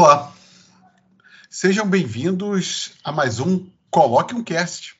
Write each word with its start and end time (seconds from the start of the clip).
Olá, 0.00 0.32
sejam 1.50 1.84
bem-vindos 1.84 2.92
a 3.02 3.10
mais 3.10 3.40
um 3.40 3.68
Coloque 3.90 4.32
um 4.32 4.44
Cast. 4.44 4.94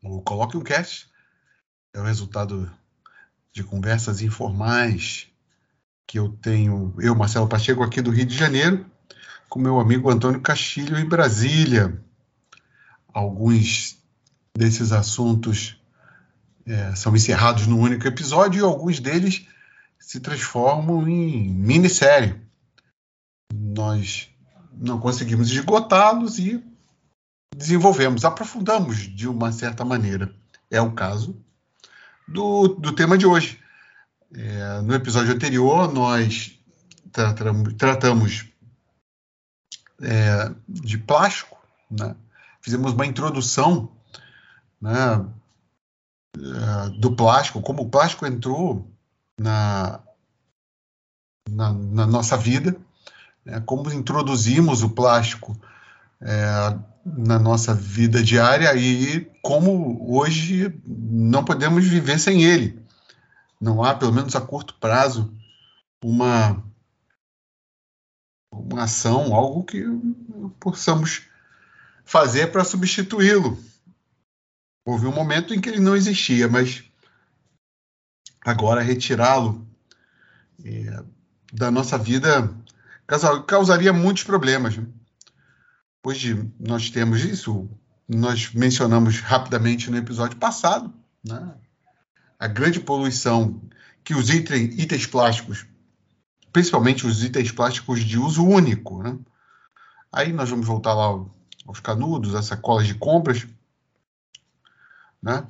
O 0.00 0.22
Coloque 0.22 0.56
um 0.56 0.62
Cast 0.62 1.08
é 1.92 1.98
o 1.98 2.04
resultado 2.04 2.70
de 3.52 3.64
conversas 3.64 4.22
informais 4.22 5.26
que 6.06 6.20
eu 6.20 6.28
tenho, 6.28 6.94
eu, 7.00 7.16
Marcelo 7.16 7.48
Pacheco, 7.48 7.82
aqui 7.82 8.00
do 8.00 8.12
Rio 8.12 8.26
de 8.26 8.36
Janeiro, 8.36 8.86
com 9.48 9.58
meu 9.58 9.80
amigo 9.80 10.08
Antônio 10.08 10.40
Castilho, 10.40 10.96
em 10.96 11.04
Brasília. 11.04 12.00
Alguns 13.12 13.98
desses 14.56 14.92
assuntos 14.92 15.82
é, 16.64 16.94
são 16.94 17.12
encerrados 17.16 17.66
num 17.66 17.80
único 17.80 18.06
episódio 18.06 18.60
e 18.60 18.64
alguns 18.64 19.00
deles 19.00 19.48
se 19.98 20.20
transformam 20.20 21.08
em 21.08 21.50
minissérie. 21.50 22.46
Nós 23.78 24.28
não 24.72 24.98
conseguimos 24.98 25.52
esgotá-los 25.52 26.40
e 26.40 26.60
desenvolvemos, 27.56 28.24
aprofundamos 28.24 28.96
de 28.96 29.28
uma 29.28 29.52
certa 29.52 29.84
maneira. 29.84 30.34
É 30.68 30.80
o 30.80 30.90
caso 30.90 31.40
do, 32.26 32.66
do 32.66 32.92
tema 32.92 33.16
de 33.16 33.24
hoje. 33.24 33.62
É, 34.34 34.80
no 34.80 34.92
episódio 34.92 35.32
anterior, 35.32 35.92
nós 35.92 36.58
tratamos, 37.12 37.74
tratamos 37.74 38.46
é, 40.02 40.52
de 40.68 40.98
plástico, 40.98 41.56
né? 41.88 42.16
fizemos 42.60 42.92
uma 42.92 43.06
introdução 43.06 43.92
né, 44.80 45.24
é, 46.36 46.90
do 46.98 47.14
plástico, 47.14 47.62
como 47.62 47.82
o 47.82 47.88
plástico 47.88 48.26
entrou 48.26 48.90
na, 49.38 50.00
na, 51.48 51.72
na 51.72 52.06
nossa 52.08 52.36
vida, 52.36 52.76
né, 53.48 53.60
como 53.64 53.90
introduzimos 53.90 54.82
o 54.82 54.90
plástico 54.90 55.58
é, 56.20 56.78
na 57.04 57.38
nossa 57.38 57.74
vida 57.74 58.22
diária 58.22 58.74
e 58.76 59.24
como 59.42 60.14
hoje 60.14 60.78
não 60.84 61.42
podemos 61.42 61.84
viver 61.86 62.18
sem 62.18 62.44
ele. 62.44 62.78
Não 63.58 63.82
há, 63.82 63.94
pelo 63.94 64.12
menos 64.12 64.36
a 64.36 64.40
curto 64.40 64.74
prazo, 64.74 65.34
uma, 66.04 66.62
uma 68.52 68.84
ação, 68.84 69.34
algo 69.34 69.64
que 69.64 69.82
possamos 70.60 71.22
fazer 72.04 72.52
para 72.52 72.64
substituí-lo. 72.64 73.58
Houve 74.86 75.06
um 75.06 75.14
momento 75.14 75.54
em 75.54 75.60
que 75.60 75.68
ele 75.68 75.80
não 75.80 75.96
existia, 75.96 76.48
mas 76.48 76.84
agora 78.44 78.82
retirá-lo 78.82 79.66
é, 80.64 81.02
da 81.52 81.70
nossa 81.70 81.98
vida 81.98 82.48
causaria 83.46 83.92
muitos 83.92 84.22
problemas. 84.22 84.78
Hoje 86.04 86.50
nós 86.58 86.90
temos 86.90 87.24
isso, 87.24 87.68
nós 88.06 88.52
mencionamos 88.52 89.20
rapidamente 89.20 89.90
no 89.90 89.96
episódio 89.96 90.36
passado, 90.36 90.92
né? 91.24 91.54
a 92.38 92.46
grande 92.46 92.80
poluição 92.80 93.60
que 94.04 94.14
os 94.14 94.30
itens 94.30 95.06
plásticos, 95.06 95.66
principalmente 96.52 97.06
os 97.06 97.24
itens 97.24 97.50
plásticos 97.50 98.00
de 98.00 98.18
uso 98.18 98.46
único, 98.46 99.02
né? 99.02 99.18
aí 100.12 100.32
nós 100.32 100.48
vamos 100.48 100.66
voltar 100.66 100.94
lá 100.94 101.22
aos 101.66 101.80
canudos, 101.80 102.34
as 102.34 102.46
sacolas 102.46 102.86
de 102.86 102.94
compras, 102.94 103.46
né? 105.22 105.46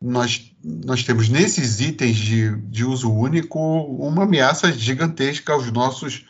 nós, 0.00 0.52
nós 0.64 1.04
temos 1.04 1.28
nesses 1.28 1.80
itens 1.80 2.16
de, 2.16 2.56
de 2.62 2.84
uso 2.84 3.12
único 3.12 3.58
uma 3.60 4.24
ameaça 4.24 4.72
gigantesca 4.72 5.52
aos 5.52 5.70
nossos 5.70 6.26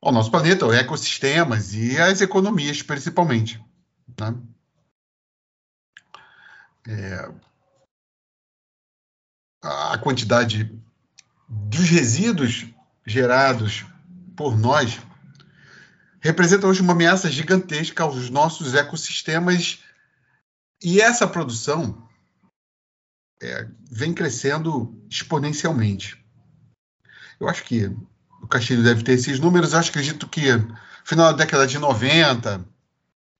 ao 0.00 0.12
nosso 0.12 0.30
planeta, 0.30 0.64
aos 0.64 0.74
ecossistemas 0.74 1.74
e 1.74 1.98
às 1.98 2.20
economias, 2.20 2.82
principalmente. 2.82 3.62
Né? 4.18 4.34
É, 6.88 7.32
a 9.62 9.98
quantidade 9.98 10.72
dos 11.48 11.88
resíduos 11.88 12.66
gerados 13.04 13.84
por 14.36 14.56
nós 14.56 15.00
representa 16.20 16.66
hoje 16.66 16.80
uma 16.80 16.92
ameaça 16.92 17.30
gigantesca 17.30 18.04
aos 18.04 18.30
nossos 18.30 18.74
ecossistemas 18.74 19.82
e 20.82 21.00
essa 21.00 21.26
produção 21.26 22.08
é, 23.42 23.68
vem 23.90 24.12
crescendo 24.12 25.00
exponencialmente. 25.10 26.22
Eu 27.40 27.48
acho 27.48 27.64
que 27.64 27.90
o 28.48 28.50
Castilho 28.50 28.82
deve 28.82 29.02
ter 29.02 29.12
esses 29.12 29.38
números. 29.38 29.74
Eu 29.74 29.80
acredito 29.80 30.26
que 30.26 30.46
final 31.04 31.30
da 31.30 31.44
década 31.44 31.66
de 31.66 31.78
90, 31.78 32.64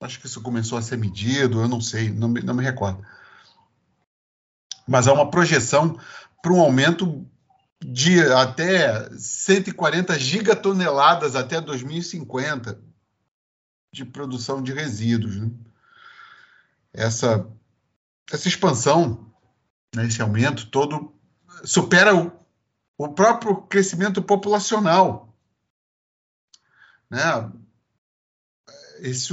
acho 0.02 0.20
que 0.20 0.26
isso 0.26 0.42
começou 0.42 0.76
a 0.76 0.82
ser 0.82 0.98
medido, 0.98 1.62
eu 1.62 1.69
não 1.69 1.80
sei, 1.80 2.10
não 2.10 2.28
me, 2.28 2.42
não 2.42 2.52
me 2.52 2.62
recordo. 2.62 3.02
Mas 4.86 5.08
há 5.08 5.12
uma 5.14 5.30
projeção 5.30 5.98
para 6.42 6.52
um 6.52 6.60
aumento 6.60 7.26
de 7.82 8.20
até 8.20 9.08
140 9.16 10.18
gigatoneladas 10.18 11.34
até 11.34 11.58
2050 11.58 12.78
de 13.91 14.04
produção 14.04 14.62
de 14.62 14.74
resíduos. 14.74 15.36
Né? 15.36 15.50
Essa, 16.92 17.47
essa 18.30 18.47
expansão, 18.47 19.32
né, 19.94 20.06
esse 20.06 20.20
aumento 20.20 20.66
todo, 20.66 21.14
supera 21.64 22.14
o, 22.14 22.38
o 22.98 23.09
próprio 23.09 23.62
crescimento 23.62 24.20
populacional. 24.20 25.32
Né? 27.09 27.22
Esse 28.98 29.32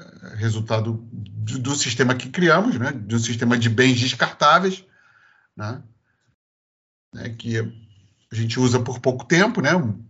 é 0.00 0.34
resultado 0.34 0.94
do, 1.12 1.60
do, 1.60 1.74
sistema 1.76 2.16
que 2.16 2.28
criamos, 2.28 2.76
né? 2.76 2.90
de 2.90 3.14
um 3.14 3.20
sistema 3.20 3.56
de 3.56 3.70
bens 3.70 4.00
descartáveis, 4.00 4.84
né? 5.56 5.80
né? 7.14 7.30
que 7.30 7.58
a 7.58 8.34
gente 8.34 8.58
usa 8.58 8.80
por 8.80 8.98
pouco 8.98 9.24
tempo, 9.24 9.60
né? 9.60 9.76
um 9.76 10.04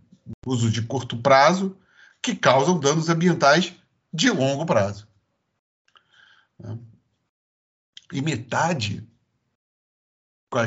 uso 0.47 0.71
de 0.71 0.81
curto 0.81 1.15
prazo, 1.21 1.77
que 2.23 2.35
causam 2.35 2.79
danos 2.79 3.07
ambientais 3.07 3.75
de 4.11 4.31
longo 4.31 4.65
prazo. 4.65 5.07
Né? 6.59 6.79
E 8.11 8.21
metade 8.21 9.07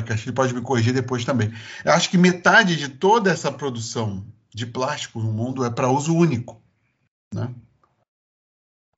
Castilho 0.03 0.33
pode 0.33 0.53
me 0.53 0.61
corrigir 0.61 0.93
depois 0.93 1.25
também. 1.25 1.51
Eu 1.83 1.93
acho 1.93 2.09
que 2.09 2.17
metade 2.17 2.75
de 2.75 2.89
toda 2.89 3.31
essa 3.31 3.51
produção 3.51 4.25
de 4.53 4.65
plástico 4.65 5.19
no 5.19 5.31
mundo 5.31 5.65
é 5.65 5.69
para 5.69 5.89
uso 5.89 6.15
único. 6.15 6.61
Né? 7.33 7.53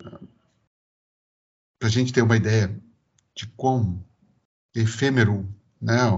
Para 0.02 1.88
a 1.88 1.90
gente 1.90 2.14
ter 2.14 2.22
uma 2.22 2.38
ideia 2.38 2.80
de 3.36 3.48
quão 3.48 4.04
efêmero 4.76 5.48
né, 5.82 6.12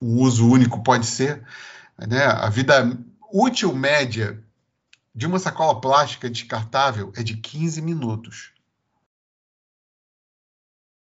um 0.00 0.18
uso 0.20 0.48
único 0.48 0.82
pode 0.82 1.06
ser, 1.06 1.46
né, 1.98 2.24
a 2.24 2.48
vida 2.48 2.98
útil 3.32 3.74
média 3.74 4.42
de 5.14 5.26
uma 5.26 5.38
sacola 5.38 5.80
plástica 5.80 6.30
descartável 6.30 7.12
é 7.16 7.22
de 7.22 7.36
15 7.36 7.82
minutos. 7.82 8.52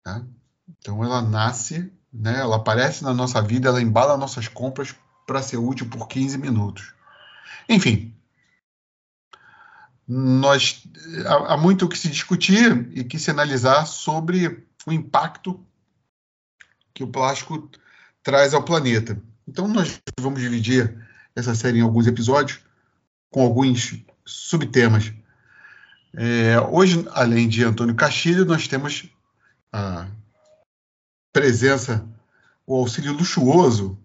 Tá? 0.04 0.26
Então 0.68 1.04
ela 1.04 1.22
nasce 1.22 1.92
né? 2.16 2.40
Ela 2.40 2.56
aparece 2.56 3.04
na 3.04 3.14
nossa 3.14 3.42
vida, 3.42 3.70
ela 3.70 3.82
embala 3.82 4.18
nossas 4.18 4.48
compras 4.48 4.96
para 5.28 5.42
ser 5.42 5.58
útil 5.58 5.90
por 5.90 6.08
15 6.08 6.38
minutos. 6.38 6.94
Enfim, 7.68 8.14
nós 10.08 10.84
há, 11.26 11.54
há 11.54 11.58
muito 11.58 11.86
o 11.86 11.90
que 11.90 11.98
se 11.98 12.10
discutir 12.10 12.90
e 12.92 13.04
que 13.04 13.20
se 13.20 13.32
analisar 13.32 13.86
sobre 13.86 14.66
o 14.86 14.92
impacto 14.92 15.64
que 16.94 17.04
o 17.04 17.08
plástico 17.08 17.70
traz 18.24 18.54
ao 18.54 18.64
planeta. 18.64 19.22
Então, 19.48 19.68
nós 19.68 20.00
vamos 20.20 20.40
dividir 20.40 20.96
essa 21.36 21.54
série 21.54 21.80
em 21.80 21.82
alguns 21.82 22.08
episódios 22.08 22.60
com 23.30 23.42
alguns 23.42 24.02
subtemas. 24.26 25.12
É, 26.16 26.60
hoje, 26.62 27.06
além 27.12 27.50
de 27.50 27.64
Antônio 27.64 27.94
Castilho, 27.94 28.46
nós 28.46 28.68
temos 28.68 29.10
a 29.72 30.08
presença, 31.36 32.08
o 32.66 32.78
auxílio 32.78 33.12
luxuoso 33.12 34.00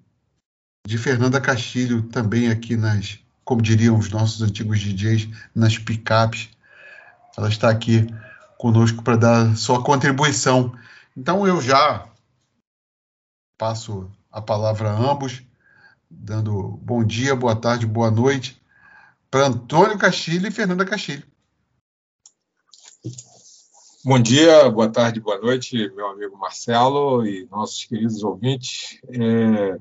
de 0.85 0.99
Fernanda 0.99 1.41
Castilho, 1.41 2.03
também 2.03 2.51
aqui 2.51 2.77
nas, 2.77 3.21
como 3.45 3.63
diriam 3.63 3.97
os 3.97 4.11
nossos 4.11 4.43
antigos 4.43 4.81
DJs, 4.81 5.29
nas 5.55 5.79
picapes. 5.79 6.49
Ela 7.39 7.49
está 7.49 7.71
aqui 7.71 8.05
conosco 8.59 9.05
para 9.05 9.17
dar 9.17 9.57
sua 9.57 9.81
contribuição. 9.81 10.77
Então 11.17 11.47
eu 11.47 11.63
já 11.63 12.05
passo 13.57 14.11
a 14.33 14.43
palavra 14.43 14.91
a 14.91 14.99
ambos, 14.99 15.41
dando 16.11 16.81
bom 16.83 17.05
dia, 17.05 17.37
boa 17.37 17.55
tarde, 17.55 17.87
boa 17.87 18.11
noite 18.11 18.61
para 19.31 19.47
Antônio 19.47 19.97
Castilho 19.97 20.49
e 20.49 20.51
Fernanda 20.51 20.85
Castilho. 20.85 21.30
Bom 24.03 24.19
dia, 24.19 24.71
boa 24.71 24.91
tarde, 24.91 25.21
boa 25.21 25.39
noite, 25.39 25.77
meu 25.95 26.09
amigo 26.09 26.35
Marcelo 26.39 27.27
e 27.27 27.47
nossos 27.51 27.85
queridos 27.85 28.25
ouvintes. 28.25 28.99
É, 29.11 29.79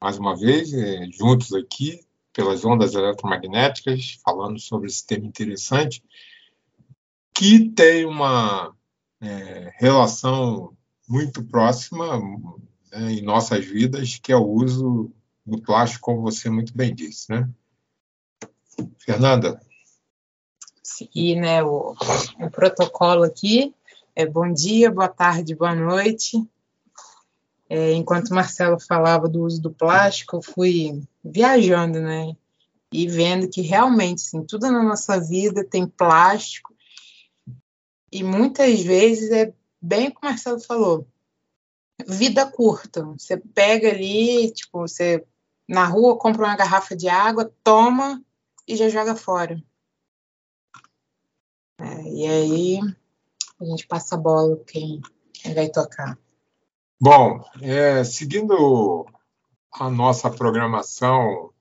mais 0.00 0.16
uma 0.16 0.36
vez, 0.36 0.72
é, 0.72 1.10
juntos 1.10 1.52
aqui, 1.52 2.00
pelas 2.32 2.64
ondas 2.64 2.94
eletromagnéticas, 2.94 4.16
falando 4.24 4.60
sobre 4.60 4.86
esse 4.86 5.04
tema 5.04 5.26
interessante, 5.26 6.04
que 7.34 7.68
tem 7.70 8.04
uma 8.04 8.72
é, 9.20 9.72
relação 9.74 10.72
muito 11.08 11.44
próxima 11.44 12.16
né, 12.92 13.12
em 13.14 13.22
nossas 13.22 13.64
vidas, 13.64 14.20
que 14.22 14.30
é 14.30 14.36
o 14.36 14.46
uso 14.46 15.10
do 15.44 15.60
plástico, 15.60 16.02
como 16.02 16.22
você 16.22 16.48
muito 16.48 16.72
bem 16.76 16.94
disse, 16.94 17.28
né? 17.32 17.50
Fernanda? 18.98 19.60
Seguir 20.88 21.36
né, 21.36 21.62
o, 21.62 21.94
o 22.40 22.50
protocolo 22.50 23.22
aqui. 23.22 23.74
É, 24.16 24.24
bom 24.24 24.50
dia, 24.50 24.90
boa 24.90 25.06
tarde, 25.06 25.54
boa 25.54 25.74
noite. 25.74 26.42
É, 27.68 27.92
enquanto 27.92 28.34
Marcelo 28.34 28.80
falava 28.80 29.28
do 29.28 29.42
uso 29.42 29.60
do 29.60 29.70
plástico, 29.70 30.36
eu 30.36 30.42
fui 30.42 31.02
viajando, 31.22 32.00
né? 32.00 32.34
E 32.90 33.06
vendo 33.06 33.50
que 33.50 33.60
realmente, 33.60 34.22
assim, 34.22 34.42
tudo 34.42 34.70
na 34.72 34.82
nossa 34.82 35.20
vida 35.20 35.62
tem 35.62 35.86
plástico. 35.86 36.74
E 38.10 38.24
muitas 38.24 38.80
vezes 38.80 39.30
é 39.30 39.52
bem 39.80 40.08
o 40.08 40.10
que 40.12 40.18
o 40.22 40.24
Marcelo 40.24 40.58
falou. 40.58 41.06
Vida 42.06 42.46
curta. 42.46 43.04
Você 43.04 43.36
pega 43.36 43.90
ali, 43.90 44.50
tipo, 44.52 44.78
você 44.80 45.22
na 45.68 45.84
rua 45.84 46.16
compra 46.16 46.46
uma 46.46 46.56
garrafa 46.56 46.96
de 46.96 47.10
água, 47.10 47.52
toma 47.62 48.24
e 48.66 48.74
já 48.74 48.88
joga 48.88 49.14
fora. 49.14 49.62
É, 51.78 52.02
e 52.02 52.26
aí 52.26 52.80
a 53.60 53.64
gente 53.64 53.86
passa 53.86 54.14
a 54.14 54.18
bola 54.18 54.58
quem, 54.66 55.00
quem 55.32 55.54
vai 55.54 55.68
tocar. 55.68 56.18
Bom, 57.00 57.44
é, 57.62 58.02
seguindo 58.02 59.06
a 59.72 59.88
nossa 59.88 60.28
programação, 60.28 61.52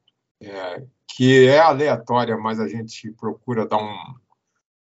é, 0.41 0.83
que 1.07 1.47
é 1.47 1.59
aleatória, 1.59 2.37
mas 2.37 2.59
a 2.59 2.67
gente 2.67 3.11
procura 3.11 3.67
dar 3.67 3.77
um, 3.77 4.15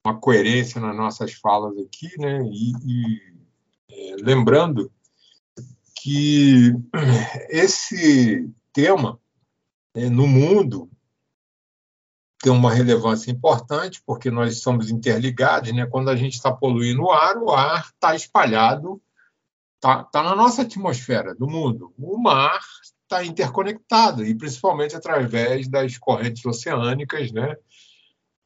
uma 0.05 0.19
coerência 0.19 0.81
nas 0.81 0.97
nossas 0.97 1.33
falas 1.33 1.77
aqui, 1.79 2.09
né? 2.19 2.41
E, 2.45 2.73
e 2.85 3.21
é, 3.91 4.17
lembrando 4.21 4.93
que 6.01 6.73
esse 7.51 8.49
tema 8.73 9.21
é, 9.95 10.09
no 10.09 10.27
mundo 10.27 10.89
tem 12.41 12.53
uma 12.53 12.73
relevância 12.73 13.31
importante, 13.31 14.03
porque 14.07 14.31
nós 14.31 14.61
somos 14.61 14.91
interligados, 14.91 15.73
né? 15.73 15.87
Quando 15.87 16.09
a 16.09 16.17
gente 16.17 16.35
está 16.35 16.53
poluindo 16.53 17.03
o 17.03 17.11
ar, 17.11 17.37
o 17.39 17.51
ar 17.51 17.89
está 17.93 18.15
espalhado 18.15 19.01
está 19.79 20.05
tá 20.05 20.23
na 20.23 20.35
nossa 20.35 20.63
atmosfera 20.63 21.35
do 21.35 21.49
mundo. 21.49 21.93
O 21.97 22.19
mar 22.19 22.61
está 22.83 23.25
interconectado, 23.25 24.25
e 24.25 24.35
principalmente 24.35 24.95
através 24.95 25.69
das 25.69 25.97
correntes 25.97 26.45
oceânicas, 26.45 27.33
né? 27.33 27.57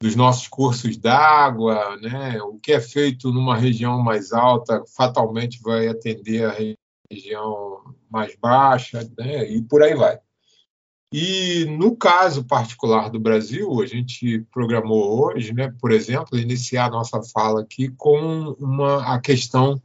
dos 0.01 0.15
nossos 0.17 0.49
cursos 0.49 0.97
d'água, 0.97 1.97
né? 2.01 2.41
o 2.41 2.59
que 2.59 2.73
é 2.73 2.79
feito 2.79 3.31
numa 3.31 3.55
região 3.55 4.01
mais 4.01 4.33
alta 4.33 4.83
fatalmente 4.97 5.61
vai 5.61 5.87
atender 5.87 6.45
a 6.45 6.55
região 7.09 7.95
mais 8.09 8.35
baixa, 8.35 9.09
né? 9.17 9.49
e 9.49 9.61
por 9.61 9.81
aí 9.81 9.95
vai. 9.95 10.19
E 11.15 11.65
no 11.65 11.95
caso 11.95 12.43
particular 12.43 13.07
do 13.07 13.19
Brasil, 13.19 13.79
a 13.79 13.85
gente 13.85 14.39
programou 14.51 15.23
hoje, 15.23 15.53
né, 15.53 15.71
por 15.79 15.91
exemplo, 15.91 16.39
iniciar 16.39 16.87
a 16.87 16.89
nossa 16.89 17.21
fala 17.21 17.61
aqui 17.61 17.87
com 17.95 18.55
uma, 18.59 19.13
a 19.13 19.21
questão 19.21 19.79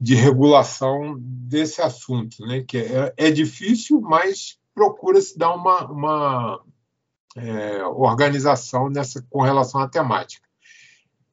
de 0.00 0.14
regulação 0.14 1.16
desse 1.18 1.82
assunto, 1.82 2.46
né? 2.46 2.62
que 2.62 2.78
é, 2.78 3.12
é 3.16 3.28
difícil, 3.28 4.00
mas 4.00 4.56
procura-se 4.72 5.36
dar 5.36 5.52
uma, 5.52 5.84
uma 5.90 6.62
é, 7.36 7.84
organização 7.84 8.88
nessa, 8.88 9.20
com 9.28 9.42
relação 9.42 9.80
à 9.80 9.88
temática. 9.88 10.46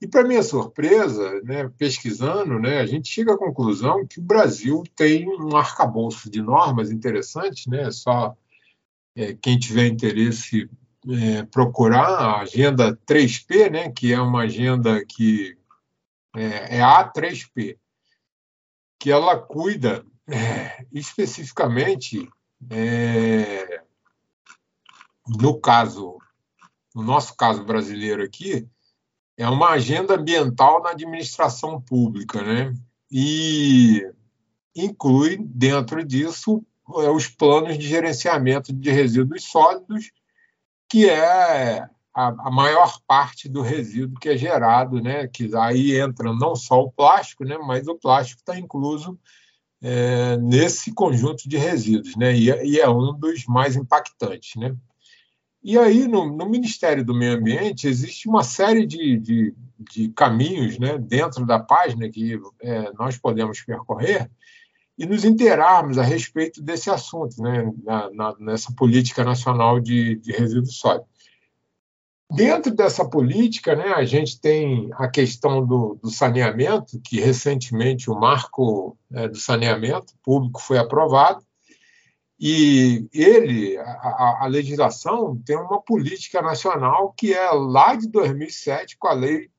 E, 0.02 0.08
para 0.08 0.24
minha 0.24 0.42
surpresa, 0.42 1.40
né, 1.44 1.70
pesquisando, 1.78 2.60
né, 2.60 2.80
a 2.80 2.86
gente 2.88 3.08
chega 3.10 3.36
à 3.36 3.38
conclusão 3.38 4.06
que 4.08 4.20
o 4.20 4.24
Brasil 4.24 4.82
tem 4.96 5.30
um 5.30 5.56
arcabouço 5.56 6.32
de 6.32 6.42
normas 6.42 6.90
interessantes, 6.90 7.68
né, 7.68 7.92
só 7.92 8.36
é, 9.16 9.34
quem 9.34 9.58
tiver 9.58 9.88
interesse 9.88 10.70
é, 11.08 11.44
procurar 11.44 12.08
a 12.08 12.42
Agenda 12.42 12.96
3P, 13.08 13.72
né, 13.72 13.92
que 13.92 14.12
é 14.12 14.20
uma 14.20 14.42
agenda 14.42 15.04
que 15.06 15.58
é, 16.36 16.78
é 16.78 16.82
a 16.82 17.12
3P, 17.12 17.78
que 19.00 19.12
ela 19.12 19.40
cuida 19.40 20.06
é, 20.28 20.86
especificamente, 20.92 22.28
é, 22.70 23.84
no 25.40 25.60
caso, 25.60 26.18
no 26.94 27.04
nosso 27.04 27.36
caso 27.36 27.64
brasileiro 27.64 28.24
aqui, 28.24 28.68
é 29.38 29.48
uma 29.48 29.72
agenda 29.72 30.16
ambiental 30.16 30.82
na 30.82 30.92
administração 30.92 31.82
pública, 31.82 32.42
né? 32.42 32.74
E 33.12 34.02
inclui 34.76 35.38
dentro 35.38 36.04
disso 36.06 36.66
os 36.88 37.28
planos 37.28 37.78
de 37.78 37.88
gerenciamento 37.88 38.72
de 38.72 38.92
resíduos 38.92 39.44
sólidos, 39.44 40.12
que 40.88 41.10
é 41.10 41.88
a, 42.14 42.28
a, 42.28 42.52
maior 42.52 43.00
parte 43.08 43.50
do 43.50 43.62
resíduo 43.62 44.20
que 44.20 44.30
é 44.30 44.38
gerado, 44.38 45.02
né? 45.02 45.28
Que 45.28 45.50
aí 45.58 46.00
entra 46.00 46.34
não 46.34 46.56
só 46.56 46.82
o 46.82 46.92
plástico, 46.92 47.44
né? 47.44 47.58
Mas 47.58 47.88
o 47.88 47.96
plástico 47.96 48.40
está 48.40 48.58
incluso 48.58 49.20
é, 49.82 50.38
nesse 50.38 50.94
conjunto 50.94 51.50
de 51.50 51.58
resíduos, 51.58 52.15
né? 52.15 52.34
E, 52.36 52.51
é, 52.51 52.65
e, 52.65 52.80
é 52.80 52.88
um 52.88 53.13
dos 53.13 53.46
mais 53.46 53.75
impactantes, 53.75 54.56
né? 54.56 54.75
E 55.62 55.77
aí 55.80 56.08
no, 56.08 56.25
no 56.25 56.48
Ministério 56.48 57.04
do 57.04 57.15
Meio 57.15 57.38
Ambiente 57.38 57.88
existe 57.88 58.30
uma 58.30 58.44
série 58.44 58.86
de, 58.86 59.18
de, 59.18 59.56
de 59.92 60.10
caminhos, 60.10 60.77
né? 60.77 60.98
Dentro 61.00 61.46
da 61.46 61.60
página 61.60 62.08
que 62.10 62.39
é, 62.62 62.94
nós 62.94 63.18
podemos 63.18 63.62
percorrer 63.62 64.30
e 64.98 65.06
nos 65.06 65.25
interarmos 65.25 65.98
a 65.98 66.04
respeito 66.04 66.62
desse 66.62 66.90
assunto, 66.90 67.42
né? 67.42 67.72
Na, 67.84 68.10
na, 68.12 68.36
nessa 68.40 68.74
política 68.74 69.24
nacional 69.24 69.80
de, 69.80 70.16
de 70.16 70.32
resíduos 70.32 70.78
sólidos. 70.78 71.08
Dentro 72.32 72.74
dessa 72.74 73.08
política, 73.08 73.75
né, 73.75 73.94
a 73.94 74.04
gente 74.04 74.40
tem 74.42 74.90
a 74.94 75.08
questão 75.08 75.64
do, 75.64 76.00
do 76.02 76.10
saneamento, 76.10 77.00
que 77.02 77.20
recentemente 77.20 78.10
o 78.10 78.20
marco 78.20 78.98
né, 79.10 79.28
do 79.28 79.38
saneamento 79.38 80.14
público 80.24 80.60
foi 80.60 80.80
aprovado, 80.80 81.46
e 82.40 83.08
ele, 83.14 83.78
a, 83.78 84.40
a, 84.42 84.48
legislação, 84.48 85.42
tem 85.46 85.56
uma 85.56 85.82
política 85.82 86.42
nacional 86.42 87.14
que 87.14 87.34
é 87.34 87.50
lá 87.52 87.96
de 87.96 88.10
2007, 88.10 88.98
com 88.98 89.08
a 89.08 89.14
Lei 89.14 89.50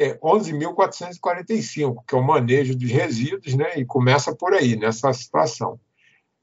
é, 0.00 0.18
11.445, 0.18 2.02
que 2.08 2.14
é 2.14 2.18
o 2.18 2.22
manejo 2.22 2.74
dos 2.74 2.90
resíduos, 2.90 3.54
né, 3.54 3.78
e 3.78 3.84
começa 3.84 4.34
por 4.34 4.54
aí, 4.54 4.74
nessa 4.74 5.12
situação. 5.12 5.78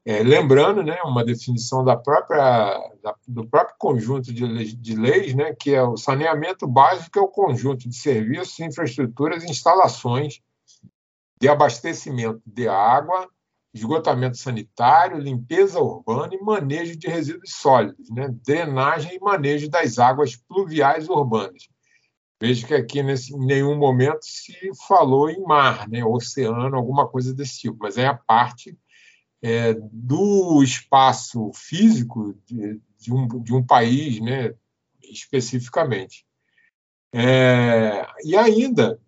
É, 0.06 0.22
lembrando, 0.22 0.84
né, 0.84 1.02
uma 1.04 1.26
definição 1.26 1.84
da 1.84 1.98
própria, 1.98 2.38
da, 3.02 3.16
do 3.28 3.48
próprio 3.48 3.76
conjunto 3.80 4.32
de, 4.32 4.76
de 4.76 4.96
leis, 4.96 5.34
né, 5.34 5.56
que 5.60 5.74
é 5.74 5.82
o 5.82 5.98
saneamento 5.98 6.68
básico 6.68 7.18
é 7.18 7.22
o 7.22 7.28
conjunto 7.28 7.90
de 7.90 7.96
serviços, 7.96 8.60
infraestruturas 8.60 9.44
e 9.44 9.50
instalações 9.50 10.40
de 11.42 11.50
abastecimento 11.50 12.42
de 12.46 12.68
água, 12.68 13.28
esgotamento 13.74 14.38
sanitário, 14.38 15.18
limpeza 15.18 15.80
urbana 15.80 16.34
e 16.34 16.44
manejo 16.44 16.96
de 16.96 17.08
resíduos 17.08 17.54
sólidos, 17.56 18.10
né, 18.12 18.30
drenagem 18.46 19.16
e 19.16 19.20
manejo 19.20 19.68
das 19.68 19.98
águas 19.98 20.36
pluviais 20.36 21.10
urbanas. 21.10 21.68
Veja 22.39 22.67
que 22.67 22.74
aqui 22.74 23.01
nesse, 23.01 23.34
em 23.34 23.46
nenhum 23.46 23.75
momento 23.75 24.20
se 24.22 24.53
falou 24.88 25.29
em 25.29 25.41
mar, 25.41 25.88
né, 25.89 26.06
oceano, 26.06 26.75
alguma 26.75 27.08
coisa 27.08 27.34
desse 27.34 27.60
tipo, 27.60 27.77
mas 27.79 27.98
é 27.98 28.06
a 28.06 28.13
parte 28.13 28.77
é, 29.41 29.74
do 29.91 30.62
espaço 30.62 31.51
físico 31.53 32.38
de, 32.46 32.79
de, 33.00 33.12
um, 33.12 33.27
de 33.41 33.53
um 33.53 33.65
país, 33.65 34.20
né, 34.20 34.53
especificamente. 35.03 36.27
É, 37.12 38.06
e 38.24 38.36
ainda, 38.38 39.01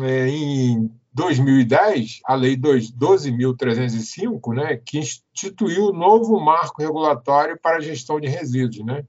é, 0.00 0.28
em 0.28 0.90
2010, 1.12 2.20
a 2.24 2.34
Lei 2.34 2.56
12.305, 2.56 4.54
né, 4.54 4.78
que 4.78 4.98
instituiu 4.98 5.88
o 5.88 5.92
novo 5.92 6.40
marco 6.40 6.80
regulatório 6.80 7.58
para 7.60 7.76
a 7.76 7.80
gestão 7.80 8.18
de 8.18 8.28
resíduos, 8.28 8.82
né, 8.86 9.06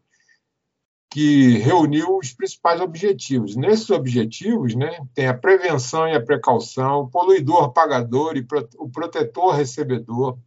que 1.13 1.59
reuniu 1.59 2.17
os 2.17 2.33
principais 2.33 2.81
objetivos. 2.81 3.55
Nesses 3.55 3.87
objetivos, 3.91 4.73
né, 4.73 4.97
tem 5.13 5.27
a 5.27 5.33
prevenção 5.37 6.07
e 6.07 6.15
a 6.15 6.19
precaução, 6.19 7.01
o 7.01 7.07
poluidor 7.07 7.71
pagador 7.71 8.35
e 8.35 8.43
o 8.79 8.89
protetor 8.89 9.53
recebedor, 9.53 10.39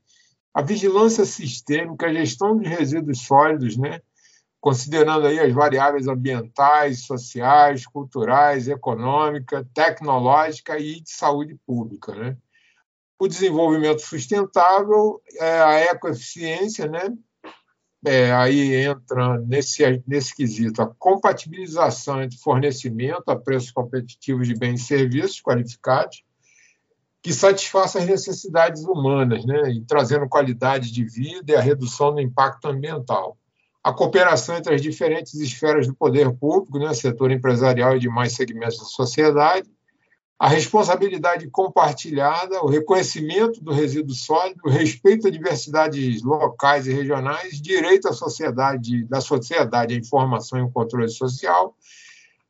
a 0.52 0.62
vigilância 0.62 1.25
sistêmica, 1.25 2.06
a 2.06 2.12
gestão 2.12 2.58
de 2.58 2.68
resíduos 2.68 3.20
sólidos, 3.20 3.76
né? 3.76 4.00
considerando 4.61 5.28
aí 5.28 5.38
as 5.38 5.52
variáveis 5.52 6.08
ambientais, 6.08 7.06
sociais, 7.06 7.87
culturais, 7.87 8.66
econômica, 8.66 9.64
tecnológica 9.73 10.76
e 10.80 11.00
de 11.00 11.11
saúde 11.11 11.56
pública. 11.64 12.12
Né? 12.12 12.37
O 13.20 13.28
desenvolvimento 13.28 14.00
sustentável, 14.00 15.23
é 15.38 15.61
a 15.61 15.80
ecoeficiência, 15.92 16.88
né? 16.88 17.16
É, 18.06 18.32
aí 18.32 18.72
entra 18.76 19.36
nesse, 19.40 19.82
nesse 20.06 20.32
quesito 20.32 20.80
a 20.80 20.86
compatibilização 20.86 22.22
entre 22.22 22.38
fornecimento 22.38 23.28
a 23.28 23.34
preços 23.34 23.72
competitivos 23.72 24.46
de 24.46 24.54
bens 24.54 24.80
e 24.80 24.84
serviços 24.84 25.42
qualificados, 25.42 26.22
que 27.20 27.32
satisfaçam 27.32 28.00
as 28.00 28.06
necessidades 28.06 28.84
humanas, 28.84 29.44
né, 29.44 29.72
e 29.72 29.84
trazendo 29.84 30.28
qualidade 30.28 30.92
de 30.92 31.04
vida 31.04 31.52
e 31.52 31.56
a 31.56 31.60
redução 31.60 32.14
do 32.14 32.20
impacto 32.20 32.68
ambiental. 32.68 33.36
A 33.82 33.92
cooperação 33.92 34.56
entre 34.56 34.76
as 34.76 34.80
diferentes 34.80 35.34
esferas 35.34 35.88
do 35.88 35.94
poder 35.94 36.32
público, 36.32 36.78
né, 36.78 36.94
setor 36.94 37.32
empresarial 37.32 37.96
e 37.96 38.00
demais 38.00 38.34
segmentos 38.34 38.78
da 38.78 38.84
sociedade, 38.84 39.68
a 40.38 40.49
responsabilidade 40.49 41.49
compartilhada, 41.49 42.62
o 42.62 42.69
reconhecimento 42.69 43.62
do 43.62 43.73
resíduo 43.73 44.14
sólido, 44.14 44.61
o 44.66 44.71
respeito 44.71 45.26
à 45.26 45.31
diversidades 45.31 46.23
locais 46.23 46.87
e 46.87 46.93
regionais, 46.93 47.61
direito 47.61 48.07
à 48.09 48.12
sociedade, 48.12 49.05
da 49.05 49.21
sociedade 49.21 49.95
à 49.95 49.97
informação 49.97 50.59
e 50.59 50.62
ao 50.62 50.71
controle 50.71 51.09
social, 51.09 51.75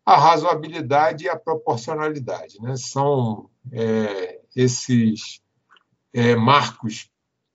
a 0.05 0.17
razoabilidade 0.17 1.25
e 1.25 1.29
a 1.29 1.37
proporcionalidade. 1.37 2.61
Né? 2.61 2.77
São 2.77 3.49
é, 3.73 4.41
esses 4.55 5.41
é, 6.13 6.35
marcos 6.35 7.09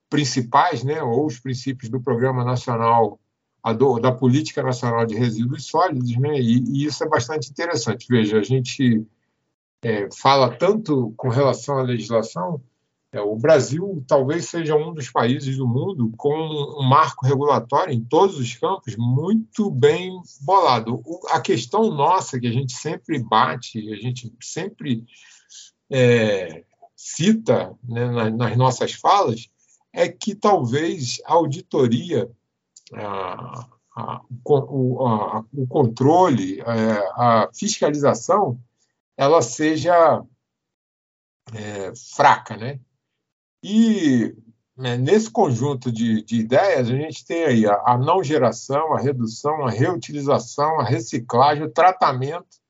principais, 0.08 0.82
né, 0.82 1.02
ou 1.02 1.26
os 1.26 1.38
princípios 1.38 1.90
do 1.90 2.00
Programa 2.00 2.44
Nacional, 2.44 3.18
do, 3.78 3.98
da 3.98 4.12
Política 4.12 4.62
Nacional 4.62 5.06
de 5.06 5.14
Resíduos 5.14 5.66
Sólidos, 5.66 6.16
né, 6.18 6.38
e, 6.38 6.58
e 6.58 6.84
isso 6.84 7.02
é 7.02 7.08
bastante 7.08 7.50
interessante. 7.50 8.06
Veja, 8.08 8.38
a 8.38 8.42
gente 8.42 9.06
é, 9.82 10.08
fala 10.12 10.54
tanto 10.56 11.12
com 11.16 11.28
relação 11.28 11.78
à 11.78 11.82
legislação, 11.82 12.62
é, 13.12 13.20
o 13.20 13.36
Brasil 13.36 14.02
talvez 14.06 14.48
seja 14.48 14.74
um 14.74 14.94
dos 14.94 15.10
países 15.10 15.58
do 15.58 15.66
mundo 15.66 16.10
com 16.16 16.34
um 16.34 16.82
marco 16.82 17.26
regulatório 17.26 17.92
em 17.92 18.02
todos 18.02 18.38
os 18.38 18.54
campos 18.54 18.96
muito 18.96 19.70
bem 19.70 20.18
bolado. 20.40 21.02
O, 21.04 21.20
a 21.28 21.40
questão 21.40 21.90
nossa, 21.90 22.40
que 22.40 22.46
a 22.46 22.52
gente 22.52 22.72
sempre 22.72 23.18
bate, 23.18 23.92
a 23.92 23.96
gente 23.96 24.32
sempre 24.40 25.04
é, 25.90 26.64
cita 26.96 27.76
né, 27.86 28.08
nas, 28.08 28.34
nas 28.34 28.56
nossas 28.56 28.92
falas, 28.92 29.50
é 29.92 30.08
que 30.08 30.34
talvez 30.34 31.20
a 31.26 31.34
auditoria, 31.34 32.30
a, 32.94 33.68
a, 33.94 34.22
o, 34.42 35.06
a, 35.06 35.44
o, 35.52 35.66
controle, 35.66 36.60
é, 36.60 36.64
a 37.14 37.50
fiscalização 37.52 38.58
ela 39.16 39.42
seja 39.42 40.22
é, 41.54 41.92
fraca, 42.14 42.56
né? 42.56 42.80
E 43.62 44.34
né, 44.76 44.96
nesse 44.96 45.30
conjunto 45.30 45.92
de, 45.92 46.22
de, 46.22 46.40
ideias, 46.40 46.88
a 46.88 46.96
gente 46.96 47.24
tem 47.24 47.44
aí 47.44 47.66
a, 47.66 47.74
a, 47.86 47.98
não 47.98 48.22
geração, 48.22 48.94
a 48.94 48.98
redução, 48.98 49.66
a 49.66 49.70
reutilização, 49.70 50.80
a 50.80 50.84
reciclagem, 50.84 51.64
o 51.64 51.70
tratamento. 51.70 52.60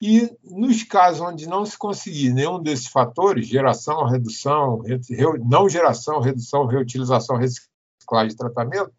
E 0.00 0.30
nos 0.42 0.82
casos 0.82 1.22
onde 1.22 1.48
não 1.48 1.64
se 1.64 1.78
conseguir 1.78 2.32
nenhum 2.32 2.62
desses 2.62 2.88
fatores, 2.88 3.46
geração, 3.46 4.04
redução, 4.04 4.80
re, 4.80 4.98
não 5.44 5.68
geração, 5.68 6.20
redução, 6.20 6.66
reutilização, 6.66 7.36
reciclagem 7.36 8.36
tratamento, 8.36 8.92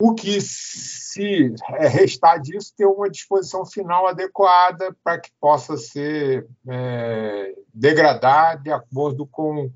o 0.00 0.14
que 0.14 0.40
se 0.40 1.52
é, 1.74 1.88
restar 1.88 2.40
disso 2.40 2.72
ter 2.76 2.86
uma 2.86 3.10
disposição 3.10 3.66
final 3.66 4.06
adequada 4.06 4.96
para 5.02 5.18
que 5.18 5.30
possa 5.40 5.76
ser 5.76 6.46
é, 6.68 7.54
degradar 7.74 8.62
de 8.62 8.70
acordo 8.70 9.26
com, 9.26 9.72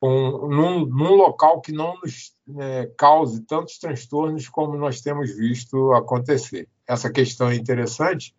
com 0.00 0.48
num, 0.48 0.86
num 0.86 1.14
local 1.14 1.60
que 1.60 1.72
não 1.72 1.94
nos 2.00 2.32
é, 2.58 2.90
cause 2.96 3.42
tantos 3.42 3.78
transtornos 3.78 4.48
como 4.48 4.78
nós 4.78 5.02
temos 5.02 5.36
visto 5.36 5.92
acontecer. 5.92 6.66
Essa 6.86 7.10
questão 7.10 7.50
é 7.50 7.54
interessante 7.54 8.34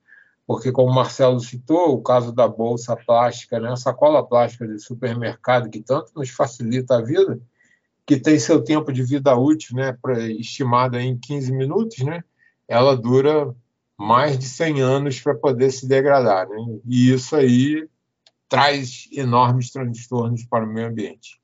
porque, 0.47 0.71
como 0.71 0.91
o 0.91 0.95
Marcelo 0.95 1.39
citou, 1.39 1.93
o 1.93 2.03
caso 2.03 2.31
da 2.31 2.47
bolsa 2.47 2.95
plástica, 2.95 3.59
né, 3.59 3.71
a 3.71 3.75
sacola 3.75 4.25
plástica 4.25 4.67
de 4.67 4.79
supermercado 4.79 5.69
que 5.69 5.81
tanto 5.81 6.11
nos 6.15 6.29
facilita 6.29 6.97
a 6.97 7.01
vida, 7.01 7.39
que 8.05 8.19
tem 8.19 8.37
seu 8.37 8.63
tempo 8.63 8.93
de 8.93 9.03
vida 9.03 9.35
útil, 9.35 9.75
né, 9.75 9.97
estimado 10.37 10.97
em 10.97 11.17
15 11.17 11.51
minutos, 11.51 11.97
né, 11.99 12.23
ela 12.67 12.95
dura 12.95 13.55
mais 13.97 14.37
de 14.37 14.45
100 14.45 14.81
anos 14.81 15.19
para 15.19 15.35
poder 15.35 15.71
se 15.71 15.87
degradar. 15.87 16.47
Né? 16.47 16.57
E 16.85 17.11
isso 17.11 17.35
aí 17.35 17.87
traz 18.47 19.07
enormes 19.11 19.71
transtornos 19.71 20.45
para 20.45 20.65
o 20.65 20.67
meio 20.67 20.87
ambiente. 20.87 21.39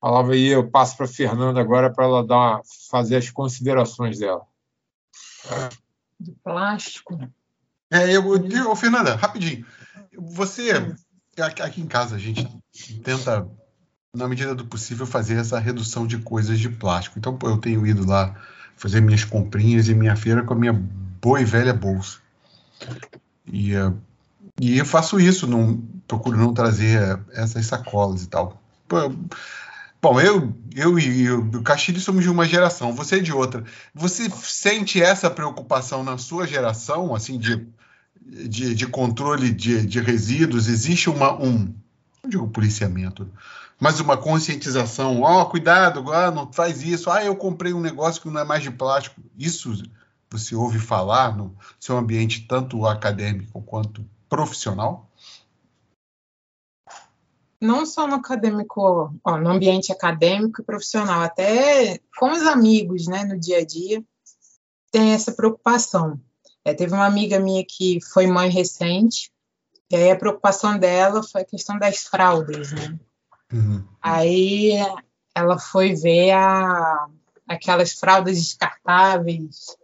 A 0.00 0.06
palavra 0.06 0.34
aí 0.34 0.48
eu 0.48 0.68
passo 0.68 0.96
para 0.96 1.06
a 1.06 1.08
Fernanda 1.08 1.60
agora 1.60 1.92
para 1.92 2.04
ela 2.04 2.26
dar, 2.26 2.60
fazer 2.90 3.16
as 3.16 3.30
considerações 3.30 4.18
dela. 4.18 4.42
Do 6.18 6.32
plástico. 6.44 7.18
É, 7.90 8.14
eu, 8.14 8.36
eu, 8.48 8.76
Fernanda, 8.76 9.14
rapidinho. 9.14 9.66
Você, 10.16 10.72
aqui 11.38 11.80
em 11.80 11.86
casa, 11.86 12.16
a 12.16 12.18
gente 12.18 12.48
tenta 13.02 13.48
na 14.14 14.28
medida 14.28 14.54
do 14.54 14.66
possível, 14.66 15.06
fazer 15.06 15.36
essa 15.36 15.58
redução 15.58 16.06
de 16.06 16.18
coisas 16.18 16.60
de 16.60 16.68
plástico. 16.68 17.18
Então, 17.18 17.38
eu 17.44 17.56
tenho 17.56 17.86
ido 17.86 18.06
lá 18.06 18.34
fazer 18.76 19.00
minhas 19.00 19.24
comprinhas 19.24 19.88
em 19.88 19.94
minha 19.94 20.14
feira 20.14 20.42
com 20.42 20.52
a 20.52 20.56
minha 20.56 20.72
boa 20.72 21.40
e 21.40 21.44
velha 21.44 21.72
bolsa. 21.72 22.18
E, 23.46 23.74
uh, 23.74 23.96
e 24.60 24.78
eu 24.78 24.84
faço 24.84 25.18
isso, 25.18 25.46
não, 25.46 25.82
procuro 26.06 26.36
não 26.36 26.52
trazer 26.52 27.18
essas 27.32 27.64
sacolas 27.66 28.22
e 28.24 28.28
tal. 28.28 28.60
Bom, 30.02 30.20
eu, 30.20 30.52
eu 30.74 30.98
e 30.98 31.30
o 31.30 31.62
Castilho 31.62 32.00
somos 32.00 32.24
de 32.24 32.28
uma 32.28 32.44
geração, 32.44 32.92
você 32.92 33.16
é 33.16 33.20
de 33.20 33.32
outra. 33.32 33.64
Você 33.94 34.28
sente 34.30 35.00
essa 35.00 35.30
preocupação 35.30 36.04
na 36.04 36.18
sua 36.18 36.46
geração, 36.46 37.14
assim, 37.14 37.38
de, 37.38 37.66
de, 38.20 38.74
de 38.74 38.86
controle 38.86 39.50
de, 39.50 39.86
de 39.86 40.00
resíduos? 40.00 40.68
Existe 40.68 41.08
uma, 41.08 41.32
um, 41.32 41.72
não 42.22 42.28
digo 42.28 42.48
policiamento, 42.48 43.30
mas 43.82 43.98
uma 43.98 44.16
conscientização, 44.16 45.22
ó, 45.22 45.42
oh, 45.42 45.46
cuidado, 45.46 46.12
ah, 46.12 46.30
não 46.30 46.52
faz 46.52 46.82
isso, 46.84 47.10
ah, 47.10 47.24
eu 47.24 47.34
comprei 47.34 47.72
um 47.72 47.80
negócio 47.80 48.22
que 48.22 48.30
não 48.30 48.40
é 48.40 48.44
mais 48.44 48.62
de 48.62 48.70
plástico. 48.70 49.20
Isso 49.36 49.72
você 50.30 50.54
ouve 50.54 50.78
falar 50.78 51.36
no 51.36 51.52
seu 51.80 51.96
ambiente 51.96 52.46
tanto 52.46 52.86
acadêmico 52.86 53.60
quanto 53.62 54.08
profissional? 54.28 55.10
Não 57.60 57.84
só 57.84 58.06
no 58.06 58.14
acadêmico, 58.14 59.12
ó, 59.24 59.36
no 59.36 59.50
ambiente 59.50 59.90
acadêmico 59.90 60.62
e 60.62 60.64
profissional, 60.64 61.20
até 61.20 61.98
com 62.16 62.30
os 62.30 62.42
amigos, 62.42 63.08
né, 63.08 63.24
no 63.24 63.36
dia 63.36 63.58
a 63.58 63.64
dia, 63.64 64.00
tem 64.92 65.10
essa 65.12 65.32
preocupação. 65.32 66.20
É, 66.64 66.72
teve 66.72 66.94
uma 66.94 67.06
amiga 67.06 67.40
minha 67.40 67.64
que 67.68 67.98
foi 68.12 68.28
mãe 68.28 68.48
recente, 68.48 69.32
e 69.90 69.96
aí 69.96 70.12
a 70.12 70.16
preocupação 70.16 70.78
dela 70.78 71.20
foi 71.20 71.40
a 71.40 71.44
questão 71.44 71.76
das 71.80 72.04
fraldas, 72.04 72.70
né? 72.70 72.96
Uhum. 73.52 73.84
Aí 74.00 74.72
ela 75.34 75.58
foi 75.58 75.94
ver 75.94 76.32
a, 76.32 77.06
aquelas 77.46 77.92
fraldas 77.92 78.36
descartáveis 78.36 79.76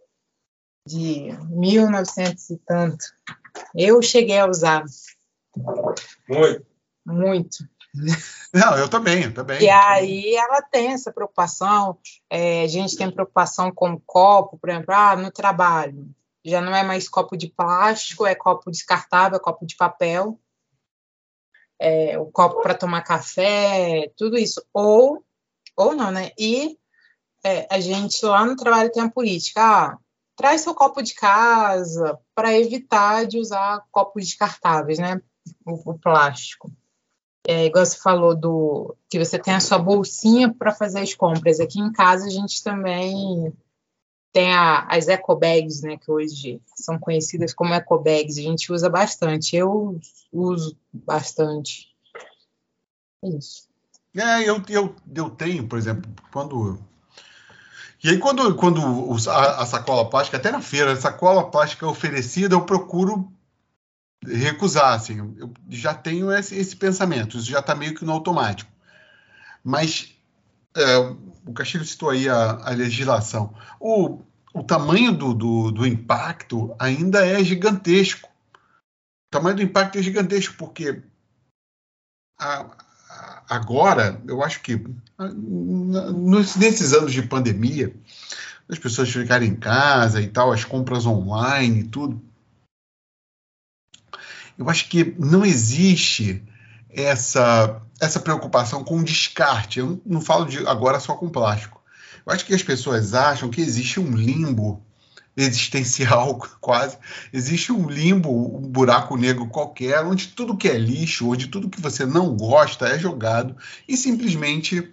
de 0.86 1.36
1900 1.50 2.50
e 2.50 2.58
tanto. 2.58 3.04
Eu 3.74 4.00
cheguei 4.00 4.38
a 4.38 4.48
usar. 4.48 4.84
Muito. 6.28 6.66
Muito. 7.04 7.68
Não, 8.54 8.76
eu 8.76 8.88
também, 8.88 9.24
eu 9.24 9.34
também. 9.34 9.62
E 9.62 9.68
aí 9.68 10.34
ela 10.34 10.62
tem 10.62 10.92
essa 10.92 11.12
preocupação. 11.12 11.98
É, 12.30 12.62
a 12.62 12.66
gente 12.66 12.96
tem 12.96 13.10
preocupação 13.10 13.72
com 13.72 14.00
copo, 14.00 14.58
por 14.58 14.70
exemplo, 14.70 14.94
ah, 14.94 15.16
no 15.16 15.30
trabalho. 15.30 16.08
Já 16.44 16.60
não 16.60 16.74
é 16.74 16.82
mais 16.82 17.08
copo 17.08 17.36
de 17.36 17.48
plástico, 17.48 18.26
é 18.26 18.34
copo 18.34 18.70
descartável, 18.70 19.36
é 19.36 19.40
copo 19.40 19.66
de 19.66 19.76
papel 19.76 20.38
é, 21.80 22.18
o 22.18 22.26
copo 22.26 22.60
para 22.62 22.74
tomar 22.74 23.02
café, 23.02 24.12
tudo 24.16 24.36
isso. 24.36 24.62
Ou, 24.72 25.24
ou 25.76 25.94
não, 25.94 26.10
né? 26.10 26.30
E 26.38 26.78
é, 27.44 27.66
a 27.70 27.80
gente 27.80 28.24
lá 28.24 28.44
no 28.44 28.56
trabalho 28.56 28.90
tem 28.90 29.02
a 29.02 29.10
política, 29.10 29.60
ah, 29.62 29.98
traz 30.36 30.62
seu 30.62 30.74
copo 30.74 31.02
de 31.02 31.14
casa 31.14 32.18
para 32.34 32.58
evitar 32.58 33.26
de 33.26 33.38
usar 33.38 33.84
copos 33.90 34.24
descartáveis, 34.24 34.98
né? 34.98 35.20
O, 35.64 35.92
o 35.92 35.98
plástico. 35.98 36.70
É, 37.46 37.64
igual 37.64 37.86
você 37.86 37.96
falou 37.96 38.34
do 38.36 38.94
que 39.08 39.18
você 39.18 39.38
tem 39.38 39.54
a 39.54 39.60
sua 39.60 39.78
bolsinha 39.78 40.52
para 40.52 40.74
fazer 40.74 41.00
as 41.00 41.14
compras. 41.14 41.60
Aqui 41.60 41.80
em 41.80 41.90
casa 41.90 42.26
a 42.26 42.30
gente 42.30 42.62
também 42.62 43.52
tem 44.32 44.52
a, 44.52 44.86
as 44.88 45.08
eco 45.08 45.34
bags, 45.34 45.82
né, 45.82 45.96
que 45.96 46.10
hoje 46.10 46.60
são 46.74 46.98
conhecidas 46.98 47.54
como 47.54 47.74
eco 47.74 47.98
bags, 47.98 48.38
a 48.38 48.42
gente 48.42 48.72
usa 48.72 48.88
bastante. 48.88 49.56
Eu 49.56 50.00
uso 50.32 50.76
bastante. 50.92 51.88
É 53.24 53.28
isso. 53.28 53.68
É, 54.14 54.48
eu, 54.48 54.62
eu, 54.68 54.96
eu 55.14 55.30
tenho, 55.30 55.66
por 55.66 55.78
exemplo, 55.78 56.10
quando. 56.32 56.78
E 58.02 58.10
aí, 58.10 58.18
quando, 58.18 58.54
quando 58.54 58.80
a, 59.28 59.62
a 59.62 59.66
sacola 59.66 60.08
plástica, 60.08 60.36
até 60.36 60.50
na 60.50 60.60
feira, 60.60 60.92
a 60.92 60.96
sacola 60.96 61.50
plástica 61.50 61.84
é 61.84 61.88
oferecida, 61.88 62.54
eu 62.54 62.64
procuro 62.64 63.32
recusar, 64.24 64.94
assim. 64.94 65.34
Eu 65.36 65.52
já 65.68 65.94
tenho 65.94 66.32
esse, 66.32 66.56
esse 66.56 66.76
pensamento, 66.76 67.38
isso 67.38 67.50
já 67.50 67.60
está 67.60 67.74
meio 67.74 67.94
que 67.94 68.04
no 68.04 68.12
automático. 68.12 68.70
Mas 69.64 70.14
é, 70.76 70.96
o 71.46 71.52
Castilho 71.52 71.84
citou 71.84 72.10
aí 72.10 72.28
a, 72.28 72.68
a 72.68 72.70
legislação. 72.70 73.54
O, 73.80 74.22
o 74.54 74.62
tamanho 74.62 75.12
do, 75.12 75.34
do, 75.34 75.70
do, 75.70 75.86
impacto 75.86 76.74
ainda 76.78 77.26
é 77.26 77.42
gigantesco. 77.42 78.28
O 78.28 79.30
tamanho 79.30 79.56
do 79.56 79.62
impacto 79.62 79.98
é 79.98 80.02
gigantesco, 80.02 80.54
porque 80.56 81.02
a, 82.38 82.66
a, 83.10 83.42
agora, 83.48 84.22
eu 84.26 84.42
acho 84.42 84.60
que 84.62 84.84
nos, 85.18 86.56
nesses 86.56 86.92
anos 86.92 87.12
de 87.12 87.22
pandemia, 87.22 87.94
as 88.68 88.78
pessoas 88.78 89.10
ficarem 89.10 89.50
em 89.50 89.56
casa 89.56 90.20
e 90.20 90.28
tal, 90.28 90.52
as 90.52 90.64
compras 90.64 91.06
online 91.06 91.80
e 91.80 91.88
tudo, 91.88 92.22
eu 94.58 94.68
acho 94.68 94.88
que 94.88 95.14
não 95.18 95.46
existe 95.46 96.42
essa, 96.90 97.80
essa 98.00 98.20
preocupação 98.20 98.84
com 98.84 99.02
descarte. 99.02 99.78
Eu 99.78 100.00
não 100.04 100.20
falo 100.20 100.46
de 100.46 100.66
agora 100.66 101.00
só 101.00 101.14
com 101.14 101.28
plástico. 101.28 101.82
Eu 102.24 102.32
acho 102.32 102.44
que 102.44 102.54
as 102.54 102.62
pessoas 102.62 103.14
acham 103.14 103.48
que 103.48 103.60
existe 103.60 103.98
um 103.98 104.10
limbo 104.10 104.82
existencial 105.36 106.38
quase. 106.60 106.98
Existe 107.32 107.72
um 107.72 107.88
limbo, 107.88 108.56
um 108.56 108.68
buraco 108.68 109.16
negro 109.16 109.46
qualquer, 109.46 110.04
onde 110.04 110.28
tudo 110.28 110.56
que 110.56 110.68
é 110.68 110.76
lixo, 110.76 111.30
onde 111.30 111.48
tudo 111.48 111.70
que 111.70 111.80
você 111.80 112.04
não 112.04 112.36
gosta 112.36 112.88
é 112.88 112.98
jogado 112.98 113.56
e 113.88 113.96
simplesmente 113.96 114.92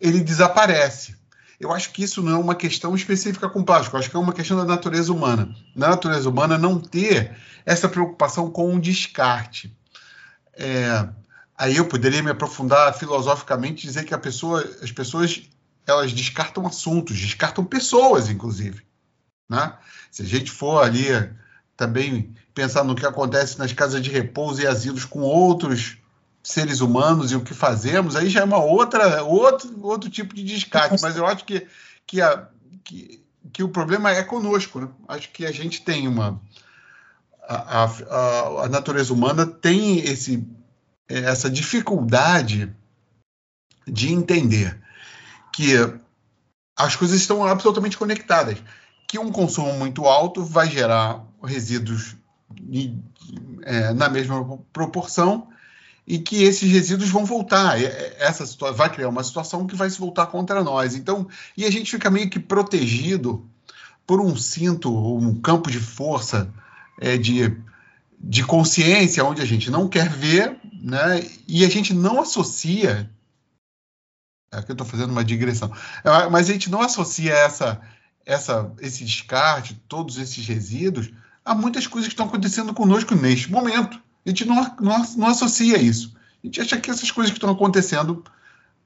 ele 0.00 0.20
desaparece. 0.20 1.16
Eu 1.60 1.72
acho 1.72 1.92
que 1.92 2.02
isso 2.02 2.22
não 2.22 2.32
é 2.32 2.38
uma 2.38 2.56
questão 2.56 2.94
específica 2.94 3.48
com 3.48 3.62
plástico, 3.62 3.96
acho 3.96 4.10
que 4.10 4.16
é 4.16 4.18
uma 4.18 4.32
questão 4.32 4.56
da 4.56 4.64
natureza 4.64 5.12
humana. 5.12 5.54
Na 5.76 5.90
natureza 5.90 6.28
humana, 6.28 6.58
não 6.58 6.80
ter 6.80 7.36
essa 7.64 7.88
preocupação 7.88 8.50
com 8.50 8.74
o 8.74 8.80
descarte. 8.80 9.72
É, 10.54 11.08
aí 11.62 11.76
eu 11.76 11.86
poderia 11.86 12.20
me 12.24 12.30
aprofundar 12.30 12.92
filosoficamente 12.92 13.84
e 13.84 13.86
dizer 13.86 14.04
que 14.04 14.18
pessoa, 14.18 14.68
as 14.82 14.90
pessoas 14.90 15.42
elas 15.86 16.12
descartam 16.12 16.66
assuntos, 16.66 17.16
descartam 17.16 17.64
pessoas, 17.64 18.28
inclusive. 18.28 18.82
Né? 19.48 19.72
Se 20.10 20.22
a 20.22 20.24
gente 20.24 20.50
for 20.50 20.82
ali 20.82 21.06
também 21.76 22.34
pensar 22.52 22.82
no 22.82 22.96
que 22.96 23.06
acontece 23.06 23.60
nas 23.60 23.72
casas 23.72 24.02
de 24.02 24.10
repouso 24.10 24.60
e 24.60 24.66
asilos 24.66 25.04
com 25.04 25.20
outros 25.20 25.98
seres 26.42 26.80
humanos 26.80 27.30
e 27.30 27.36
o 27.36 27.42
que 27.42 27.54
fazemos, 27.54 28.16
aí 28.16 28.28
já 28.28 28.40
é 28.40 28.44
uma 28.44 28.58
outra 28.58 29.22
outro, 29.22 29.86
outro 29.86 30.10
tipo 30.10 30.34
de 30.34 30.42
descarte. 30.42 31.00
Mas 31.00 31.16
eu 31.16 31.24
acho 31.24 31.44
que, 31.44 31.64
que, 32.04 32.20
a, 32.20 32.48
que, 32.82 33.24
que 33.52 33.62
o 33.62 33.68
problema 33.68 34.10
é 34.10 34.24
conosco. 34.24 34.80
Né? 34.80 34.88
Acho 35.06 35.30
que 35.30 35.46
a 35.46 35.52
gente 35.52 35.82
tem 35.82 36.08
uma 36.08 36.40
a, 37.48 37.84
a, 37.84 38.64
a 38.64 38.68
natureza 38.68 39.12
humana 39.12 39.46
tem 39.46 39.98
esse, 40.00 40.44
essa 41.18 41.50
dificuldade 41.50 42.74
de 43.86 44.12
entender 44.12 44.80
que 45.52 45.74
as 46.76 46.96
coisas 46.96 47.20
estão 47.20 47.44
absolutamente 47.44 47.98
conectadas, 47.98 48.58
que 49.06 49.18
um 49.18 49.30
consumo 49.30 49.72
muito 49.74 50.06
alto 50.06 50.44
vai 50.44 50.70
gerar 50.70 51.22
resíduos 51.44 52.16
é, 53.62 53.92
na 53.92 54.08
mesma 54.08 54.58
proporção 54.72 55.48
e 56.06 56.18
que 56.18 56.42
esses 56.42 56.70
resíduos 56.70 57.10
vão 57.10 57.24
voltar. 57.24 57.80
Essa 58.18 58.44
vai 58.72 58.90
criar 58.90 59.08
uma 59.08 59.22
situação 59.22 59.66
que 59.66 59.76
vai 59.76 59.90
se 59.90 59.98
voltar 59.98 60.26
contra 60.26 60.64
nós. 60.64 60.94
Então, 60.94 61.28
e 61.56 61.64
a 61.64 61.70
gente 61.70 61.90
fica 61.90 62.10
meio 62.10 62.28
que 62.28 62.40
protegido 62.40 63.46
por 64.06 64.20
um 64.20 64.36
cinto, 64.36 64.92
um 65.16 65.40
campo 65.40 65.70
de 65.70 65.78
força 65.78 66.52
é, 67.00 67.16
de, 67.16 67.56
de 68.18 68.44
consciência, 68.44 69.24
onde 69.24 69.40
a 69.40 69.46
gente 69.46 69.70
não 69.70 69.88
quer 69.88 70.08
ver, 70.08 70.56
né? 70.82 71.24
e 71.46 71.64
a 71.64 71.68
gente 71.68 71.94
não 71.94 72.20
associa. 72.20 73.08
Aqui 74.50 74.70
eu 74.70 74.74
estou 74.74 74.86
fazendo 74.86 75.10
uma 75.10 75.24
digressão, 75.24 75.72
é, 76.04 76.28
mas 76.28 76.50
a 76.50 76.52
gente 76.52 76.70
não 76.70 76.82
associa 76.82 77.32
essa, 77.32 77.80
essa, 78.26 78.70
esse 78.80 79.04
descarte, 79.04 79.80
todos 79.88 80.18
esses 80.18 80.46
resíduos, 80.46 81.10
a 81.44 81.54
muitas 81.54 81.86
coisas 81.86 82.08
que 82.08 82.12
estão 82.12 82.26
acontecendo 82.26 82.74
conosco 82.74 83.14
neste 83.14 83.50
momento. 83.50 83.98
A 84.26 84.28
gente 84.28 84.44
não, 84.44 84.56
não, 84.80 85.04
não 85.16 85.26
associa 85.28 85.78
isso. 85.78 86.14
A 86.42 86.46
gente 86.46 86.60
acha 86.60 86.80
que 86.80 86.90
essas 86.90 87.10
coisas 87.10 87.30
que 87.30 87.38
estão 87.38 87.50
acontecendo. 87.50 88.22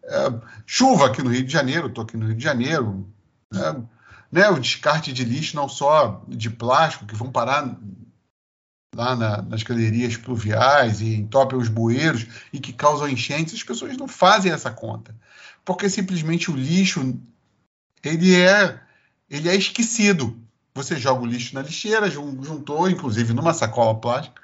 É, 0.05 0.33
chuva 0.65 1.07
aqui 1.07 1.21
no 1.21 1.31
Rio 1.31 1.45
de 1.45 1.53
Janeiro, 1.53 1.89
estou 1.89 2.05
aqui 2.05 2.17
no 2.17 2.27
Rio 2.27 2.37
de 2.37 2.45
Janeiro. 2.45 3.09
Né? 3.53 3.83
né, 4.31 4.49
o 4.51 4.61
descarte 4.61 5.13
de 5.13 5.25
lixo 5.25 5.57
não 5.57 5.69
só 5.69 6.23
de 6.29 6.49
plástico, 6.49 7.07
que 7.07 7.17
vão 7.17 7.31
parar 7.31 7.77
lá 8.97 9.15
na, 9.15 9.43
nas 9.43 9.63
galerias 9.63 10.17
pluviais 10.17 11.01
e 11.01 11.15
entopem 11.15 11.59
os 11.59 11.69
bueiros 11.69 12.27
e 12.53 12.59
que 12.59 12.73
causam 12.73 13.09
enchentes, 13.09 13.55
as 13.55 13.63
pessoas 13.63 13.97
não 13.97 14.09
fazem 14.09 14.51
essa 14.51 14.71
conta. 14.71 15.15
Porque 15.65 15.89
simplesmente 15.91 16.51
o 16.51 16.57
lixo 16.57 17.21
ele 18.03 18.35
é, 18.35 18.81
ele 19.29 19.49
é 19.49 19.55
esquecido. 19.55 20.41
Você 20.75 20.97
joga 20.97 21.23
o 21.23 21.27
lixo 21.27 21.55
na 21.55 21.63
lixeira, 21.63 22.11
juntou, 22.11 22.89
inclusive 22.89 23.33
numa 23.33 23.55
sacola 23.55 23.95
plástica, 23.99 24.41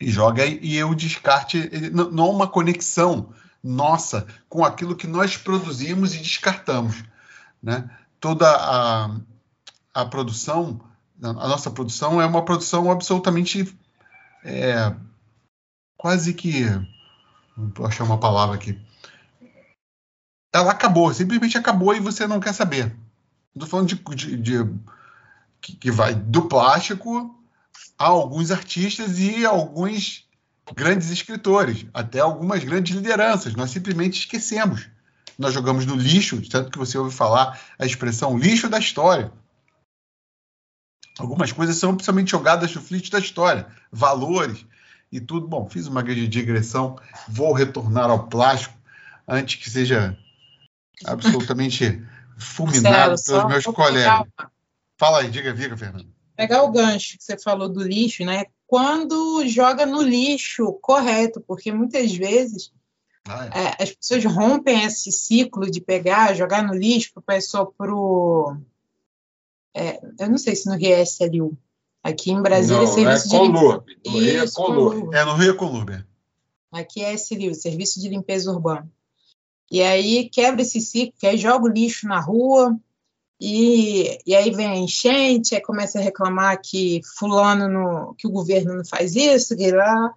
e 0.00 0.10
joga 0.10 0.44
e 0.44 0.82
o 0.82 0.94
descarte 0.94 1.70
não 1.90 2.24
há 2.24 2.30
uma 2.30 2.48
conexão 2.48 3.32
nossa 3.62 4.26
com 4.48 4.64
aquilo 4.64 4.96
que 4.96 5.06
nós 5.06 5.36
produzimos 5.36 6.14
e 6.14 6.18
descartamos, 6.18 7.02
né? 7.62 7.88
toda 8.20 8.50
a, 8.50 9.16
a 9.92 10.04
produção, 10.06 10.80
a 11.22 11.32
nossa 11.32 11.70
produção 11.70 12.20
é 12.20 12.26
uma 12.26 12.44
produção 12.44 12.90
absolutamente 12.90 13.76
é, 14.44 14.94
quase 15.96 16.34
que 16.34 16.64
vou 17.56 17.86
achar 17.86 18.04
uma 18.04 18.18
palavra 18.18 18.56
aqui. 18.56 18.78
Ela 20.52 20.72
acabou, 20.72 21.12
simplesmente 21.12 21.58
acabou 21.58 21.94
e 21.94 22.00
você 22.00 22.26
não 22.26 22.40
quer 22.40 22.52
saber. 22.52 22.94
Estou 23.54 23.68
falando 23.68 23.88
de, 23.88 23.96
de, 23.96 24.36
de 24.36 24.74
que, 25.60 25.76
que 25.76 25.90
vai 25.90 26.14
do 26.14 26.42
plástico 26.42 27.34
a 27.98 28.06
alguns 28.06 28.50
artistas 28.50 29.18
e 29.18 29.44
alguns 29.44 30.28
grandes 30.74 31.10
escritores, 31.10 31.86
até 31.92 32.20
algumas 32.20 32.62
grandes 32.64 32.94
lideranças. 32.94 33.54
Nós 33.54 33.70
simplesmente 33.70 34.18
esquecemos 34.18 34.88
nós 35.38 35.52
jogamos 35.52 35.84
no 35.84 35.94
lixo, 35.94 36.40
tanto 36.48 36.70
que 36.70 36.78
você 36.78 36.96
ouve 36.96 37.14
falar 37.14 37.60
a 37.78 37.84
expressão 37.84 38.38
lixo 38.38 38.68
da 38.68 38.78
história. 38.78 39.32
Algumas 41.18 41.52
coisas 41.52 41.76
são 41.76 41.94
principalmente 41.94 42.30
jogadas 42.30 42.74
no 42.74 42.82
lixo 42.90 43.10
da 43.10 43.18
história, 43.18 43.66
valores 43.90 44.66
e 45.12 45.20
tudo. 45.20 45.46
Bom, 45.46 45.68
fiz 45.68 45.86
uma 45.86 46.02
grande 46.02 46.26
digressão, 46.26 46.96
vou 47.28 47.52
retornar 47.52 48.10
ao 48.10 48.26
plástico 48.26 48.74
antes 49.26 49.62
que 49.62 49.70
seja 49.70 50.16
absolutamente 51.04 52.02
fulminado 52.36 53.10
Marcelo, 53.10 53.48
pelos 53.48 53.64
meus 53.64 53.76
colegas. 53.76 54.22
Pegar... 54.22 54.50
Fala 54.98 55.20
aí, 55.20 55.30
diga, 55.30 55.52
diga, 55.52 55.76
Fernando. 55.76 56.12
Pegar 56.36 56.62
o 56.62 56.72
gancho 56.72 57.16
que 57.16 57.22
você 57.22 57.38
falou 57.38 57.68
do 57.68 57.82
lixo, 57.82 58.24
né? 58.24 58.44
Quando 58.66 59.46
joga 59.46 59.86
no 59.86 60.02
lixo 60.02 60.72
correto, 60.82 61.40
porque 61.40 61.70
muitas 61.70 62.12
vezes 62.12 62.72
ah, 63.26 63.48
é. 63.54 63.60
É, 63.60 63.82
as 63.82 63.92
pessoas 63.92 64.24
rompem 64.24 64.84
esse 64.84 65.10
ciclo 65.10 65.70
de 65.70 65.80
pegar, 65.80 66.34
jogar 66.34 66.62
no 66.62 66.74
lixo 66.74 67.12
para 67.24 67.38
pro. 67.76 68.56
É, 69.74 70.00
eu 70.20 70.30
não 70.30 70.38
sei 70.38 70.54
se 70.54 70.68
no 70.68 70.76
Rio 70.76 70.94
é 70.94 71.02
SLU. 71.02 71.58
Aqui 72.02 72.30
em 72.30 72.40
Brasília 72.40 72.82
não, 72.82 72.84
é 72.84 72.86
serviço 72.86 73.34
é 73.34 73.38
de 73.38 73.46
limpeza. 73.46 73.82
É, 75.12 75.18
é 75.18 75.24
no 75.24 75.34
Rio 75.34 75.56
é. 75.90 76.04
Aqui 76.70 77.02
é 77.02 77.14
SLU, 77.14 77.54
Serviço 77.54 78.00
de 78.00 78.08
Limpeza 78.08 78.50
Urbana. 78.50 78.90
E 79.70 79.82
aí 79.82 80.28
quebra 80.28 80.62
esse 80.62 80.80
ciclo, 80.80 81.14
que 81.18 81.26
aí 81.26 81.38
joga 81.38 81.64
o 81.64 81.68
lixo 81.68 82.06
na 82.06 82.20
rua, 82.20 82.78
e, 83.40 84.18
e 84.26 84.34
aí 84.34 84.50
vem 84.50 84.66
a 84.66 84.76
enchente, 84.76 85.54
aí 85.54 85.60
começa 85.60 85.98
a 85.98 86.02
reclamar 86.02 86.60
que 86.62 87.00
fulano, 87.16 87.68
no, 87.68 88.14
que 88.14 88.26
o 88.26 88.30
governo 88.30 88.74
não 88.74 88.84
faz 88.84 89.16
isso, 89.16 89.56
que 89.56 89.70
lá, 89.70 90.14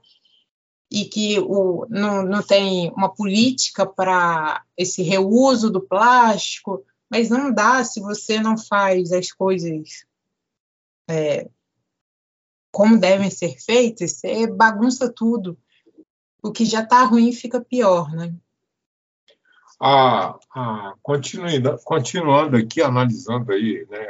e 0.92 1.06
que 1.06 1.40
o, 1.40 1.86
não, 1.90 2.24
não 2.24 2.42
tem 2.42 2.92
uma 2.92 3.10
política 3.10 3.86
para 3.86 4.64
esse 4.76 5.02
reuso 5.04 5.70
do 5.70 5.82
plástico, 5.82 6.84
mas 7.10 7.30
não 7.30 7.52
dá 7.52 7.84
se 7.84 8.00
você 8.00 8.40
não 8.40 8.58
faz 8.58 9.12
as 9.12 9.32
coisas 9.32 10.06
é, 11.10 11.50
como 12.72 13.00
devem 13.00 13.30
ser 13.30 13.58
feitas, 13.60 14.14
você 14.14 14.46
bagunça 14.46 15.12
tudo. 15.12 15.58
O 16.44 16.52
que 16.52 16.66
já 16.66 16.84
está 16.84 17.04
ruim 17.04 17.32
fica 17.32 17.60
pior, 17.60 18.12
né? 18.12 18.36
Ah, 19.80 20.38
ah, 20.56 20.94
continuando, 21.02 21.78
continuando 21.84 22.58
aqui, 22.58 22.82
analisando 22.82 23.52
aí 23.52 23.86
né, 23.90 24.08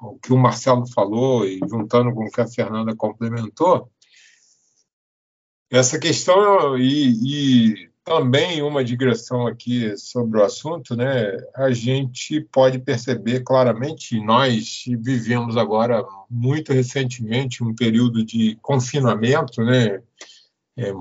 o 0.00 0.18
que 0.18 0.32
o 0.32 0.38
Marcelo 0.38 0.86
falou 0.86 1.46
e 1.46 1.58
juntando 1.68 2.14
com 2.14 2.26
o 2.26 2.30
que 2.30 2.40
a 2.40 2.46
Fernanda 2.46 2.94
complementou, 2.96 3.90
essa 5.70 5.98
questão 5.98 6.78
e, 6.78 7.82
e, 7.82 7.90
também 8.04 8.62
uma 8.62 8.84
digressão 8.84 9.46
aqui 9.46 9.96
sobre 9.96 10.38
o 10.38 10.44
assunto, 10.44 10.94
né? 10.94 11.38
A 11.56 11.72
gente 11.72 12.40
pode 12.40 12.78
perceber 12.78 13.40
claramente, 13.40 14.20
nós 14.20 14.84
vivemos 15.00 15.56
agora 15.56 16.04
muito 16.30 16.72
recentemente 16.72 17.64
um 17.64 17.74
período 17.74 18.22
de 18.24 18.58
confinamento, 18.60 19.62
né? 19.64 20.02
É, 20.76 20.92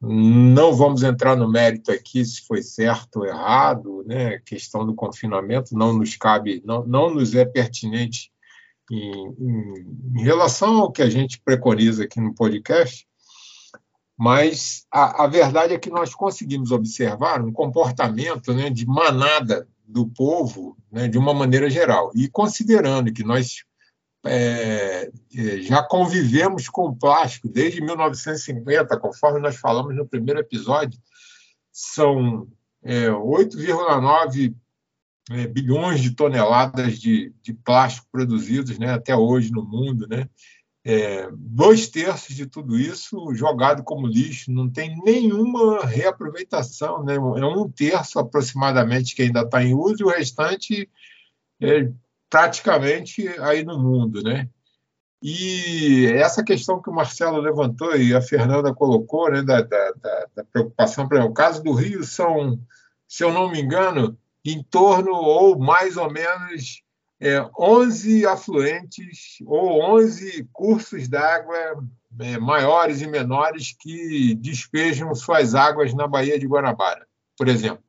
Não 0.00 0.74
vamos 0.74 1.02
entrar 1.04 1.36
no 1.36 1.48
mérito 1.48 1.92
aqui 1.92 2.24
se 2.24 2.44
foi 2.46 2.62
certo 2.62 3.20
ou 3.20 3.26
errado, 3.26 4.04
né? 4.06 4.38
questão 4.40 4.84
do 4.84 4.94
confinamento 4.94 5.76
não 5.76 5.92
nos 5.92 6.16
cabe, 6.16 6.62
não, 6.64 6.84
não 6.86 7.14
nos 7.14 7.34
é 7.34 7.44
pertinente 7.44 8.32
em, 8.90 9.34
em, 9.38 10.20
em 10.20 10.22
relação 10.22 10.78
ao 10.78 10.92
que 10.92 11.02
a 11.02 11.10
gente 11.10 11.40
preconiza 11.40 12.04
aqui 12.04 12.20
no 12.20 12.34
podcast, 12.34 13.07
mas 14.18 14.84
a, 14.90 15.24
a, 15.24 15.26
verdade 15.28 15.72
é 15.72 15.78
que 15.78 15.90
nós 15.90 16.12
conseguimos 16.12 16.72
observar 16.72 17.40
um 17.40 17.52
comportamento 17.52 18.52
né, 18.52 18.68
de 18.68 18.84
manada 18.84 19.68
do 19.86 20.08
povo 20.08 20.76
né, 20.90 21.06
de 21.06 21.16
uma 21.16 21.32
maneira 21.32 21.70
geral. 21.70 22.10
E 22.16 22.28
considerando 22.28 23.12
que 23.12 23.22
nós 23.22 23.62
é, 24.26 25.08
é 25.36 25.62
já 25.62 25.84
convivemos 25.84 26.68
com 26.68 26.86
o 26.86 26.96
plástico 26.96 27.48
desde 27.48 27.80
1950, 27.80 28.98
conforme 28.98 29.38
nós 29.38 29.54
falamos 29.54 29.94
no 29.94 30.04
primeiro 30.04 30.40
episódio, 30.40 30.98
são 31.70 32.48
é, 32.82 33.06
8,9 33.06 34.52
é, 35.30 35.46
bilhões 35.46 36.02
de 36.02 36.10
toneladas 36.10 36.98
de, 36.98 37.32
de 37.40 37.54
plástico 37.54 38.08
produzidos 38.10 38.80
né, 38.80 38.92
até 38.92 39.14
hoje 39.14 39.52
no 39.52 39.64
mundo. 39.64 40.08
Né? 40.08 40.28
É, 40.90 41.28
dois 41.32 41.86
terços 41.86 42.34
de 42.34 42.46
tudo 42.46 42.78
isso 42.78 43.34
jogado 43.34 43.82
como 43.82 44.06
lixo, 44.06 44.50
não 44.50 44.70
tem 44.70 44.96
nenhuma 45.04 45.84
reaproveitação. 45.84 47.04
Né? 47.04 47.16
É 47.16 47.20
um 47.20 47.70
terço 47.70 48.18
aproximadamente 48.18 49.14
que 49.14 49.20
ainda 49.20 49.42
está 49.42 49.62
em 49.62 49.74
uso 49.74 49.96
e 50.00 50.04
o 50.04 50.08
restante 50.08 50.90
é 51.60 51.90
praticamente 52.30 53.28
aí 53.40 53.62
no 53.62 53.78
mundo. 53.78 54.22
Né? 54.22 54.48
E 55.22 56.06
essa 56.06 56.42
questão 56.42 56.80
que 56.80 56.88
o 56.88 56.94
Marcelo 56.94 57.38
levantou 57.38 57.94
e 57.94 58.14
a 58.14 58.22
Fernanda 58.22 58.72
colocou, 58.72 59.30
né, 59.30 59.42
da, 59.42 59.60
da, 59.60 59.92
da 60.36 60.44
preocupação, 60.44 61.06
para 61.06 61.22
o 61.22 61.34
caso 61.34 61.62
do 61.62 61.74
Rio 61.74 62.02
são, 62.02 62.58
se 63.06 63.22
eu 63.22 63.30
não 63.30 63.50
me 63.50 63.60
engano, 63.60 64.16
em 64.42 64.62
torno 64.62 65.12
ou 65.12 65.58
mais 65.58 65.98
ou 65.98 66.10
menos 66.10 66.82
é, 67.20 67.44
11 67.58 68.26
afluentes 68.26 69.38
ou 69.44 69.82
11 69.96 70.48
cursos 70.52 71.08
d'água 71.08 71.56
é, 72.20 72.38
maiores 72.38 73.00
e 73.02 73.06
menores 73.06 73.74
que 73.78 74.34
despejam 74.36 75.14
suas 75.14 75.54
águas 75.54 75.92
na 75.94 76.06
Baía 76.06 76.38
de 76.38 76.46
Guanabara, 76.46 77.06
por 77.36 77.48
exemplo. 77.48 77.82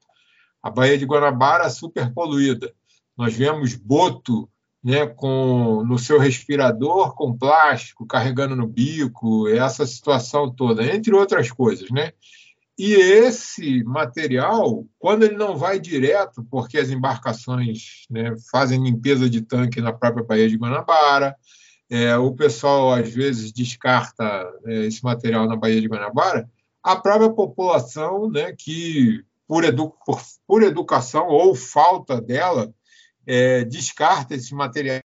A 0.62 0.70
Baía 0.70 0.98
de 0.98 1.06
Guanabara 1.06 1.70
super 1.70 2.12
poluída. 2.14 2.74
Nós 3.16 3.34
vemos 3.34 3.76
boto 3.76 4.50
né, 4.84 5.06
com 5.06 5.84
no 5.86 6.00
seu 6.00 6.18
respirador 6.18 7.14
com 7.16 7.38
plástico 7.38 8.06
carregando 8.06 8.56
no 8.56 8.68
bico, 8.68 9.48
essa 9.48 9.86
situação 9.86 10.50
toda, 10.50 10.84
entre 10.84 11.14
outras 11.14 11.52
coisas, 11.52 11.90
né? 11.92 12.14
E 12.80 12.94
esse 12.94 13.84
material, 13.84 14.86
quando 14.98 15.24
ele 15.24 15.36
não 15.36 15.58
vai 15.58 15.82
direto, 15.82 16.42
porque 16.50 16.78
as 16.78 16.90
embarcações 16.90 18.06
né, 18.10 18.34
fazem 18.50 18.82
limpeza 18.82 19.30
de 19.30 19.42
tanque 19.42 19.82
na 19.82 19.92
própria 19.92 20.24
Baía 20.24 20.48
de 20.48 20.56
Guanabara, 20.56 21.36
é, 21.90 22.16
o 22.16 22.34
pessoal 22.34 22.94
às 22.94 23.14
vezes 23.14 23.52
descarta 23.52 24.24
é, 24.66 24.86
esse 24.86 25.04
material 25.04 25.46
na 25.46 25.58
Baía 25.58 25.82
de 25.82 25.90
Guanabara, 25.90 26.50
a 26.82 26.96
própria 26.96 27.30
população, 27.30 28.30
né, 28.30 28.56
que 28.58 29.26
por, 29.46 29.66
edu 29.66 29.94
por, 30.06 30.22
por 30.48 30.64
educação 30.64 31.28
ou 31.28 31.54
falta 31.54 32.22
dela, 32.22 32.74
é, 33.28 33.66
descarta 33.66 34.36
esses 34.36 34.52
materiais 34.54 35.04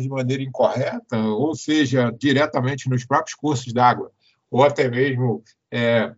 de 0.00 0.08
maneira 0.08 0.42
incorreta, 0.42 1.18
ou 1.18 1.54
seja, 1.54 2.12
diretamente 2.18 2.90
nos 2.90 3.04
próprios 3.04 3.36
cursos 3.36 3.72
d'água, 3.72 4.10
ou 4.50 4.64
até 4.64 4.90
mesmo 4.90 5.44
é, 5.70 6.12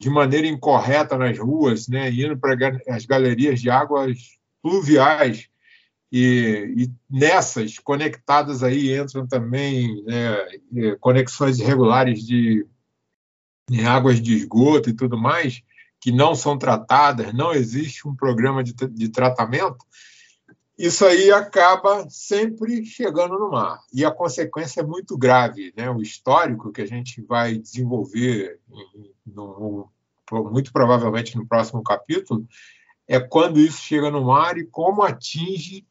de 0.00 0.10
maneira 0.10 0.46
incorreta 0.46 1.16
nas 1.16 1.38
ruas, 1.38 1.88
né, 1.88 2.10
indo 2.10 2.36
para 2.36 2.56
as 2.88 3.06
galerias 3.06 3.60
de 3.60 3.70
águas 3.70 4.38
pluviais. 4.62 5.48
E, 6.12 6.74
e 6.76 6.92
nessas 7.10 7.78
conectadas 7.78 8.62
aí 8.62 8.96
entram 8.96 9.26
também 9.26 10.04
né, 10.04 10.96
conexões 11.00 11.58
irregulares 11.58 12.24
de, 12.24 12.66
de 13.68 13.84
águas 13.84 14.20
de 14.20 14.34
esgoto 14.34 14.90
e 14.90 14.94
tudo 14.94 15.18
mais, 15.18 15.62
que 16.00 16.12
não 16.12 16.34
são 16.34 16.58
tratadas, 16.58 17.32
não 17.32 17.52
existe 17.52 18.06
um 18.06 18.14
programa 18.14 18.62
de, 18.62 18.74
de 18.74 19.08
tratamento, 19.08 19.84
isso 20.76 21.06
aí 21.06 21.30
acaba 21.30 22.08
sempre 22.10 22.84
chegando 22.84 23.38
no 23.38 23.50
mar. 23.50 23.80
E 23.92 24.04
a 24.04 24.10
consequência 24.10 24.80
é 24.80 24.84
muito 24.84 25.16
grave. 25.16 25.72
Né? 25.76 25.88
O 25.88 26.02
histórico 26.02 26.72
que 26.72 26.82
a 26.82 26.86
gente 26.86 27.22
vai 27.22 27.56
desenvolver, 27.56 28.58
no, 29.26 29.88
muito 30.32 30.72
provavelmente 30.72 31.36
no 31.36 31.46
próximo 31.46 31.82
capítulo, 31.82 32.46
é 33.06 33.20
quando 33.20 33.60
isso 33.60 33.78
chega 33.78 34.10
no 34.10 34.24
mar 34.24 34.56
e 34.56 34.64
como 34.64 35.02
atinge 35.02 35.86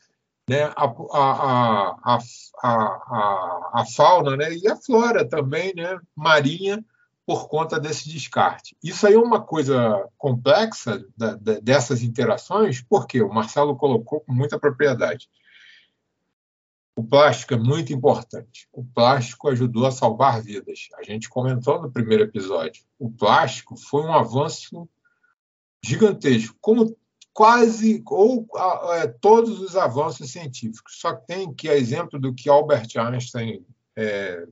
né, 0.47 0.63
a, 0.75 0.85
a, 0.85 1.97
a, 2.03 2.19
a, 2.63 3.81
a, 3.81 3.85
fauna 3.95 4.35
né, 4.35 4.53
e 4.53 4.67
a 4.67 4.75
flora 4.75 5.27
também 5.27 5.73
né, 5.75 5.97
marinha 6.15 6.83
por 7.25 7.47
conta 7.47 7.79
desse 7.79 8.09
descarte. 8.09 8.75
Isso 8.83 9.07
aí 9.07 9.13
é 9.13 9.19
uma 9.19 9.41
coisa 9.41 10.05
complexa 10.17 11.05
da, 11.15 11.35
da, 11.35 11.59
dessas 11.59 12.01
interações, 12.01 12.81
porque 12.81 13.21
o 13.21 13.33
Marcelo 13.33 13.77
colocou 13.77 14.19
com 14.19 14.33
muita 14.33 14.59
propriedade. 14.59 15.29
O 16.95 17.03
plástico 17.03 17.55
é 17.55 17.57
muito 17.57 17.91
importante. 17.91 18.67
O 18.71 18.83
plástico 18.83 19.49
ajudou 19.49 19.85
a 19.85 19.91
salvar 19.91 20.41
vidas. 20.41 20.89
A 20.97 21.03
gente 21.03 21.27
comentou 21.27 21.81
no 21.81 21.91
primeiro 21.91 22.23
episódio. 22.23 22.83
O 22.99 23.09
plástico 23.09 23.75
foi 23.75 24.03
um 24.03 24.13
avanço 24.13 24.87
gigantesco, 25.83 26.55
como 26.61 26.95
quase 27.33 28.03
ou 28.05 28.47
é, 28.93 29.07
todos 29.07 29.59
os 29.59 29.75
avanços 29.75 30.31
científicos. 30.31 30.99
Só 30.99 31.15
tem 31.15 31.51
que, 31.51 31.67
a 31.67 31.75
exemplo 31.75 32.19
do 32.19 32.33
que 32.33 32.47
Albert 32.47 32.89
Einstein 32.95 33.65
é, 33.95 34.45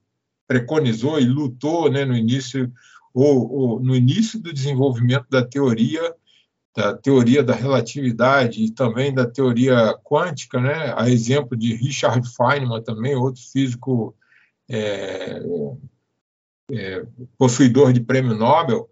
preconizou 0.48 1.20
e 1.20 1.26
lutou 1.26 1.92
né, 1.92 2.04
no 2.04 2.16
início 2.16 2.72
ou, 3.14 3.52
ou, 3.52 3.80
no 3.80 3.96
início 3.96 4.40
do 4.40 4.52
desenvolvimento 4.52 5.28
da 5.30 5.46
teoria 5.46 6.16
da 6.76 6.96
teoria 6.96 7.44
da 7.44 7.54
relatividade 7.54 8.64
e 8.64 8.72
também 8.72 9.14
da 9.14 9.26
teoria 9.26 9.94
quântica, 10.04 10.60
né? 10.60 10.94
A 10.96 11.10
exemplo 11.10 11.58
de 11.58 11.76
Richard 11.76 12.28
Feynman 12.36 12.82
também, 12.82 13.16
outro 13.16 13.42
físico 13.42 14.16
é, 14.70 15.42
é, 16.72 17.06
possuidor 17.38 17.92
de 17.92 18.00
prêmio 18.00 18.34
Nobel, 18.34 18.90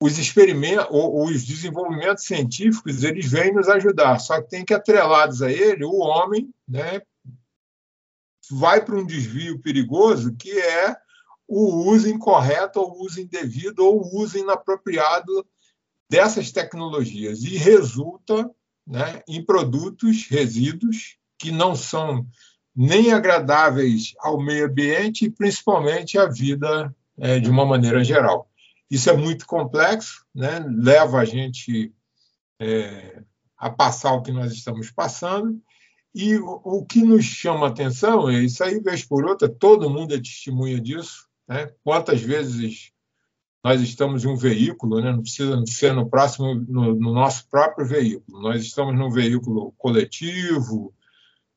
os 0.00 0.16
experimentos, 0.16 0.86
os 0.90 1.44
desenvolvimentos 1.44 2.24
científicos, 2.24 3.02
eles 3.02 3.30
vêm 3.30 3.52
nos 3.52 3.68
ajudar, 3.68 4.18
só 4.20 4.40
que 4.40 4.48
tem 4.48 4.64
que 4.64 4.72
atrelados 4.72 5.42
a 5.42 5.50
ele 5.50 5.84
o 5.84 5.96
homem, 5.98 6.48
né, 6.66 7.02
vai 8.50 8.82
para 8.82 8.96
um 8.96 9.04
desvio 9.04 9.58
perigoso 9.58 10.34
que 10.34 10.52
é 10.58 10.96
o 11.46 11.90
uso 11.90 12.08
incorreto, 12.08 12.80
ou 12.80 12.92
o 12.92 13.04
uso 13.04 13.20
indevido, 13.20 13.84
ou 13.84 14.02
o 14.02 14.20
uso 14.20 14.38
inapropriado 14.38 15.46
dessas 16.08 16.50
tecnologias 16.50 17.42
e 17.42 17.56
resulta 17.56 18.50
né, 18.86 19.22
em 19.28 19.44
produtos, 19.44 20.26
resíduos, 20.28 21.16
que 21.38 21.50
não 21.50 21.76
são 21.76 22.26
nem 22.74 23.12
agradáveis 23.12 24.14
ao 24.20 24.40
meio 24.40 24.66
ambiente 24.66 25.26
e 25.26 25.30
principalmente 25.30 26.18
à 26.18 26.26
vida 26.26 26.94
é, 27.18 27.38
de 27.38 27.50
uma 27.50 27.66
maneira 27.66 28.02
geral. 28.02 28.50
Isso 28.90 29.10
é 29.10 29.16
muito 29.16 29.46
complexo, 29.46 30.24
né, 30.34 30.64
leva 30.66 31.18
a 31.18 31.24
gente 31.24 31.92
é, 32.60 33.22
a 33.56 33.68
passar 33.68 34.14
o 34.14 34.22
que 34.22 34.32
nós 34.32 34.52
estamos 34.52 34.90
passando, 34.90 35.60
e 36.14 36.36
o, 36.38 36.84
que 36.84 37.02
nos 37.02 37.24
chama 37.24 37.66
a 37.66 37.68
atenção 37.68 38.28
é 38.28 38.40
isso 38.40 38.64
aí, 38.64 38.80
vez 38.80 39.04
por 39.04 39.24
outra, 39.24 39.48
todo 39.48 39.90
mundo 39.90 40.14
é 40.14 40.18
testemunha 40.18 40.80
disso. 40.80 41.28
Né? 41.46 41.70
Quantas 41.84 42.20
vezes 42.20 42.92
nós 43.62 43.80
estamos 43.80 44.24
em 44.24 44.28
um 44.28 44.36
veículo, 44.36 45.00
né? 45.00 45.10
não 45.10 45.22
precisa 45.22 45.62
ser 45.66 45.92
no 45.92 46.08
próximo, 46.08 46.54
no, 46.54 46.94
no, 46.94 47.12
nosso 47.12 47.48
próprio 47.48 47.86
veículo. 47.86 48.40
Nós 48.40 48.62
estamos 48.62 48.96
num 48.96 49.10
veículo 49.10 49.72
coletivo, 49.76 50.94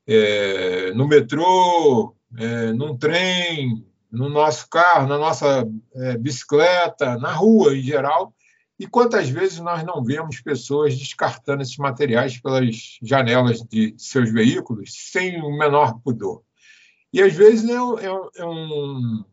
é, 0.07 0.93
no 0.93 1.07
metrô, 1.07 2.15
é, 2.37 2.73
num 2.73 2.97
trem, 2.97 3.85
no 4.11 4.29
nosso 4.29 4.67
carro, 4.69 5.07
na 5.07 5.17
nossa 5.17 5.67
é, 5.95 6.17
bicicleta, 6.17 7.17
na 7.17 7.31
rua 7.31 7.77
em 7.77 7.81
geral, 7.81 8.33
e 8.81 8.87
quantas 8.87 9.29
vezes 9.29 9.59
nós 9.59 9.83
não 9.83 10.03
vemos 10.03 10.41
pessoas 10.41 10.97
descartando 10.97 11.61
esses 11.61 11.77
materiais 11.77 12.39
pelas 12.39 12.97
janelas 12.99 13.61
de 13.61 13.93
seus 13.95 14.31
veículos 14.31 14.89
sem 15.11 15.39
o 15.39 15.55
menor 15.55 15.99
pudor? 15.99 16.41
E 17.13 17.21
às 17.21 17.31
vezes 17.33 17.69
é, 17.69 17.73
é, 17.73 18.41
é 18.41 18.45
um, 18.45 19.23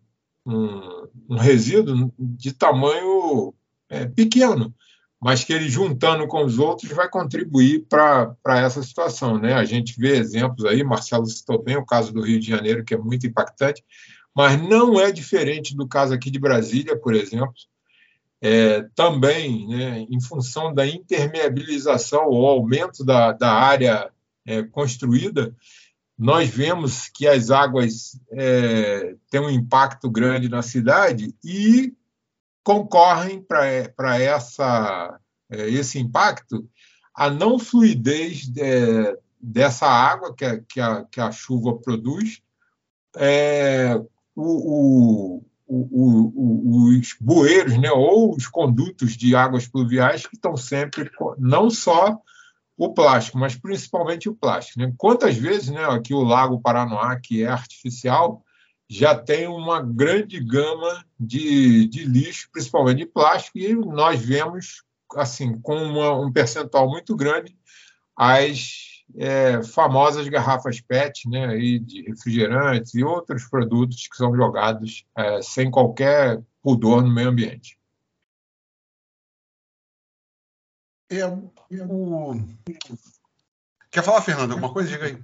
um, 0.48 1.34
um, 1.34 1.36
resíduo 1.36 2.12
de 2.18 2.52
tamanho 2.52 3.54
é, 3.88 4.06
pequeno, 4.06 4.74
mas 5.20 5.44
que 5.44 5.52
ele 5.52 5.68
juntando 5.68 6.26
com 6.26 6.44
os 6.44 6.58
outros 6.58 6.90
vai 6.92 7.08
contribuir 7.08 7.86
para 7.88 8.36
essa 8.58 8.82
situação. 8.82 9.38
Né? 9.38 9.52
A 9.52 9.64
gente 9.64 9.98
vê 9.98 10.16
exemplos 10.16 10.64
aí, 10.64 10.82
Marcelo 10.82 11.26
citou 11.26 11.62
bem 11.62 11.76
o 11.76 11.84
caso 11.84 12.12
do 12.12 12.22
Rio 12.22 12.40
de 12.40 12.48
Janeiro, 12.48 12.84
que 12.84 12.94
é 12.94 12.98
muito 12.98 13.26
impactante, 13.26 13.84
mas 14.34 14.60
não 14.60 15.00
é 15.00 15.10
diferente 15.10 15.76
do 15.76 15.86
caso 15.86 16.14
aqui 16.14 16.30
de 16.30 16.38
Brasília, 16.38 16.96
por 16.96 17.14
exemplo, 17.14 17.52
é, 18.40 18.82
também, 18.94 19.66
né, 19.66 20.06
em 20.08 20.20
função 20.20 20.72
da 20.72 20.86
impermeabilização 20.86 22.28
ou 22.28 22.46
aumento 22.46 23.04
da, 23.04 23.32
da 23.32 23.52
área 23.52 24.10
é, 24.46 24.62
construída, 24.62 25.54
nós 26.18 26.48
vemos 26.48 27.08
que 27.08 27.28
as 27.28 27.50
águas 27.50 28.20
é, 28.32 29.14
têm 29.30 29.40
um 29.40 29.50
impacto 29.50 30.10
grande 30.10 30.48
na 30.48 30.62
cidade 30.62 31.34
e 31.44 31.94
concorrem 32.64 33.40
para 33.40 34.18
essa 34.20 35.18
é, 35.50 35.70
esse 35.70 35.98
impacto 35.98 36.68
a 37.14 37.30
não 37.30 37.58
fluidez 37.58 38.48
de, 38.48 39.16
dessa 39.40 39.86
água 39.86 40.34
que 40.34 40.44
a, 40.44 40.60
que 40.60 40.80
a, 40.80 41.04
que 41.04 41.20
a 41.20 41.32
chuva 41.32 41.76
produz, 41.76 42.40
é, 43.16 44.00
o, 44.36 45.42
o, 45.42 45.44
o, 45.66 46.88
os 46.96 47.16
bueiros, 47.20 47.76
né, 47.78 47.90
ou 47.90 48.36
os 48.36 48.46
condutos 48.46 49.16
de 49.16 49.34
águas 49.34 49.66
pluviais 49.66 50.26
que 50.26 50.36
estão 50.36 50.56
sempre, 50.56 51.10
não 51.38 51.70
só 51.70 52.20
o 52.78 52.94
plástico, 52.94 53.36
mas 53.36 53.56
principalmente 53.56 54.28
o 54.28 54.34
plástico. 54.34 54.78
Né? 54.78 54.94
Quantas 54.96 55.36
vezes 55.36 55.68
né, 55.68 55.84
aqui 55.84 56.14
o 56.14 56.22
Lago 56.22 56.60
Paranoá, 56.60 57.18
que 57.18 57.42
é 57.42 57.48
artificial, 57.48 58.44
já 58.88 59.16
tem 59.16 59.48
uma 59.48 59.82
grande 59.82 60.38
gama 60.40 61.04
de, 61.18 61.88
de 61.88 62.04
lixo, 62.04 62.48
principalmente 62.52 62.98
de 62.98 63.06
plástico, 63.06 63.58
e 63.58 63.74
nós 63.74 64.20
vemos, 64.20 64.84
assim, 65.16 65.60
com 65.60 65.76
uma, 65.76 66.14
um 66.18 66.32
percentual 66.32 66.88
muito 66.88 67.16
grande, 67.16 67.58
as 68.16 69.02
é, 69.16 69.62
famosas 69.62 70.28
garrafas 70.28 70.80
PET, 70.80 71.28
né, 71.28 71.46
aí 71.46 71.78
de 71.78 72.02
refrigerantes 72.02 72.94
e 72.94 73.02
outros 73.02 73.44
produtos 73.44 74.06
que 74.06 74.16
são 74.16 74.34
jogados 74.34 75.04
é, 75.16 75.42
sem 75.42 75.70
qualquer 75.70 76.40
pudor 76.62 77.02
no 77.02 77.12
meio 77.12 77.28
ambiente. 77.28 77.77
É, 81.10 81.26
o... 81.26 81.50
Quer 83.90 84.02
falar, 84.02 84.22
Fernando, 84.22 84.52
alguma 84.52 84.72
coisa? 84.72 84.90
Diga 84.90 85.06
aí. 85.06 85.22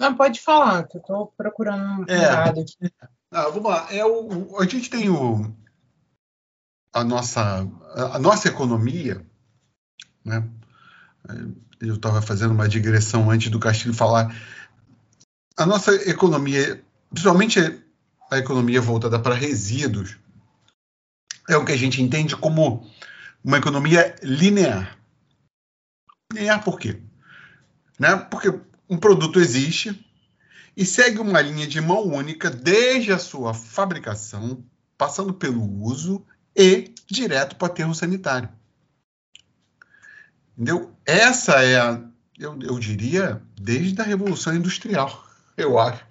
Não, 0.00 0.16
pode 0.16 0.40
falar, 0.40 0.88
que 0.88 0.96
eu 0.96 1.00
estou 1.00 1.32
procurando 1.36 2.00
um 2.00 2.04
é, 2.08 2.18
dado 2.20 2.60
aqui. 2.60 2.92
Ah, 3.30 3.48
vamos 3.48 3.70
lá. 3.70 3.86
É 3.92 4.04
o, 4.04 4.58
a 4.58 4.66
gente 4.66 4.90
tem 4.90 5.08
o, 5.08 5.54
a, 6.92 7.04
nossa, 7.04 7.66
a 7.94 8.18
nossa 8.18 8.48
economia, 8.48 9.24
né? 10.24 10.48
Eu 11.80 11.94
estava 11.94 12.20
fazendo 12.20 12.52
uma 12.52 12.68
digressão 12.68 13.30
antes 13.30 13.50
do 13.50 13.60
Castilho 13.60 13.94
falar. 13.94 14.34
A 15.56 15.64
nossa 15.64 15.94
economia, 16.08 16.82
principalmente 17.10 17.60
a 18.30 18.38
economia 18.38 18.80
voltada 18.80 19.18
para 19.18 19.34
resíduos, 19.34 20.16
é 21.48 21.56
o 21.56 21.64
que 21.64 21.72
a 21.72 21.76
gente 21.76 22.02
entende 22.02 22.36
como 22.36 22.90
uma 23.42 23.58
economia 23.58 24.14
linear. 24.22 24.98
Linear 26.32 26.62
por 26.62 26.78
quê? 26.78 27.00
Né? 27.98 28.16
Porque 28.16 28.48
um 28.88 28.98
produto 28.98 29.40
existe 29.40 30.06
e 30.76 30.84
segue 30.86 31.18
uma 31.18 31.40
linha 31.40 31.66
de 31.66 31.80
mão 31.80 32.06
única 32.06 32.50
desde 32.50 33.12
a 33.12 33.18
sua 33.18 33.52
fabricação, 33.52 34.64
passando 34.96 35.34
pelo 35.34 35.62
uso 35.82 36.24
e 36.56 36.94
direto 37.06 37.56
para 37.56 37.68
o 37.68 37.70
aterro 37.70 37.94
sanitário. 37.94 38.48
Entendeu? 40.56 40.94
Essa 41.06 41.62
é 41.62 41.80
a, 41.80 42.02
eu, 42.38 42.58
eu 42.62 42.78
diria, 42.78 43.42
desde 43.60 44.00
a 44.00 44.04
Revolução 44.04 44.54
Industrial, 44.54 45.26
eu 45.56 45.78
acho, 45.78 46.04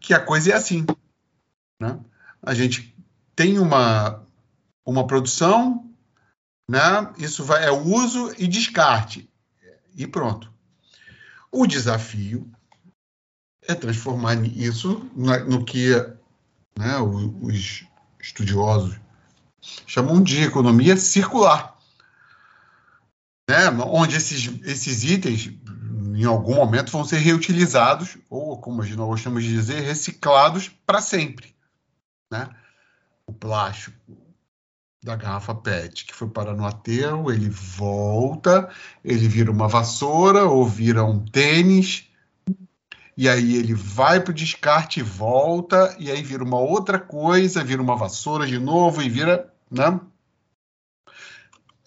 que 0.00 0.12
a 0.12 0.20
coisa 0.20 0.52
é 0.52 0.54
assim. 0.54 0.84
Né? 1.80 1.98
A 2.42 2.54
gente 2.54 2.94
tem 3.34 3.58
uma, 3.58 4.22
uma 4.84 5.06
produção, 5.06 5.87
né? 6.68 7.12
Isso 7.16 7.44
vai 7.44 7.64
é 7.64 7.70
uso 7.70 8.34
e 8.38 8.46
descarte 8.46 9.28
e 9.96 10.06
pronto. 10.06 10.52
O 11.50 11.66
desafio 11.66 12.50
é 13.62 13.74
transformar 13.74 14.34
isso 14.44 15.10
no 15.14 15.64
que 15.64 15.90
né, 16.78 16.98
os 16.98 17.84
estudiosos 18.20 18.98
chamam 19.86 20.22
de 20.22 20.42
economia 20.42 20.96
circular, 20.96 21.76
né, 23.48 23.68
onde 23.70 24.16
esses, 24.16 24.60
esses 24.62 25.04
itens, 25.04 25.50
em 26.14 26.24
algum 26.24 26.54
momento, 26.54 26.92
vão 26.92 27.04
ser 27.04 27.18
reutilizados, 27.18 28.16
ou, 28.30 28.58
como 28.58 28.82
nós 28.82 29.08
gostamos 29.08 29.42
de 29.42 29.50
dizer, 29.50 29.80
reciclados 29.80 30.68
para 30.86 31.00
sempre. 31.00 31.54
Né? 32.30 32.48
O 33.26 33.32
plástico, 33.32 33.96
da 35.02 35.16
garrafa 35.16 35.54
PET 35.54 36.04
que 36.04 36.14
foi 36.14 36.28
parar 36.28 36.54
no 36.54 36.66
aterro, 36.66 37.30
ele 37.30 37.48
volta, 37.48 38.68
ele 39.04 39.28
vira 39.28 39.50
uma 39.50 39.68
vassoura 39.68 40.44
ou 40.44 40.66
vira 40.66 41.04
um 41.04 41.24
tênis, 41.24 42.08
e 43.16 43.28
aí 43.28 43.56
ele 43.56 43.74
vai 43.74 44.20
para 44.20 44.30
o 44.30 44.34
descarte 44.34 45.00
e 45.00 45.02
volta, 45.02 45.96
e 45.98 46.08
aí 46.08 46.22
vira 46.22 46.44
uma 46.44 46.60
outra 46.60 47.00
coisa, 47.00 47.64
vira 47.64 47.82
uma 47.82 47.96
vassoura 47.96 48.46
de 48.46 48.60
novo 48.60 49.02
e 49.02 49.08
vira. 49.08 49.52
Né? 49.68 50.00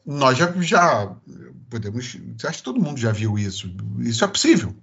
Nós 0.06 0.38
já, 0.38 0.52
já 0.62 1.15
podemos. 1.69 2.17
Acho 2.43 2.58
que 2.58 2.63
todo 2.63 2.82
mundo 2.82 3.00
já 3.00 3.13
viu 3.13 3.39
isso. 3.39 3.74
Isso 4.00 4.26
é 4.26 4.28
possível. 4.28 4.76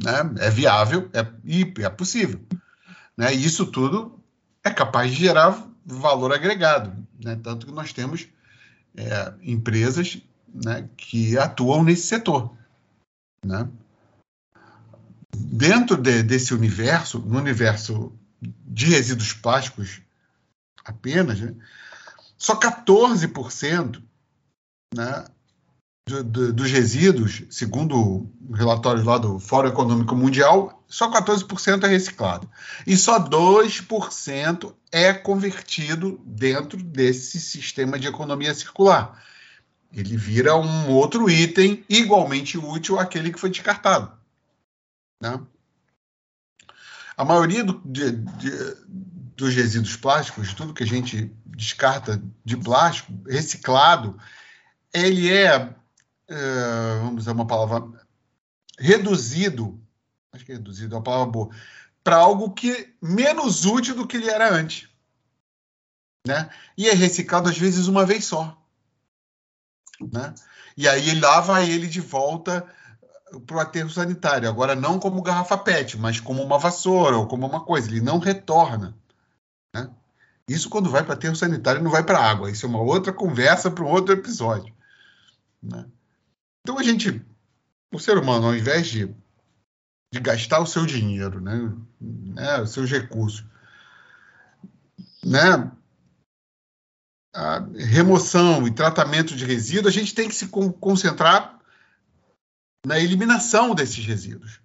Né? 0.00 0.12
É 0.38 0.50
viável 0.50 1.10
é, 1.12 1.26
e 1.44 1.74
é 1.80 1.90
possível. 1.90 2.40
Né? 3.16 3.34
Isso 3.34 3.66
tudo 3.66 4.22
é 4.62 4.70
capaz 4.70 5.10
de 5.10 5.16
gerar 5.16 5.67
valor 5.88 6.32
agregado. 6.32 7.06
Né? 7.22 7.38
Tanto 7.42 7.66
que 7.66 7.72
nós 7.72 7.92
temos 7.92 8.28
é, 8.96 9.32
empresas 9.42 10.20
né, 10.52 10.88
que 10.96 11.38
atuam 11.38 11.82
nesse 11.82 12.06
setor. 12.06 12.54
Né? 13.44 13.68
Dentro 15.34 15.96
de, 15.96 16.22
desse 16.22 16.52
universo, 16.52 17.18
no 17.20 17.38
universo 17.38 18.12
de 18.40 18.86
resíduos 18.86 19.32
plásticos 19.32 20.00
apenas, 20.84 21.40
né, 21.40 21.54
só 22.36 22.58
14% 22.58 24.02
né, 24.94 25.24
do, 26.08 26.24
do, 26.24 26.52
dos 26.52 26.70
resíduos, 26.70 27.42
segundo 27.50 28.26
relatórios 28.52 29.04
lá 29.04 29.18
do 29.18 29.38
Fórum 29.38 29.68
Econômico 29.68 30.16
Mundial, 30.16 30.82
só 30.88 31.10
14% 31.12 31.84
é 31.84 31.86
reciclado. 31.86 32.50
E 32.86 32.96
só 32.96 33.20
2% 33.20 34.74
é 34.90 35.12
convertido 35.12 36.18
dentro 36.24 36.82
desse 36.82 37.38
sistema 37.38 37.98
de 37.98 38.08
economia 38.08 38.54
circular. 38.54 39.22
Ele 39.92 40.16
vira 40.16 40.56
um 40.56 40.90
outro 40.90 41.28
item 41.28 41.84
igualmente 41.88 42.56
útil 42.56 42.98
àquele 42.98 43.30
que 43.30 43.40
foi 43.40 43.50
descartado. 43.50 44.10
Né? 45.20 45.38
A 47.16 47.24
maioria 47.24 47.64
do, 47.64 47.82
de, 47.84 48.12
de, 48.12 48.50
dos 49.36 49.54
resíduos 49.54 49.96
plásticos, 49.96 50.54
tudo 50.54 50.72
que 50.72 50.84
a 50.84 50.86
gente 50.86 51.30
descarta 51.44 52.22
de 52.44 52.56
plástico, 52.56 53.12
reciclado, 53.26 54.18
ele 54.92 55.30
é 55.30 55.74
uh, 56.30 57.00
vamos 57.02 57.22
usar 57.22 57.32
uma 57.32 57.46
palavra, 57.46 58.06
reduzido, 58.78 59.80
acho 60.32 60.44
que 60.44 60.52
reduzido 60.52 60.94
é 60.94 60.98
uma 60.98 61.04
palavra 61.04 61.32
boa, 61.32 61.50
para 62.02 62.16
algo 62.16 62.52
que 62.52 62.94
menos 63.02 63.64
útil 63.64 63.94
do 63.94 64.06
que 64.06 64.16
ele 64.16 64.30
era 64.30 64.52
antes. 64.52 64.88
Né? 66.26 66.50
E 66.76 66.88
é 66.88 66.94
reciclado 66.94 67.48
às 67.48 67.58
vezes 67.58 67.86
uma 67.86 68.04
vez 68.04 68.24
só. 68.24 68.56
Né? 70.00 70.34
E 70.76 70.86
aí 70.88 71.08
ele 71.08 71.20
lava 71.20 71.62
ele 71.64 71.86
de 71.86 72.00
volta 72.00 72.66
para 73.46 73.56
o 73.56 73.60
aterro 73.60 73.90
sanitário. 73.90 74.48
Agora, 74.48 74.74
não 74.74 74.98
como 74.98 75.22
garrafa 75.22 75.58
PET, 75.58 75.98
mas 75.98 76.20
como 76.20 76.42
uma 76.42 76.58
vassoura 76.58 77.16
ou 77.16 77.26
como 77.26 77.46
uma 77.46 77.64
coisa. 77.64 77.88
Ele 77.88 78.00
não 78.00 78.18
retorna. 78.18 78.96
Né? 79.74 79.90
Isso 80.48 80.70
quando 80.70 80.90
vai 80.90 81.04
para 81.04 81.14
aterro 81.14 81.36
sanitário 81.36 81.82
não 81.82 81.90
vai 81.90 82.02
para 82.02 82.18
água. 82.18 82.50
Isso 82.50 82.64
é 82.64 82.68
uma 82.68 82.80
outra 82.80 83.12
conversa 83.12 83.70
para 83.70 83.84
um 83.84 83.88
outro 83.88 84.14
episódio. 84.14 84.74
Né? 85.62 85.84
Então 86.68 86.78
a 86.78 86.82
gente, 86.82 87.24
o 87.90 87.98
ser 87.98 88.18
humano, 88.18 88.48
ao 88.48 88.54
invés 88.54 88.88
de, 88.88 89.06
de 90.12 90.20
gastar 90.20 90.60
o 90.60 90.66
seu 90.66 90.84
dinheiro, 90.84 91.40
né, 91.40 91.74
né, 91.98 92.60
os 92.60 92.72
seus 92.72 92.90
recursos, 92.90 93.42
né, 95.24 95.72
a 97.34 97.60
remoção 97.74 98.68
e 98.68 98.74
tratamento 98.74 99.34
de 99.34 99.46
resíduos, 99.46 99.86
a 99.86 99.98
gente 99.98 100.14
tem 100.14 100.28
que 100.28 100.34
se 100.34 100.48
concentrar 100.48 101.58
na 102.84 103.00
eliminação 103.00 103.74
desses 103.74 104.04
resíduos. 104.04 104.60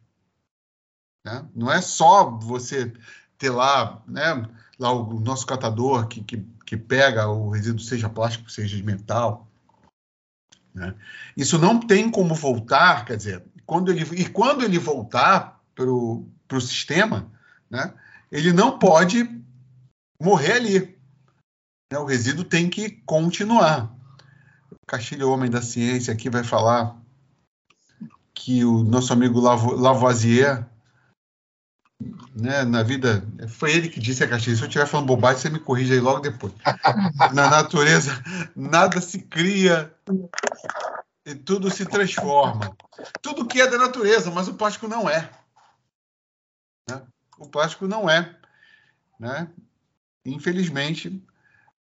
Né? 1.26 1.50
Não 1.56 1.72
é 1.72 1.80
só 1.80 2.30
você 2.30 2.92
ter 3.38 3.50
lá, 3.50 4.04
né, 4.06 4.46
lá 4.78 4.92
o 4.92 5.22
nosso 5.22 5.46
catador 5.46 6.10
que, 6.10 6.22
que, 6.22 6.46
que 6.66 6.76
pega 6.76 7.30
o 7.30 7.50
resíduo, 7.50 7.80
seja 7.80 8.10
plástico, 8.10 8.52
seja 8.52 8.76
de 8.76 8.84
metal, 8.84 9.48
né? 10.74 10.96
Isso 11.38 11.58
não 11.58 11.80
tem 11.80 12.10
como 12.10 12.34
voltar, 12.34 13.06
quer 13.06 13.18
dizer, 13.18 13.44
quando 13.66 13.92
ele, 13.92 14.04
e 14.20 14.26
quando 14.26 14.64
ele 14.64 14.80
voltar 14.80 15.62
para 15.76 15.90
o 15.90 16.62
sistema, 16.62 17.32
né, 17.70 17.94
ele 18.32 18.52
não 18.52 18.78
pode 18.78 19.30
morrer 20.22 20.54
ali. 20.54 20.98
Né? 21.92 22.00
O 22.00 22.06
resíduo 22.06 22.44
tem 22.44 22.70
que 22.70 22.90
continuar. 23.06 23.96
O 24.72 24.86
Castilho, 24.88 25.30
homem 25.30 25.50
da 25.50 25.62
ciência, 25.62 26.14
aqui 26.14 26.30
vai 26.30 26.44
falar 26.44 27.00
que 28.34 28.66
o 28.66 28.84
nosso 28.84 29.14
amigo 29.14 29.40
Lavoisier, 29.40 30.68
né, 32.36 32.64
na 32.64 32.84
vida, 32.84 33.26
foi 33.48 33.72
ele 33.72 33.90
que 33.90 34.00
disse 34.00 34.24
a 34.24 34.28
Castilho, 34.28 34.56
se 34.56 34.64
eu 34.64 34.68
estiver 34.68 34.88
falando 34.88 35.08
bobagem, 35.08 35.42
você 35.42 35.50
me 35.50 35.60
corrige 35.60 35.94
aí 35.94 36.00
logo 36.00 36.20
depois. 36.20 36.54
na 37.34 37.50
natureza, 37.50 38.12
nada 38.56 39.00
se 39.02 39.20
cria 39.20 39.94
e 41.26 41.36
tudo 41.36 41.72
se 41.72 41.86
transforma. 41.86 42.76
Tudo 43.22 43.48
que 43.48 43.62
é 43.62 43.68
da 43.68 43.78
natureza, 43.78 44.32
mas 44.32 44.48
o 44.48 44.56
plástico 44.56 44.88
não 44.88 45.10
é. 45.10 45.30
Né? 46.90 47.02
O 47.38 47.48
plástico 47.48 47.88
não 47.88 48.10
é. 48.10 48.36
Né? 49.20 49.48
Infelizmente, 50.26 51.24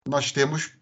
nós 0.06 0.32
temos 0.32 0.72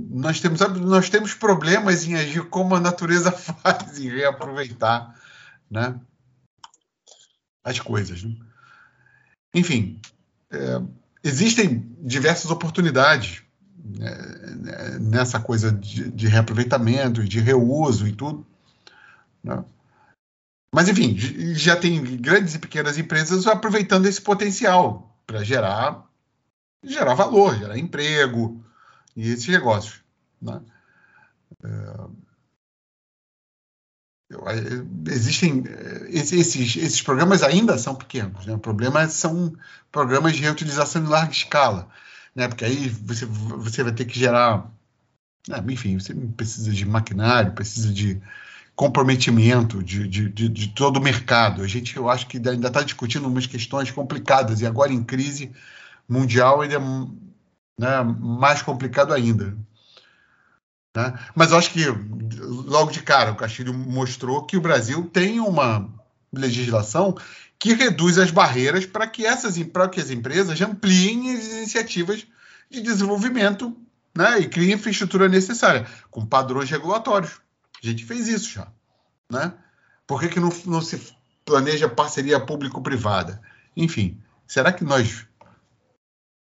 nós 0.00 0.40
temos 0.40 0.60
nós 0.80 1.08
temos 1.08 1.34
problemas 1.34 2.04
em 2.04 2.16
agir 2.16 2.48
como 2.48 2.74
a 2.74 2.80
natureza 2.80 3.30
faz 3.32 3.98
em 3.98 4.08
reaproveitar, 4.08 5.14
né? 5.70 6.00
As 7.64 7.80
coisas. 7.80 8.22
Né? 8.22 8.36
Enfim, 9.54 9.98
é, 10.50 10.80
existem 11.22 11.96
diversas 12.00 12.50
oportunidades 12.50 13.42
né, 13.84 14.98
nessa 15.00 15.40
coisa 15.40 15.72
de, 15.72 16.10
de 16.10 16.28
reaproveitamento, 16.28 17.24
de 17.24 17.40
reuso 17.40 18.06
e 18.06 18.12
tudo. 18.12 18.46
Né? 19.42 19.64
Mas, 20.74 20.88
enfim, 20.88 21.16
já 21.54 21.76
tem 21.76 22.02
grandes 22.16 22.56
e 22.56 22.58
pequenas 22.58 22.98
empresas 22.98 23.46
aproveitando 23.46 24.06
esse 24.06 24.20
potencial 24.20 25.16
para 25.24 25.44
gerar, 25.44 26.04
gerar 26.82 27.14
valor, 27.14 27.56
gerar 27.56 27.78
emprego 27.78 28.64
e 29.14 29.30
esses 29.30 29.46
negócios. 29.46 30.00
Né? 30.42 30.60
É, 31.62 31.68
existem 35.08 35.64
esses, 36.08 36.76
esses 36.76 37.02
programas 37.02 37.42
ainda 37.42 37.76
são 37.78 37.94
pequenos. 37.94 38.46
Né? 38.46 38.54
O 38.54 38.58
problema 38.58 39.08
são 39.08 39.54
programas 39.90 40.34
de 40.34 40.42
reutilização 40.42 41.02
em 41.02 41.08
larga 41.08 41.32
escala, 41.32 41.88
né? 42.34 42.48
Porque 42.48 42.64
aí 42.64 42.88
você, 42.88 43.24
você 43.26 43.82
vai 43.82 43.92
ter 43.92 44.04
que 44.04 44.18
gerar, 44.18 44.70
né? 45.48 45.62
enfim, 45.68 45.98
você 45.98 46.14
precisa 46.14 46.72
de 46.72 46.84
maquinário, 46.84 47.52
precisa 47.52 47.92
de 47.92 48.20
comprometimento 48.74 49.82
de, 49.82 50.08
de, 50.08 50.28
de, 50.28 50.48
de, 50.48 50.68
todo 50.68 50.96
o 50.96 51.02
mercado. 51.02 51.62
A 51.62 51.66
gente, 51.66 51.96
eu 51.96 52.08
acho 52.08 52.26
que 52.26 52.36
ainda 52.36 52.68
está 52.68 52.82
discutindo 52.82 53.28
umas 53.28 53.46
questões 53.46 53.90
complicadas 53.90 54.60
e 54.60 54.66
agora 54.66 54.92
em 54.92 55.02
crise 55.02 55.52
mundial 56.08 56.60
ainda 56.60 56.76
é 56.76 56.80
né, 57.78 58.02
mais 58.02 58.62
complicado 58.62 59.12
ainda. 59.12 59.56
Né? 60.94 61.18
Mas 61.34 61.50
eu 61.50 61.58
acho 61.58 61.70
que 61.72 61.84
logo 62.40 62.90
de 62.90 63.02
cara 63.02 63.32
o 63.32 63.36
Castilho 63.36 63.74
mostrou 63.74 64.44
que 64.44 64.56
o 64.56 64.60
Brasil 64.60 65.10
tem 65.12 65.40
uma 65.40 65.88
legislação 66.32 67.16
que 67.58 67.74
reduz 67.74 68.18
as 68.18 68.30
barreiras 68.30 68.86
para 68.86 69.06
que 69.06 69.26
essas 69.26 69.58
para 69.64 69.88
que 69.88 70.00
as 70.00 70.10
empresas 70.10 70.60
ampliem 70.60 71.34
as 71.34 71.46
iniciativas 71.46 72.26
de 72.70 72.80
desenvolvimento 72.80 73.76
né, 74.16 74.40
e 74.40 74.48
criem 74.48 74.74
a 74.74 74.76
infraestrutura 74.76 75.28
necessária 75.28 75.86
com 76.10 76.24
padrões 76.24 76.70
regulatórios. 76.70 77.40
A 77.82 77.86
gente 77.86 78.04
fez 78.04 78.28
isso 78.28 78.50
já. 78.50 78.68
Né? 79.30 79.52
Por 80.06 80.20
que, 80.20 80.28
que 80.28 80.40
não, 80.40 80.50
não 80.66 80.80
se 80.80 81.14
planeja 81.44 81.88
parceria 81.88 82.38
público-privada? 82.38 83.40
Enfim, 83.76 84.20
será 84.46 84.72
que 84.72 84.84
nós 84.84 85.26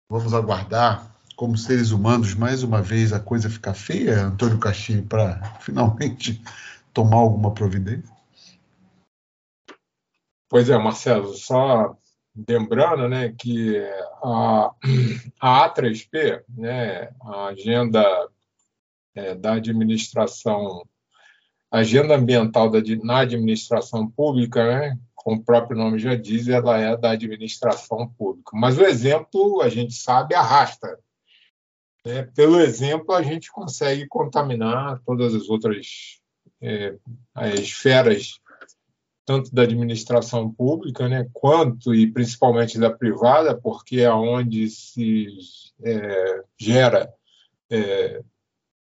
vamos 0.09 0.33
aguardar, 0.33 1.12
como 1.35 1.57
seres 1.57 1.91
humanos, 1.91 2.33
mais 2.33 2.63
uma 2.63 2.81
vez 2.81 3.13
a 3.13 3.19
coisa 3.19 3.49
ficar 3.49 3.73
feia, 3.73 4.25
Antônio 4.25 4.59
Castilho, 4.59 5.03
para 5.03 5.41
finalmente 5.59 6.41
tomar 6.93 7.17
alguma 7.17 7.53
providência? 7.53 8.11
Pois 10.49 10.69
é, 10.69 10.77
Marcelo, 10.77 11.33
só 11.33 11.95
lembrando 12.47 13.09
né, 13.09 13.33
que 13.37 13.77
a, 14.23 14.71
a 15.39 15.69
A3P, 15.69 16.43
né, 16.49 17.09
a 17.21 17.45
agenda 17.47 18.03
é, 19.15 19.35
da 19.35 19.53
administração 19.53 20.83
agenda 21.73 22.15
ambiental 22.15 22.69
da, 22.69 22.79
na 23.03 23.21
administração 23.21 24.07
pública, 24.07 24.63
né, 24.63 24.97
como 25.15 25.37
o 25.37 25.43
próprio 25.43 25.75
nome 25.75 25.97
já 25.97 26.15
diz, 26.15 26.47
ela 26.47 26.77
é 26.77 26.95
da 26.95 27.11
administração 27.11 28.07
pública. 28.09 28.51
Mas 28.53 28.77
o 28.77 28.83
exemplo, 28.83 29.61
a 29.61 29.69
gente 29.69 29.93
sabe, 29.93 30.35
arrasta. 30.35 30.99
Né? 32.05 32.23
Pelo 32.35 32.59
exemplo, 32.59 33.13
a 33.13 33.21
gente 33.21 33.51
consegue 33.51 34.07
contaminar 34.07 35.01
todas 35.05 35.33
as 35.33 35.49
outras 35.49 36.21
é, 36.61 36.95
as 37.35 37.59
esferas, 37.59 38.39
tanto 39.25 39.53
da 39.53 39.63
administração 39.63 40.51
pública, 40.51 41.07
né, 41.07 41.29
quanto 41.33 41.93
e 41.93 42.11
principalmente 42.11 42.79
da 42.79 42.89
privada, 42.89 43.55
porque 43.55 43.99
é 43.99 44.11
onde 44.11 44.69
se 44.69 45.27
é, 45.83 46.43
gera 46.57 47.13
é, 47.69 48.21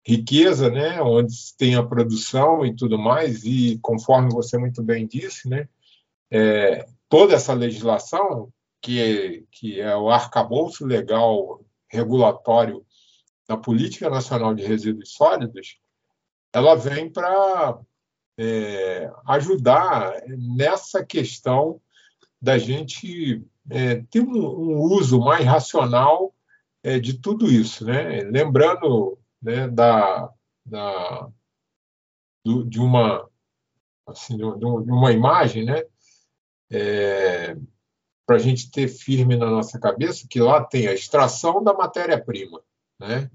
riqueza, 0.04 0.70
né, 0.70 1.00
onde 1.00 1.35
tem 1.56 1.74
a 1.74 1.82
produção 1.82 2.64
e 2.64 2.74
tudo 2.74 2.98
mais, 2.98 3.44
e 3.44 3.78
conforme 3.82 4.30
você 4.30 4.58
muito 4.58 4.82
bem 4.82 5.06
disse, 5.06 5.48
né, 5.48 5.68
é, 6.30 6.87
toda 7.08 7.35
essa 7.35 7.52
legislação, 7.52 8.48
que 8.80 9.00
é, 9.00 9.42
que 9.50 9.80
é 9.80 9.96
o 9.96 10.11
arcabouço 10.11 10.85
legal 10.85 11.64
regulatório 11.88 12.85
da 13.52 13.56
Política 13.56 14.08
Nacional 14.08 14.54
de 14.54 14.64
Resíduos 14.64 15.12
Sólidos, 15.12 15.78
ela 16.54 16.74
vem 16.74 17.10
para 17.10 17.78
é, 18.38 19.12
ajudar 19.26 20.22
nessa 20.26 21.04
questão 21.04 21.80
da 22.40 22.56
gente 22.58 23.44
é, 23.70 23.96
ter 24.10 24.20
um, 24.20 24.34
um, 24.34 24.80
uso 24.80 25.20
mais 25.20 25.44
racional 25.44 26.34
é, 26.82 26.98
de 26.98 27.18
tudo 27.18 27.46
isso. 27.46 27.84
Né? 27.84 28.22
Lembrando 28.22 29.18
né, 29.40 29.68
da, 29.68 30.32
da, 30.64 31.28
do, 32.44 32.64
de 32.64 32.80
uma 32.80 33.28
assim, 34.06 34.36
de 34.36 34.44
uma 34.44 35.12
imagem, 35.12 35.64
né, 35.64 35.84
é, 36.72 37.56
para 38.26 38.36
a 38.36 38.38
gente 38.38 38.68
ter 38.70 38.88
firme 38.88 39.36
na 39.36 39.48
nossa 39.48 39.78
cabeça 39.78 40.26
que 40.28 40.40
lá 40.40 40.62
tem 40.62 40.88
a 40.88 40.92
extração 40.92 41.62
da 41.62 41.72
matéria-prima, 41.72 42.60
né, 42.98 43.30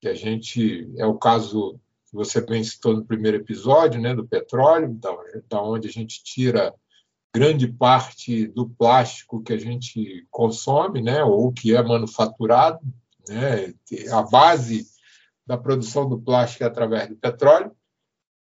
que 0.00 0.08
a 0.08 0.14
gente 0.14 0.90
é 0.96 1.06
o 1.06 1.18
caso 1.18 1.80
que 2.06 2.14
você 2.14 2.40
bem 2.40 2.64
citou 2.64 2.94
no 2.94 3.04
primeiro 3.04 3.36
episódio, 3.36 4.00
né, 4.00 4.14
do 4.14 4.26
petróleo, 4.26 4.94
da, 4.94 5.14
da 5.48 5.62
onde 5.62 5.88
a 5.88 5.90
gente 5.90 6.22
tira 6.22 6.74
grande 7.34 7.68
parte 7.68 8.46
do 8.46 8.68
plástico 8.68 9.42
que 9.42 9.52
a 9.52 9.58
gente 9.58 10.26
consome, 10.30 11.02
né, 11.02 11.22
ou 11.22 11.52
que 11.52 11.74
é 11.76 11.82
manufaturado, 11.82 12.80
né? 13.28 13.74
A 14.10 14.22
base 14.22 14.86
da 15.46 15.56
produção 15.56 16.08
do 16.08 16.18
plástico 16.18 16.64
é 16.64 16.66
através 16.66 17.08
do 17.08 17.16
petróleo. 17.16 17.72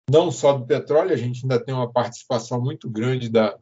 Não 0.09 0.31
só 0.31 0.53
do 0.53 0.65
petróleo, 0.65 1.13
a 1.13 1.17
gente 1.17 1.43
ainda 1.43 1.63
tem 1.63 1.75
uma 1.75 1.91
participação 1.91 2.61
muito 2.61 2.89
grande 2.89 3.29
da, 3.29 3.59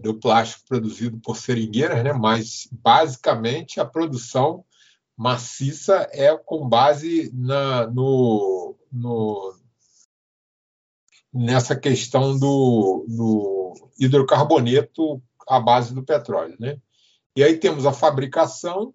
do 0.00 0.14
plástico 0.14 0.64
produzido 0.68 1.18
por 1.18 1.36
seringueiras, 1.36 2.02
né? 2.04 2.12
mas 2.12 2.68
basicamente 2.70 3.80
a 3.80 3.84
produção 3.84 4.64
maciça 5.18 6.08
é 6.12 6.34
com 6.36 6.68
base 6.68 7.30
na, 7.34 7.86
no, 7.88 8.76
no, 8.90 9.54
nessa 11.34 11.74
questão 11.74 12.38
do, 12.38 13.04
do 13.08 13.74
hidrocarboneto 13.98 15.20
à 15.46 15.60
base 15.60 15.92
do 15.92 16.04
petróleo. 16.04 16.56
Né? 16.58 16.80
E 17.36 17.42
aí 17.42 17.58
temos 17.58 17.84
a 17.84 17.92
fabricação 17.92 18.94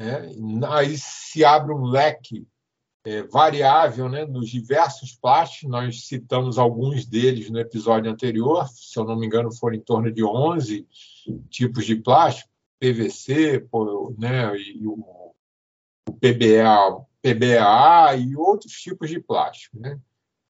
né? 0.00 0.30
Aí 0.70 0.96
se 0.98 1.44
abre 1.44 1.72
um 1.72 1.84
leque 1.84 2.46
é, 3.04 3.22
variável 3.22 4.08
né, 4.08 4.24
nos 4.24 4.48
diversos 4.48 5.12
plásticos, 5.12 5.70
nós 5.70 6.06
citamos 6.06 6.58
alguns 6.58 7.06
deles 7.06 7.50
no 7.50 7.58
episódio 7.58 8.10
anterior, 8.10 8.66
se 8.68 8.98
eu 8.98 9.04
não 9.04 9.16
me 9.16 9.26
engano, 9.26 9.54
foram 9.54 9.76
em 9.76 9.80
torno 9.80 10.10
de 10.10 10.24
11 10.24 10.86
tipos 11.50 11.84
de 11.84 11.96
plástico, 11.96 12.50
PVC, 12.84 13.66
né, 14.18 14.54
e 14.58 14.86
o, 14.86 15.32
o 16.06 16.12
PBA, 16.12 17.02
PBA 17.22 18.16
e 18.18 18.36
outros 18.36 18.72
tipos 18.72 19.08
de 19.08 19.18
plástico. 19.18 19.78
Né? 19.78 19.98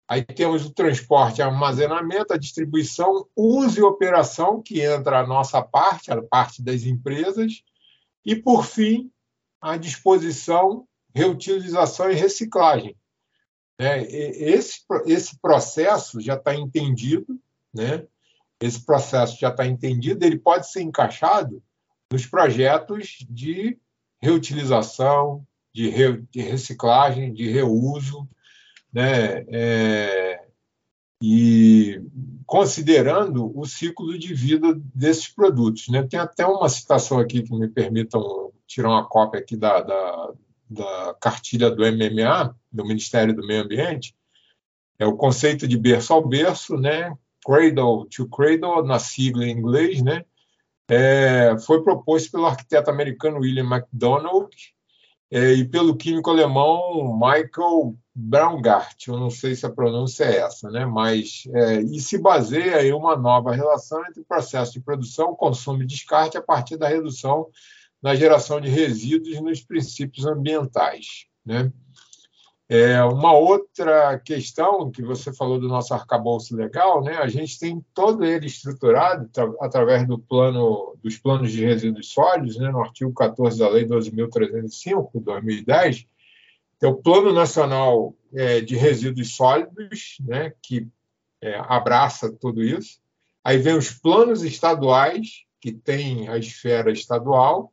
Aí 0.08 0.24
temos 0.24 0.66
o 0.66 0.74
transporte, 0.74 1.44
armazenamento, 1.44 2.34
a 2.34 2.38
distribuição, 2.38 3.28
uso 3.36 3.80
e 3.80 3.84
operação, 3.84 4.64
que 4.64 4.82
entra 4.82 5.20
a 5.20 5.28
nossa 5.28 5.62
parte, 5.62 6.12
a 6.12 6.22
parte 6.24 6.64
das 6.64 6.84
empresas, 6.84 7.64
e, 8.26 8.36
por 8.36 8.66
fim, 8.66 9.12
à 9.62 9.78
disposição, 9.78 10.88
reutilização 11.14 12.10
e 12.10 12.16
reciclagem. 12.16 12.98
Né? 13.80 14.04
Esse, 14.08 14.80
esse 15.06 15.38
processo 15.40 16.20
já 16.20 16.34
está 16.34 16.56
entendido, 16.56 17.40
né? 17.72 18.08
esse 18.60 18.84
processo 18.84 19.40
já 19.40 19.50
está 19.50 19.68
entendido, 19.68 20.26
ele 20.26 20.40
pode 20.40 20.72
ser 20.72 20.82
encaixado 20.82 21.62
nos 22.14 22.28
projetos 22.28 23.26
de 23.28 23.76
reutilização, 24.22 25.43
de, 25.74 25.89
re, 25.89 26.22
de 26.30 26.41
reciclagem, 26.41 27.34
de 27.34 27.49
reuso, 27.49 28.30
né? 28.93 29.43
É, 29.49 30.45
e 31.20 31.99
considerando 32.45 33.51
o 33.57 33.66
ciclo 33.66 34.16
de 34.20 34.32
vida 34.32 34.80
desses 34.93 35.28
produtos. 35.28 35.88
Né? 35.88 36.03
Tem 36.03 36.20
até 36.20 36.45
uma 36.45 36.70
citação 36.70 37.18
aqui 37.18 37.41
que 37.41 37.55
me 37.55 37.68
permitam 37.68 38.51
tirar 38.68 38.89
uma 38.89 39.07
cópia 39.07 39.39
aqui 39.39 39.57
da, 39.57 39.82
da, 39.82 40.34
da 40.70 41.18
cartilha 41.20 41.72
do 41.72 41.82
MMA, 41.82 42.55
do 42.72 42.86
Ministério 42.86 43.36
do 43.36 43.47
Meio 43.47 43.64
Ambiente, 43.64 44.16
é 44.99 45.07
o 45.07 45.18
conceito 45.18 45.68
de 45.68 45.78
berço 45.78 46.14
ao 46.14 46.28
berço, 46.28 46.78
né? 46.78 47.18
cradle 47.43 48.05
to 48.05 48.30
cradle, 48.30 48.86
na 48.86 48.99
sigla 48.99 49.45
em 49.45 49.57
inglês, 49.57 50.03
né? 50.03 50.24
É, 50.90 51.58
foi 51.66 51.82
proposto 51.84 52.32
pelo 52.32 52.46
arquiteto 52.46 52.90
americano 52.90 53.40
William 53.40 53.66
McDonald 53.66 54.50
é, 55.32 55.54
e 55.54 55.66
pelo 55.66 55.96
químico 55.96 56.30
alemão 56.30 57.18
Michael 57.18 57.96
Braungart, 58.14 59.08
eu 59.08 59.18
não 59.18 59.32
sei 59.32 59.56
se 59.56 59.66
a 59.66 59.72
pronúncia 59.72 60.26
é 60.26 60.38
essa, 60.38 60.70
né? 60.70 60.86
mas 60.86 61.44
é, 61.56 61.82
e 61.82 62.00
se 62.00 62.20
baseia 62.20 62.86
em 62.86 62.94
uma 62.94 63.16
nova 63.16 63.52
relação 63.52 64.06
entre 64.06 64.22
o 64.22 64.26
processo 64.26 64.74
de 64.74 64.82
produção, 64.82 65.34
consumo 65.34 65.82
e 65.82 65.88
descarte 65.88 66.38
a 66.38 66.42
partir 66.42 66.78
da 66.78 66.88
redução 66.88 67.48
na 68.02 68.14
geração 68.14 68.62
de 68.62 68.70
resíduos 68.70 69.42
nos 69.42 69.62
princípios 69.64 70.26
ambientais. 70.26 71.26
Né? 71.44 71.72
É, 72.70 73.03
uma 73.03 73.34
outra 73.34 74.18
questão 74.20 74.89
que 74.89 75.03
você 75.03 75.34
falou 75.34 75.59
do 75.59 75.68
nosso 75.68 75.93
arcabouço 75.93 76.55
legal, 76.55 77.03
né? 77.03 77.18
a 77.18 77.28
gente 77.28 77.59
tem 77.59 77.86
todo 77.93 78.24
ele 78.24 78.47
estruturado 78.47 79.30
através 79.59 80.07
do 80.07 80.18
plano, 80.18 80.97
dos 81.03 81.18
planos 81.18 81.51
de 81.51 81.64
resíduos 81.64 82.09
sólidos, 82.09 82.57
né? 82.57 82.72
no 82.72 82.82
artigo 82.82 83.14
14 83.14 83.59
da 83.59 83.70
Lei 83.70 83.86
12.305, 83.86 85.09
2010, 85.14 86.07
é 86.86 86.88
o 86.88 86.95
Plano 86.95 87.32
Nacional 87.32 88.14
é, 88.34 88.59
de 88.59 88.76
Resíduos 88.76 89.36
Sólidos, 89.36 90.18
né, 90.20 90.53
que 90.61 90.86
é, 91.41 91.55
abraça 91.57 92.32
tudo 92.32 92.61
isso. 92.61 92.99
Aí 93.43 93.57
vem 93.57 93.78
os 93.78 93.91
planos 93.91 94.43
estaduais, 94.43 95.45
que 95.61 95.72
tem 95.72 96.28
a 96.28 96.38
esfera 96.38 96.91
estadual, 96.91 97.72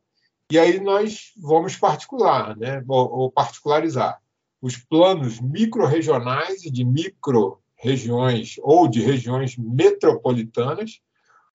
e 0.49 0.57
aí 0.57 0.79
nós 0.79 1.33
vamos 1.37 1.75
particular, 1.75 2.55
né, 2.55 2.83
ou, 2.87 3.11
ou 3.11 3.31
particularizar. 3.31 4.21
Os 4.61 4.77
planos 4.77 5.39
micro-regionais 5.39 6.63
e 6.63 6.71
de 6.71 6.85
micro-regiões 6.85 8.55
ou 8.61 8.87
de 8.87 9.01
regiões 9.01 9.57
metropolitanas, 9.57 10.99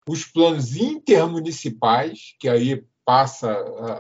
os 0.09 0.25
planos 0.25 0.77
intermunicipais, 0.77 2.35
que 2.39 2.49
aí 2.49 2.85
passa 3.05 3.53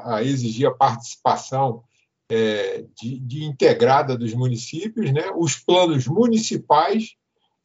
a, 0.04 0.22
exigir 0.22 0.66
a 0.66 0.74
participação 0.74 1.82
é, 2.30 2.84
de, 3.00 3.18
de, 3.18 3.44
integrada 3.44 4.16
dos 4.16 4.32
municípios, 4.32 5.12
né? 5.12 5.30
os 5.36 5.56
planos 5.56 6.06
municipais 6.06 7.14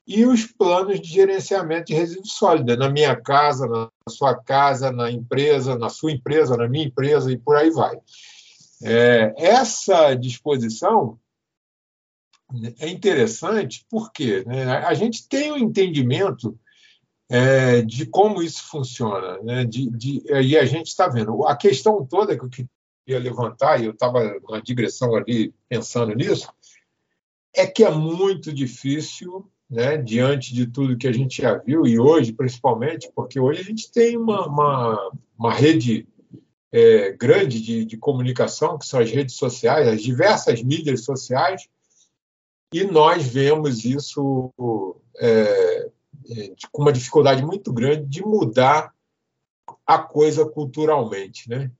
e 0.05 0.25
os 0.25 0.45
planos 0.45 0.99
de 1.01 1.07
gerenciamento 1.07 1.87
de 1.87 1.93
resíduos 1.93 2.33
sólidos, 2.33 2.77
na 2.77 2.89
minha 2.89 3.15
casa, 3.15 3.67
na 3.67 3.89
sua 4.09 4.35
casa, 4.35 4.91
na 4.91 5.11
empresa, 5.11 5.77
na 5.77 5.89
sua 5.89 6.11
empresa, 6.11 6.57
na 6.57 6.67
minha 6.67 6.85
empresa 6.85 7.31
e 7.31 7.37
por 7.37 7.55
aí 7.55 7.69
vai. 7.69 7.97
É, 8.83 9.33
essa 9.37 10.13
disposição 10.13 11.19
é 12.79 12.89
interessante 12.89 13.85
porque 13.89 14.43
né, 14.45 14.65
a 14.77 14.93
gente 14.93 15.27
tem 15.27 15.51
um 15.51 15.57
entendimento 15.57 16.57
é, 17.29 17.81
de 17.81 18.05
como 18.05 18.41
isso 18.41 18.63
funciona, 18.69 19.37
né, 19.43 19.65
de, 19.65 19.89
de, 19.89 20.23
e 20.25 20.57
a 20.57 20.65
gente 20.65 20.87
está 20.87 21.07
vendo. 21.07 21.45
A 21.45 21.55
questão 21.55 22.05
toda 22.05 22.37
que 22.37 22.61
eu 22.61 22.67
ia 23.07 23.19
levantar, 23.19 23.81
e 23.81 23.85
eu 23.85 23.91
estava 23.91 24.39
na 24.49 24.61
digressão 24.61 25.15
ali 25.15 25.53
pensando 25.67 26.13
nisso, 26.15 26.47
é 27.53 27.65
que 27.65 27.83
é 27.83 27.91
muito 27.91 28.53
difícil, 28.53 29.49
né, 29.69 29.97
diante 29.97 30.53
de 30.53 30.67
tudo 30.67 30.97
que 30.97 31.07
a 31.07 31.11
gente 31.11 31.41
já 31.41 31.57
viu, 31.57 31.85
e 31.85 31.99
hoje 31.99 32.31
principalmente, 32.31 33.11
porque 33.13 33.39
hoje 33.39 33.59
a 33.59 33.65
gente 33.65 33.91
tem 33.91 34.15
uma, 34.15 34.47
uma, 34.47 35.11
uma 35.37 35.53
rede 35.53 36.07
é, 36.71 37.11
grande 37.11 37.61
de, 37.61 37.83
de 37.83 37.97
comunicação, 37.97 38.77
que 38.77 38.85
são 38.85 39.01
as 39.01 39.11
redes 39.11 39.35
sociais, 39.35 39.87
as 39.87 40.01
diversas 40.01 40.63
mídias 40.63 41.03
sociais, 41.03 41.67
e 42.73 42.83
nós 42.83 43.25
vemos 43.25 43.85
isso 43.85 44.51
é, 45.19 45.89
é, 46.29 46.53
com 46.71 46.81
uma 46.81 46.91
dificuldade 46.91 47.45
muito 47.45 47.71
grande 47.71 48.05
de 48.05 48.21
mudar 48.21 48.93
a 49.85 49.97
coisa 49.97 50.45
culturalmente, 50.45 51.49
né? 51.49 51.71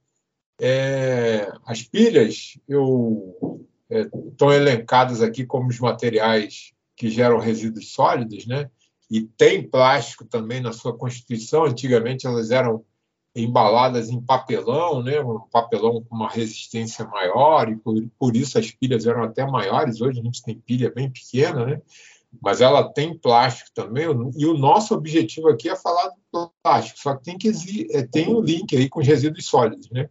É, 0.59 1.51
as 1.65 1.83
pilhas 1.83 2.57
eu 2.67 3.65
é, 3.89 4.01
estão 4.29 4.51
elencadas 4.51 5.21
aqui 5.21 5.45
como 5.45 5.67
os 5.67 5.79
materiais 5.79 6.73
que 6.95 7.09
geram 7.09 7.38
resíduos 7.38 7.91
sólidos, 7.91 8.47
né? 8.47 8.69
E 9.09 9.21
tem 9.21 9.67
plástico 9.67 10.25
também 10.25 10.59
na 10.61 10.73
sua 10.73 10.97
constituição. 10.97 11.63
Antigamente 11.63 12.25
elas 12.25 12.49
eram 12.49 12.83
embaladas 13.41 14.09
em 14.09 14.19
papelão, 14.21 15.01
né? 15.03 15.19
Um 15.21 15.39
papelão 15.51 16.03
com 16.03 16.15
uma 16.15 16.29
resistência 16.29 17.05
maior 17.05 17.69
e 17.69 17.75
por, 17.75 17.95
por 18.17 18.35
isso 18.35 18.57
as 18.57 18.71
pilhas 18.71 19.05
eram 19.05 19.23
até 19.23 19.45
maiores. 19.45 20.01
Hoje 20.01 20.19
a 20.19 20.23
gente 20.23 20.43
tem 20.43 20.57
pilha 20.57 20.91
bem 20.91 21.09
pequena, 21.09 21.65
né? 21.65 21.81
mas 22.41 22.61
ela 22.61 22.83
tem 22.91 23.17
plástico 23.17 23.69
também, 23.73 24.05
e 24.35 24.45
o 24.45 24.57
nosso 24.57 24.93
objetivo 24.93 25.47
aqui 25.49 25.69
é 25.69 25.75
falar 25.75 26.09
do 26.31 26.51
plástico, 26.61 26.99
só 26.99 27.15
que 27.15 27.23
tem 27.23 27.38
que 27.38 27.51
é, 27.91 28.03
tem 28.03 28.27
um 28.27 28.41
link 28.41 28.75
aí 28.75 28.89
com 28.89 28.99
os 28.99 29.07
resíduos 29.07 29.45
sólidos, 29.45 29.89
né? 29.89 30.09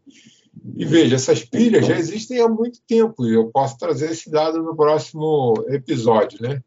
E 0.75 0.85
veja, 0.85 1.15
essas 1.15 1.45
pilhas 1.45 1.87
já 1.87 1.97
existem 1.97 2.41
há 2.41 2.49
muito 2.49 2.81
tempo, 2.87 3.27
e 3.27 3.35
eu 3.35 3.49
posso 3.49 3.79
trazer 3.79 4.11
esse 4.11 4.31
dado 4.31 4.63
no 4.63 4.75
próximo 4.75 5.55
episódio, 5.69 6.41
né? 6.43 6.63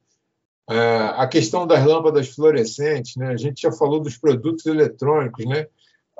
É, 0.70 0.97
a 1.16 1.28
questão 1.28 1.66
das 1.66 1.84
lâmpadas 1.84 2.30
fluorescentes, 2.30 3.16
né? 3.16 3.30
A 3.30 3.38
gente 3.38 3.64
já 3.64 3.72
falou 3.72 3.99
dos 3.99 4.18
produtos 4.18 4.66
eletrônicos, 4.68 5.43
né? 5.45 5.66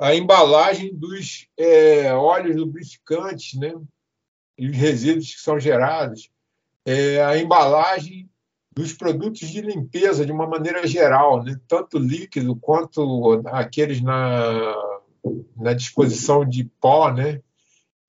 A 0.00 0.14
embalagem 0.14 0.94
dos 0.94 1.46
é, 1.58 2.10
óleos 2.14 2.56
lubrificantes, 2.56 3.58
né? 3.58 3.74
E 4.56 4.68
os 4.68 4.76
resíduos 4.76 5.34
que 5.34 5.40
são 5.40 5.60
gerados, 5.60 6.30
é, 6.86 7.22
a 7.22 7.36
embalagem 7.36 8.28
dos 8.72 8.94
produtos 8.94 9.48
de 9.48 9.60
limpeza 9.60 10.24
de 10.24 10.32
uma 10.32 10.46
maneira 10.46 10.86
geral, 10.86 11.42
né? 11.42 11.58
tanto 11.68 11.98
líquido 11.98 12.56
quanto 12.56 13.42
aqueles 13.46 14.00
na, 14.00 14.74
na 15.56 15.74
disposição 15.74 16.44
de 16.48 16.64
pó, 16.80 17.12
né? 17.12 17.42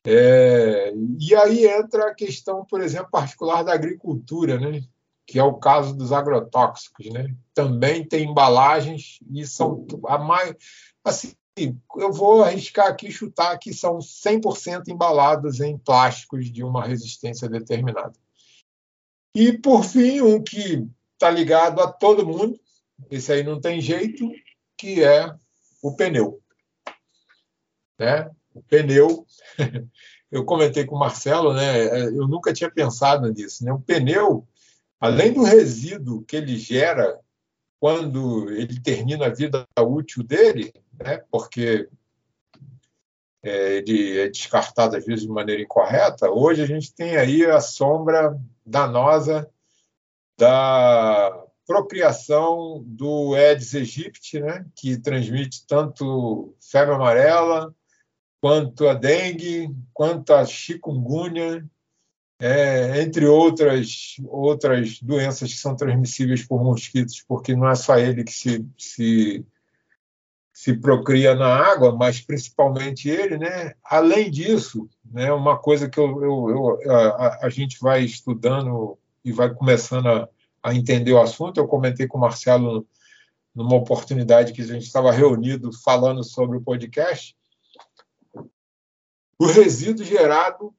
É, 0.05 0.93
e 1.19 1.35
aí 1.35 1.65
entra 1.65 2.07
a 2.07 2.15
questão, 2.15 2.65
por 2.65 2.81
exemplo, 2.81 3.11
particular 3.11 3.63
da 3.63 3.73
agricultura, 3.73 4.57
né? 4.57 4.81
que 5.27 5.37
é 5.37 5.43
o 5.43 5.55
caso 5.55 5.95
dos 5.95 6.11
agrotóxicos. 6.11 7.05
Né? 7.07 7.35
Também 7.53 8.05
tem 8.05 8.29
embalagens 8.29 9.19
e 9.31 9.45
são 9.45 9.85
a 10.07 10.17
mais. 10.17 10.55
Assim, 11.03 11.33
eu 11.57 12.11
vou 12.11 12.43
arriscar 12.43 12.87
aqui, 12.87 13.11
chutar 13.11 13.57
que 13.57 13.73
são 13.73 13.97
100% 13.99 14.87
embalados 14.87 15.59
em 15.59 15.77
plásticos 15.77 16.49
de 16.49 16.63
uma 16.63 16.85
resistência 16.85 17.49
determinada. 17.49 18.13
E, 19.35 19.57
por 19.57 19.83
fim, 19.83 20.21
um 20.21 20.41
que 20.41 20.87
está 21.13 21.29
ligado 21.29 21.81
a 21.81 21.91
todo 21.91 22.25
mundo, 22.25 22.59
esse 23.09 23.31
aí 23.31 23.43
não 23.43 23.59
tem 23.59 23.81
jeito, 23.81 24.29
que 24.77 25.03
é 25.03 25.33
o 25.81 25.95
pneu. 25.95 26.41
Né? 27.99 28.29
O 28.53 28.61
pneu, 28.63 29.25
eu 30.31 30.45
comentei 30.45 30.85
com 30.85 30.95
o 30.95 30.99
Marcelo, 30.99 31.53
né? 31.53 32.07
eu 32.07 32.27
nunca 32.27 32.53
tinha 32.53 32.71
pensado 32.71 33.31
nisso. 33.31 33.63
Né? 33.63 33.71
O 33.71 33.79
pneu, 33.79 34.47
além 34.99 35.33
do 35.33 35.43
resíduo 35.43 36.23
que 36.23 36.35
ele 36.35 36.57
gera 36.57 37.19
quando 37.79 38.49
ele 38.51 38.79
termina 38.79 39.25
a 39.25 39.33
vida 39.33 39.65
útil 39.79 40.23
dele, 40.23 40.71
né? 41.01 41.23
porque 41.31 41.89
é, 43.43 43.77
ele 43.77 44.19
é 44.19 44.29
descartado 44.29 44.95
às 44.95 45.05
vezes 45.05 45.23
de 45.23 45.29
maneira 45.29 45.61
incorreta, 45.61 46.29
hoje 46.29 46.61
a 46.61 46.65
gente 46.65 46.93
tem 46.93 47.17
aí 47.17 47.45
a 47.45 47.59
sombra 47.59 48.39
danosa 48.65 49.49
da 50.37 51.45
procriação 51.65 52.83
do 52.85 53.33
Aedes 53.33 53.73
aegypti, 53.75 54.39
né, 54.39 54.65
que 54.75 54.97
transmite 54.97 55.65
tanto 55.65 56.55
febre 56.59 56.93
amarela, 56.93 57.73
quanto 58.41 58.87
a 58.87 58.93
dengue, 58.93 59.69
quanto 59.93 60.33
a 60.33 60.43
chikungunya, 60.45 61.63
é, 62.39 63.01
entre 63.01 63.27
outras, 63.27 64.15
outras 64.27 64.99
doenças 64.99 65.53
que 65.53 65.59
são 65.59 65.75
transmissíveis 65.75 66.43
por 66.43 66.63
mosquitos, 66.63 67.23
porque 67.27 67.55
não 67.55 67.69
é 67.69 67.75
só 67.75 67.97
ele 67.99 68.23
que 68.23 68.33
se, 68.33 68.65
se 68.77 69.45
se 70.61 70.75
procria 70.75 71.33
na 71.33 71.47
água, 71.47 71.91
mas 71.91 72.21
principalmente 72.21 73.09
ele, 73.09 73.35
né? 73.35 73.73
Além 73.83 74.29
disso, 74.29 74.87
né, 75.03 75.33
uma 75.33 75.57
coisa 75.57 75.89
que 75.89 75.99
eu, 75.99 76.23
eu, 76.23 76.79
eu 76.83 76.91
a, 76.93 77.39
a, 77.47 77.49
gente 77.49 77.79
vai 77.81 78.03
estudando 78.03 78.95
e 79.25 79.31
vai 79.31 79.51
começando 79.51 80.07
a, 80.07 80.29
a, 80.61 80.75
entender 80.75 81.13
o 81.13 81.19
assunto, 81.19 81.59
eu 81.59 81.67
comentei 81.67 82.05
com 82.05 82.19
o 82.19 82.21
Marcelo 82.21 82.87
numa 83.55 83.75
oportunidade 83.75 84.53
que 84.53 84.61
a 84.61 84.65
gente 84.65 84.83
estava 84.83 85.11
reunido 85.11 85.71
falando 85.81 86.23
sobre 86.23 86.57
o 86.57 86.61
podcast. 86.61 87.35
o 89.39 89.47
resíduo 89.47 90.05
gerado 90.05 90.75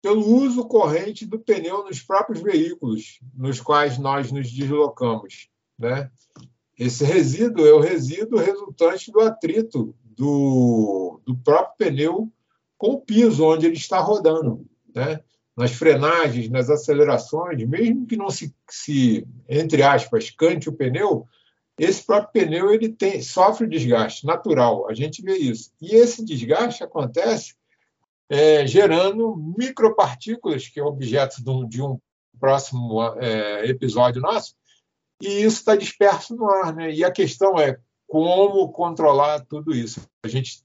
pelo 0.00 0.24
uso 0.24 0.66
corrente 0.66 1.26
do 1.26 1.38
pneu 1.38 1.84
nos 1.84 2.00
próprios 2.00 2.40
veículos 2.40 3.20
nos 3.34 3.60
quais 3.60 3.98
nós 3.98 4.32
nos 4.32 4.50
deslocamos. 4.50 5.50
Né? 5.78 6.10
Esse 6.80 7.04
resíduo 7.04 7.66
é 7.66 7.74
o 7.74 7.78
resíduo 7.78 8.38
resultante 8.38 9.12
do 9.12 9.20
atrito 9.20 9.94
do, 10.02 11.20
do 11.26 11.36
próprio 11.36 11.76
pneu 11.76 12.32
com 12.78 12.92
o 12.92 13.00
piso 13.02 13.44
onde 13.44 13.66
ele 13.66 13.76
está 13.76 14.00
rodando. 14.00 14.66
Né? 14.94 15.20
Nas 15.54 15.72
frenagens, 15.72 16.48
nas 16.48 16.70
acelerações, 16.70 17.62
mesmo 17.64 18.06
que 18.06 18.16
não 18.16 18.30
se, 18.30 18.54
se, 18.66 19.28
entre 19.46 19.82
aspas, 19.82 20.30
cante 20.30 20.70
o 20.70 20.72
pneu, 20.72 21.28
esse 21.78 22.02
próprio 22.02 22.46
pneu 22.46 22.72
ele 22.72 22.88
tem, 22.88 23.20
sofre 23.20 23.66
desgaste 23.66 24.24
natural, 24.24 24.88
a 24.88 24.94
gente 24.94 25.20
vê 25.20 25.36
isso. 25.36 25.70
E 25.82 25.94
esse 25.94 26.24
desgaste 26.24 26.82
acontece 26.82 27.56
é, 28.26 28.66
gerando 28.66 29.36
micropartículas, 29.36 30.66
que 30.66 30.80
é 30.80 30.82
objeto 30.82 31.44
de 31.44 31.50
um, 31.50 31.68
de 31.68 31.82
um 31.82 32.00
próximo 32.38 33.02
é, 33.18 33.66
episódio 33.68 34.22
nosso, 34.22 34.54
e 35.20 35.42
isso 35.42 35.58
está 35.58 35.76
disperso 35.76 36.34
no 36.34 36.48
ar. 36.50 36.74
Né? 36.74 36.92
E 36.92 37.04
a 37.04 37.10
questão 37.10 37.58
é 37.58 37.78
como 38.06 38.70
controlar 38.72 39.40
tudo 39.40 39.74
isso. 39.74 40.00
A 40.24 40.28
gente 40.28 40.62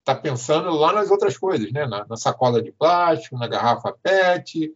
está 0.00 0.14
pensando 0.14 0.70
lá 0.70 0.92
nas 0.92 1.10
outras 1.10 1.36
coisas, 1.36 1.70
né? 1.72 1.86
na, 1.86 2.06
na 2.06 2.16
sacola 2.16 2.62
de 2.62 2.72
plástico, 2.72 3.36
na 3.36 3.46
garrafa 3.46 3.94
PET, 4.02 4.72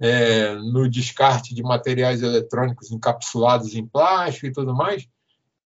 é, 0.00 0.54
no 0.54 0.88
descarte 0.88 1.54
de 1.54 1.62
materiais 1.62 2.22
eletrônicos 2.22 2.90
encapsulados 2.90 3.74
em 3.74 3.86
plástico 3.86 4.46
e 4.46 4.52
tudo 4.52 4.74
mais. 4.74 5.08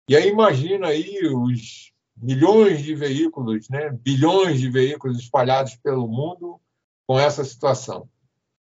E 0.08 0.16
aí 0.16 0.28
imagina 0.28 0.88
aí 0.88 1.20
os 1.26 1.92
milhões 2.16 2.82
de 2.82 2.94
veículos, 2.94 3.68
né, 3.68 3.90
bilhões 3.90 4.60
de 4.60 4.68
veículos 4.68 5.18
espalhados 5.18 5.76
pelo 5.76 6.08
mundo 6.08 6.60
com 7.06 7.18
essa 7.18 7.44
situação. 7.44 8.08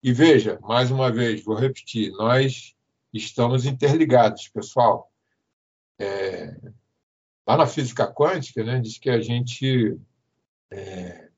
E 0.04 0.12
veja, 0.12 0.60
mais 0.62 0.92
uma 0.92 1.12
vez, 1.12 1.44
vou 1.44 1.56
repetir, 1.56 2.12
nós 2.12 2.75
estamos 3.18 3.66
interligados, 3.66 4.48
pessoal. 4.50 5.12
É, 6.00 6.56
lá 7.48 7.58
na 7.58 7.68
física 7.68 8.12
quântica, 8.12 8.64
né, 8.64 8.80
diz 8.80 8.98
que 8.98 9.10
a 9.10 9.22
gente. 9.22 9.98
É, 10.72 11.30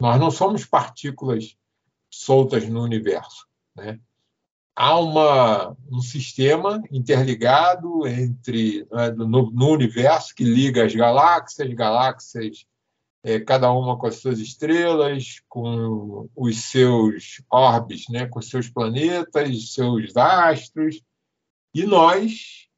nós 0.00 0.20
não 0.20 0.30
somos 0.30 0.64
partículas 0.64 1.56
soltas 2.10 2.68
no 2.68 2.82
universo. 2.82 3.48
Né? 3.76 4.00
há 4.74 4.98
uma, 4.98 5.76
um 5.90 6.00
sistema 6.00 6.82
interligado 6.90 8.06
entre 8.06 8.86
né, 8.90 9.10
no, 9.10 9.50
no, 9.50 9.68
universo 9.68 10.34
que 10.34 10.42
liga 10.42 10.84
as 10.84 10.94
galáxias, 10.94 11.72
galáxias 11.74 12.66
é, 13.24 13.40
cada 13.40 13.72
uma 13.72 13.98
com 13.98 14.06
as 14.06 14.16
suas 14.16 14.38
estrelas, 14.38 15.42
com 15.48 16.28
os 16.36 16.60
seus 16.64 17.42
orbes, 17.50 18.04
né, 18.10 18.26
com 18.26 18.42
seus 18.42 18.68
planetas, 18.68 19.72
seus 19.72 20.14
astros, 20.14 21.00
e 21.72 21.84
nós, 21.84 22.68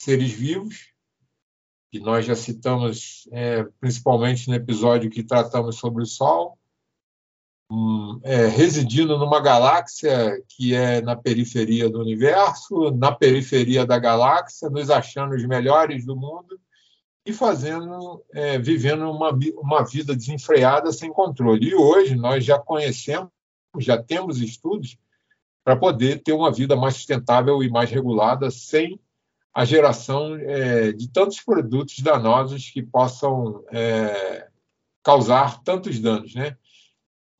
seres 0.00 0.32
vivos, 0.32 0.90
que 1.90 2.00
nós 2.00 2.24
já 2.24 2.34
citamos 2.34 3.28
é, 3.32 3.64
principalmente 3.78 4.48
no 4.48 4.54
episódio 4.54 5.10
que 5.10 5.22
tratamos 5.22 5.76
sobre 5.76 6.02
o 6.02 6.06
Sol, 6.06 6.58
é, 8.22 8.46
residindo 8.46 9.18
numa 9.18 9.40
galáxia 9.40 10.42
que 10.48 10.74
é 10.74 11.02
na 11.02 11.16
periferia 11.16 11.88
do 11.88 12.00
universo, 12.00 12.90
na 12.92 13.12
periferia 13.12 13.84
da 13.84 13.98
galáxia, 13.98 14.70
nos 14.70 14.88
achando 14.88 15.34
os 15.34 15.44
melhores 15.44 16.04
do 16.04 16.16
mundo 16.16 16.58
e 17.24 17.32
fazendo, 17.32 18.24
é, 18.32 18.58
vivendo 18.58 19.08
uma, 19.10 19.30
uma 19.56 19.84
vida 19.84 20.14
desenfreada 20.14 20.92
sem 20.92 21.12
controle. 21.12 21.68
E 21.68 21.74
hoje 21.74 22.16
nós 22.16 22.44
já 22.44 22.58
conhecemos, 22.58 23.30
já 23.78 24.02
temos 24.02 24.40
estudos 24.40 24.98
para 25.64 25.76
poder 25.76 26.22
ter 26.22 26.32
uma 26.32 26.50
vida 26.50 26.74
mais 26.74 26.94
sustentável 26.94 27.62
e 27.62 27.70
mais 27.70 27.90
regulada 27.90 28.50
sem 28.50 28.98
a 29.54 29.64
geração 29.64 30.34
é, 30.34 30.92
de 30.92 31.08
tantos 31.08 31.40
produtos 31.40 31.98
danosos 32.00 32.70
que 32.70 32.82
possam 32.82 33.62
é, 33.70 34.48
causar 35.02 35.62
tantos 35.62 36.00
danos, 36.00 36.34
né? 36.34 36.56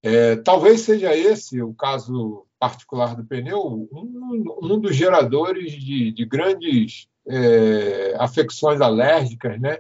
É, 0.05 0.37
talvez 0.37 0.81
seja 0.81 1.17
esse 1.17 1.63
o 1.63 1.73
caso 1.75 2.47
particular 2.59 3.15
do 3.15 3.25
pneu, 3.25 3.89
um, 3.93 4.45
um 4.61 4.81
dos 4.81 4.95
geradores 4.97 5.73
de, 5.73 6.11
de 6.11 6.25
grandes 6.25 7.09
é, 7.27 8.15
afecções 8.19 8.81
alérgicas, 8.81 9.61
né? 9.61 9.79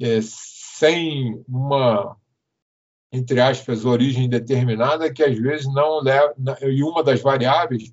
É, 0.00 0.20
sem 0.22 1.42
uma, 1.48 2.16
entre 3.12 3.40
aspas, 3.40 3.84
origem 3.84 4.28
determinada, 4.28 5.12
que 5.12 5.22
às 5.22 5.38
vezes 5.38 5.66
não 5.66 6.02
leva, 6.02 6.34
e 6.62 6.82
uma 6.82 7.02
das 7.02 7.20
variáveis 7.20 7.92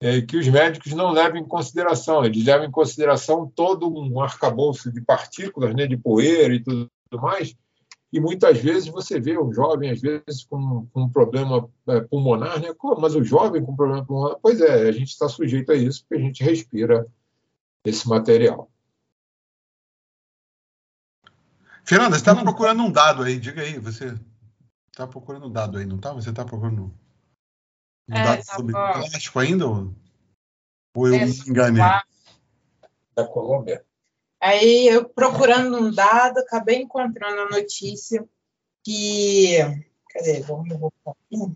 é 0.00 0.20
que 0.20 0.36
os 0.36 0.46
médicos 0.46 0.92
não 0.92 1.10
levam 1.10 1.38
em 1.38 1.44
consideração, 1.44 2.24
eles 2.24 2.44
levam 2.44 2.66
em 2.66 2.70
consideração 2.70 3.50
todo 3.52 3.92
um 3.92 4.20
arcabouço 4.20 4.92
de 4.92 5.00
partículas, 5.00 5.74
né, 5.74 5.88
de 5.88 5.96
poeira 5.96 6.54
e 6.54 6.60
tudo 6.62 6.88
mais, 7.14 7.56
e 8.12 8.20
muitas 8.20 8.58
vezes 8.58 8.88
você 8.88 9.20
vê 9.20 9.38
um 9.38 9.52
jovem, 9.52 9.90
às 9.90 10.00
vezes, 10.00 10.44
com, 10.48 10.86
com 10.92 11.02
um 11.02 11.08
problema 11.08 11.68
é, 11.88 12.00
pulmonar, 12.00 12.60
né? 12.60 12.68
Mas 12.98 13.14
o 13.14 13.22
jovem 13.22 13.62
com 13.62 13.76
problema 13.76 14.04
pulmonar, 14.04 14.38
pois 14.40 14.60
é, 14.60 14.88
a 14.88 14.92
gente 14.92 15.08
está 15.08 15.28
sujeito 15.28 15.72
a 15.72 15.74
isso 15.74 16.04
porque 16.04 16.22
a 16.22 16.24
gente 16.24 16.42
respira 16.42 17.06
esse 17.84 18.08
material. 18.08 18.70
Fernanda, 21.84 22.16
você 22.16 22.20
está 22.20 22.36
procurando 22.36 22.82
um 22.82 22.92
dado 22.92 23.22
aí, 23.22 23.38
diga 23.38 23.62
aí, 23.62 23.78
você 23.78 24.14
está 24.88 25.06
procurando 25.06 25.46
um 25.46 25.52
dado 25.52 25.78
aí, 25.78 25.86
não 25.86 25.96
está? 25.96 26.12
Você 26.12 26.30
está 26.30 26.44
procurando 26.44 26.94
um 28.08 28.14
é, 28.14 28.22
dado 28.22 28.44
tá 28.44 28.54
sobre 28.56 28.72
bom. 28.72 28.92
plástico 28.92 29.38
ainda? 29.38 29.66
Ou, 29.66 29.94
ou 30.94 31.08
eu 31.08 31.14
é, 31.14 31.24
me 31.24 31.32
enganei? 31.46 31.82
Da 33.14 33.26
Colômbia. 33.26 33.84
Aí 34.40 34.86
eu 34.86 35.08
procurando 35.08 35.78
um 35.78 35.92
dado, 35.92 36.38
acabei 36.38 36.76
encontrando 36.76 37.40
a 37.42 37.50
notícia 37.50 38.28
que. 38.84 39.58
Cadê? 40.10 40.40
Vamos 40.42 40.68
voltar 40.78 41.10
aqui. 41.10 41.54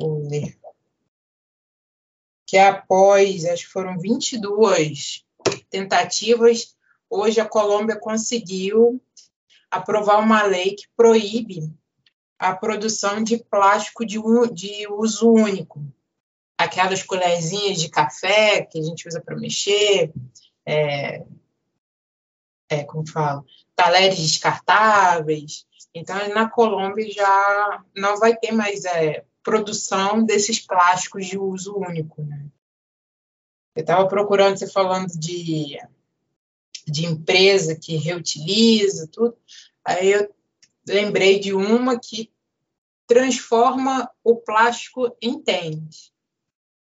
Vou 0.00 0.28
ler. 0.28 0.57
Que 2.48 2.56
após, 2.56 3.44
acho 3.44 3.66
que 3.66 3.72
foram 3.72 3.98
22 3.98 5.24
tentativas, 5.68 6.74
hoje 7.08 7.40
a 7.40 7.48
Colômbia 7.48 7.94
conseguiu 7.94 9.00
aprovar 9.70 10.18
uma 10.18 10.42
lei 10.42 10.74
que 10.74 10.88
proíbe 10.96 11.70
a 12.38 12.56
produção 12.56 13.22
de 13.22 13.36
plástico 13.36 14.04
de, 14.04 14.18
de 14.52 14.88
uso 14.88 15.30
único 15.30 15.84
aquelas 16.58 17.04
colherzinhas 17.04 17.80
de 17.80 17.88
café 17.88 18.62
que 18.62 18.80
a 18.80 18.82
gente 18.82 19.06
usa 19.06 19.20
para 19.20 19.36
mexer, 19.36 20.12
é, 20.66 21.22
é, 22.68 22.82
como 22.82 23.08
falo, 23.08 23.46
talheres 23.76 24.18
descartáveis. 24.18 25.64
Então, 25.94 26.16
na 26.34 26.50
Colômbia 26.50 27.08
já 27.10 27.84
não 27.96 28.18
vai 28.18 28.36
ter 28.36 28.50
mais 28.50 28.84
é, 28.84 29.24
produção 29.48 30.22
desses 30.22 30.60
plásticos 30.60 31.26
de 31.26 31.38
uso 31.38 31.74
único. 31.74 32.22
Né? 32.22 32.46
Eu 33.74 33.80
estava 33.80 34.06
procurando, 34.06 34.58
você 34.58 34.66
falando 34.66 35.08
de, 35.18 35.78
de 36.86 37.06
empresa 37.06 37.74
que 37.74 37.96
reutiliza 37.96 39.08
tudo, 39.08 39.34
aí 39.82 40.12
eu 40.12 40.34
lembrei 40.86 41.38
de 41.38 41.54
uma 41.54 41.98
que 41.98 42.30
transforma 43.06 44.10
o 44.22 44.36
plástico 44.36 45.16
em 45.22 45.40
tênis. 45.40 46.12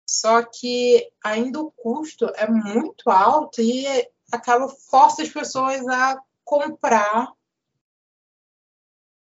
Só 0.07 0.41
que 0.41 1.11
ainda 1.21 1.59
o 1.59 1.69
custo 1.69 2.27
é 2.35 2.49
muito 2.49 3.09
alto 3.09 3.61
e 3.61 3.85
acaba 4.31 4.69
força 4.69 5.21
as 5.21 5.29
pessoas 5.29 5.85
a 5.85 6.17
comprar 6.45 7.33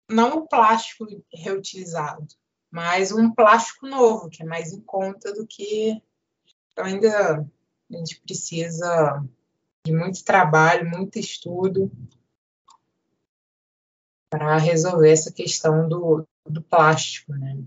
não 0.10 0.40
o 0.40 0.48
plástico 0.48 1.06
reutilizado, 1.34 2.28
mas 2.72 3.12
um 3.12 3.30
plástico 3.30 3.86
novo, 3.88 4.30
que 4.30 4.42
é 4.42 4.46
mais 4.46 4.72
em 4.72 4.82
conta 4.82 5.34
do 5.34 5.46
que 5.46 6.02
então, 6.72 6.86
ainda 6.86 7.46
a 7.92 7.98
gente 7.98 8.22
precisa 8.22 9.24
de 9.86 9.92
muito 9.92 10.24
trabalho, 10.24 10.90
muito 10.90 11.20
estudo 11.20 11.92
para 14.30 14.58
resolver 14.58 15.12
essa 15.12 15.32
questão 15.32 15.90
do, 15.90 16.26
do 16.48 16.62
plástico, 16.62 17.34
né? 17.34 17.58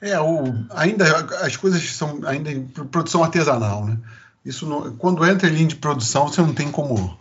É, 0.00 0.18
o, 0.20 0.42
ainda 0.70 1.04
as 1.44 1.56
coisas 1.56 1.82
são 1.94 2.26
ainda 2.26 2.50
em 2.50 2.66
produção 2.66 3.22
artesanal, 3.22 3.84
né? 3.86 4.00
Isso 4.44 4.66
não, 4.66 4.96
quando 4.96 5.24
entra 5.24 5.48
em 5.48 5.52
linha 5.52 5.68
de 5.68 5.76
produção, 5.76 6.28
você 6.28 6.40
não 6.40 6.54
tem 6.54 6.70
como 6.70 7.18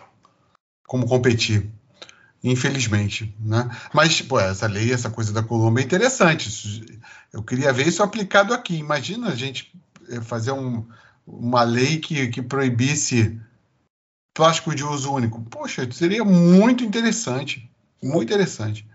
como 0.86 1.07
competir, 1.07 1.72
infelizmente, 2.44 3.34
né? 3.39 3.70
Mas 3.94 4.22
pô, 4.22 4.39
essa 4.39 4.68
lei, 4.68 4.91
essa 4.91 5.10
coisa 5.10 5.32
da 5.32 5.41
Colômbia 5.41 5.82
é 5.82 5.86
interessante. 5.86 7.00
eu 7.32 7.41
queria 7.41 7.72
ver 7.72 7.88
isso 7.88 8.04
aplicado 8.04 8.54
aqui. 8.54 8.76
Imagina 8.76 9.30
a 9.30 9.36
gente 9.36 9.72
eh, 10.10 10.20
fazer 10.22 10.52
um, 10.52 10.86
uma 11.26 11.64
lei 11.64 12.00
que, 12.00 12.28
que 12.28 12.41
proibisse 12.41 13.39
plástico 14.34 14.76
de 14.76 14.84
uso 14.84 15.14
único. 15.14 15.41
Poxa, 15.44 15.89
seria 15.91 16.26
muito 16.26 16.84
interessante. 16.84 17.72
Muito 18.02 18.34
interessante. 18.34 18.86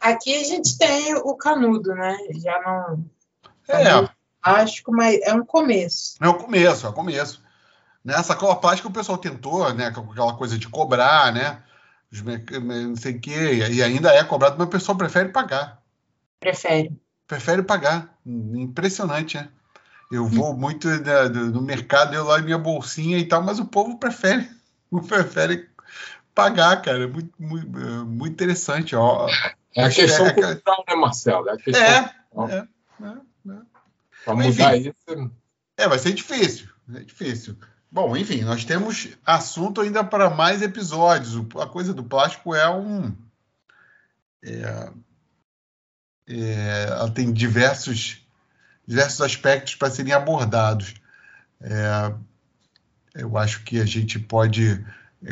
Aqui 0.00 0.34
a 0.34 0.44
gente 0.44 0.78
tem 0.78 1.14
o 1.16 1.34
canudo, 1.34 1.94
né? 1.94 2.16
Já 2.42 2.60
não. 2.60 3.04
É. 3.68 4.08
Plástico, 4.42 4.92
mas 4.92 5.20
é 5.22 5.34
um 5.34 5.44
começo. 5.44 6.16
É 6.20 6.28
um 6.28 6.38
começo, 6.38 6.86
é 6.86 6.90
um 6.90 6.92
começo. 6.92 7.42
Nessa 8.04 8.24
sacola 8.24 8.56
plástica 8.56 8.88
o 8.88 8.92
pessoal 8.92 9.16
tentou, 9.16 9.72
né? 9.72 9.86
Aquela 9.86 10.34
coisa 10.36 10.58
de 10.58 10.68
cobrar, 10.68 11.32
né? 11.32 11.62
Não 12.22 12.96
sei 12.96 13.16
o 13.16 13.20
quê, 13.20 13.54
e 13.70 13.82
ainda 13.82 14.10
é 14.10 14.22
cobrado, 14.22 14.56
mas 14.58 14.66
o 14.66 14.70
pessoal 14.70 14.96
prefere 14.96 15.30
pagar. 15.30 15.82
Prefere. 16.38 16.92
Prefere 17.26 17.62
pagar. 17.62 18.16
Impressionante, 18.24 19.36
né? 19.36 19.48
Eu 20.12 20.26
vou 20.26 20.54
muito 20.54 20.88
no 20.88 21.62
mercado, 21.62 22.14
eu 22.14 22.24
lá 22.24 22.38
em 22.38 22.44
minha 22.44 22.58
bolsinha 22.58 23.18
e 23.18 23.26
tal, 23.26 23.42
mas 23.42 23.58
o 23.58 23.64
povo 23.64 23.98
prefere, 23.98 24.48
prefere 25.08 25.68
pagar, 26.34 26.80
cara. 26.82 27.08
Muito, 27.08 27.32
muito, 27.38 27.68
muito 28.06 28.32
interessante. 28.32 28.94
Ó. 28.94 29.28
É 29.74 29.84
a 29.84 29.90
questão 29.90 30.26
é, 30.26 30.32
cultural, 30.32 30.84
né, 30.86 30.94
Marcelo? 30.94 31.48
É, 31.48 31.56
questão... 31.56 31.82
é, 31.82 32.14
é, 32.36 32.56
é, 32.56 33.08
é. 33.50 33.56
Para 34.24 34.34
mudar 34.34 34.76
enfim, 34.76 34.90
isso. 34.90 35.30
É, 35.76 35.88
vai 35.88 35.98
ser 35.98 36.12
difícil. 36.12 36.68
É 36.94 37.00
difícil. 37.00 37.56
Bom, 37.94 38.16
enfim, 38.16 38.40
nós 38.42 38.64
temos 38.64 39.10
assunto 39.24 39.80
ainda 39.80 40.02
para 40.02 40.28
mais 40.28 40.60
episódios. 40.62 41.36
A 41.60 41.66
coisa 41.68 41.94
do 41.94 42.02
plástico 42.02 42.52
é 42.52 42.68
um. 42.68 43.14
É, 44.42 44.90
é, 46.26 46.86
ela 46.88 47.08
tem 47.08 47.32
diversos, 47.32 48.20
diversos 48.84 49.20
aspectos 49.20 49.76
para 49.76 49.92
serem 49.92 50.12
abordados. 50.12 50.94
É, 51.60 52.12
eu 53.14 53.38
acho 53.38 53.62
que 53.62 53.80
a 53.80 53.84
gente 53.84 54.18
pode 54.18 54.84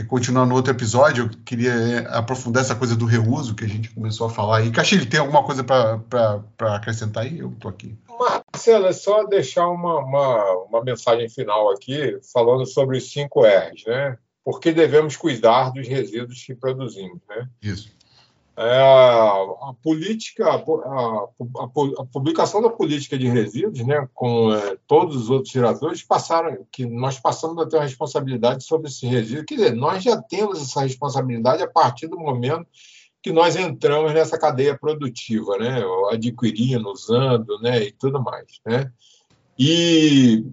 continuar 0.08 0.46
no 0.46 0.54
outro 0.54 0.72
episódio, 0.72 1.24
eu 1.24 1.30
queria 1.44 1.72
é, 1.72 1.98
aprofundar 2.16 2.62
essa 2.62 2.74
coisa 2.74 2.96
do 2.96 3.04
reuso 3.04 3.54
que 3.54 3.64
a 3.64 3.68
gente 3.68 3.90
começou 3.90 4.26
a 4.26 4.30
falar 4.30 4.58
aí. 4.58 4.70
Caxilho, 4.70 5.08
tem 5.08 5.20
alguma 5.20 5.42
coisa 5.42 5.62
para 5.62 6.76
acrescentar 6.76 7.24
aí? 7.24 7.38
Eu 7.38 7.50
estou 7.50 7.70
aqui. 7.70 7.96
Marcelo, 8.18 8.86
é 8.86 8.92
só 8.92 9.24
deixar 9.24 9.68
uma, 9.68 9.98
uma, 9.98 10.52
uma, 10.68 10.84
mensagem 10.84 11.28
final 11.28 11.70
aqui, 11.72 12.18
falando 12.32 12.64
sobre 12.66 12.96
os 12.96 13.10
cinco 13.10 13.44
R's, 13.44 13.84
né? 13.86 14.16
Por 14.44 14.60
que 14.60 14.72
devemos 14.72 15.16
cuidar 15.16 15.70
dos 15.70 15.86
resíduos 15.86 16.42
que 16.44 16.54
produzimos, 16.54 17.20
né? 17.28 17.48
Isso. 17.62 17.90
É, 18.54 18.78
a 18.78 19.74
política, 19.82 20.44
a, 20.44 20.56
a, 20.56 21.28
a, 21.64 22.04
publicação 22.12 22.60
da 22.60 22.68
política 22.68 23.16
de 23.16 23.26
resíduos, 23.26 23.86
né, 23.86 24.06
com 24.12 24.54
é, 24.54 24.76
todos 24.86 25.16
os 25.16 25.30
outros 25.30 25.50
geradores, 25.50 26.02
passaram, 26.02 26.58
que 26.70 26.84
nós 26.84 27.18
passamos 27.18 27.58
a 27.58 27.66
ter 27.66 27.76
uma 27.76 27.84
responsabilidade 27.84 28.62
sobre 28.64 28.88
esse 28.88 29.06
resíduo. 29.06 29.46
Quer 29.46 29.54
dizer, 29.54 29.74
nós 29.74 30.04
já 30.04 30.20
temos 30.20 30.60
essa 30.60 30.82
responsabilidade 30.82 31.62
a 31.62 31.68
partir 31.68 32.08
do 32.08 32.18
momento 32.18 32.66
que 33.22 33.32
nós 33.32 33.56
entramos 33.56 34.12
nessa 34.12 34.38
cadeia 34.38 34.76
produtiva, 34.76 35.56
né, 35.56 35.82
adquirindo, 36.10 36.90
usando, 36.90 37.58
né, 37.60 37.84
e 37.84 37.92
tudo 37.92 38.22
mais, 38.22 38.60
né. 38.66 38.92
E 39.58 40.44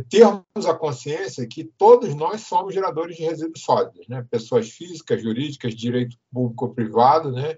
termos 0.00 0.66
a 0.66 0.74
consciência 0.74 1.46
que 1.46 1.64
todos 1.64 2.14
nós 2.14 2.42
somos 2.42 2.74
geradores 2.74 3.16
de 3.16 3.22
resíduos 3.22 3.62
sólidos, 3.62 4.06
né? 4.08 4.26
pessoas 4.30 4.70
físicas, 4.70 5.22
jurídicas, 5.22 5.74
direito 5.74 6.16
público 6.32 6.66
ou 6.66 6.74
privado, 6.74 7.30
né? 7.30 7.56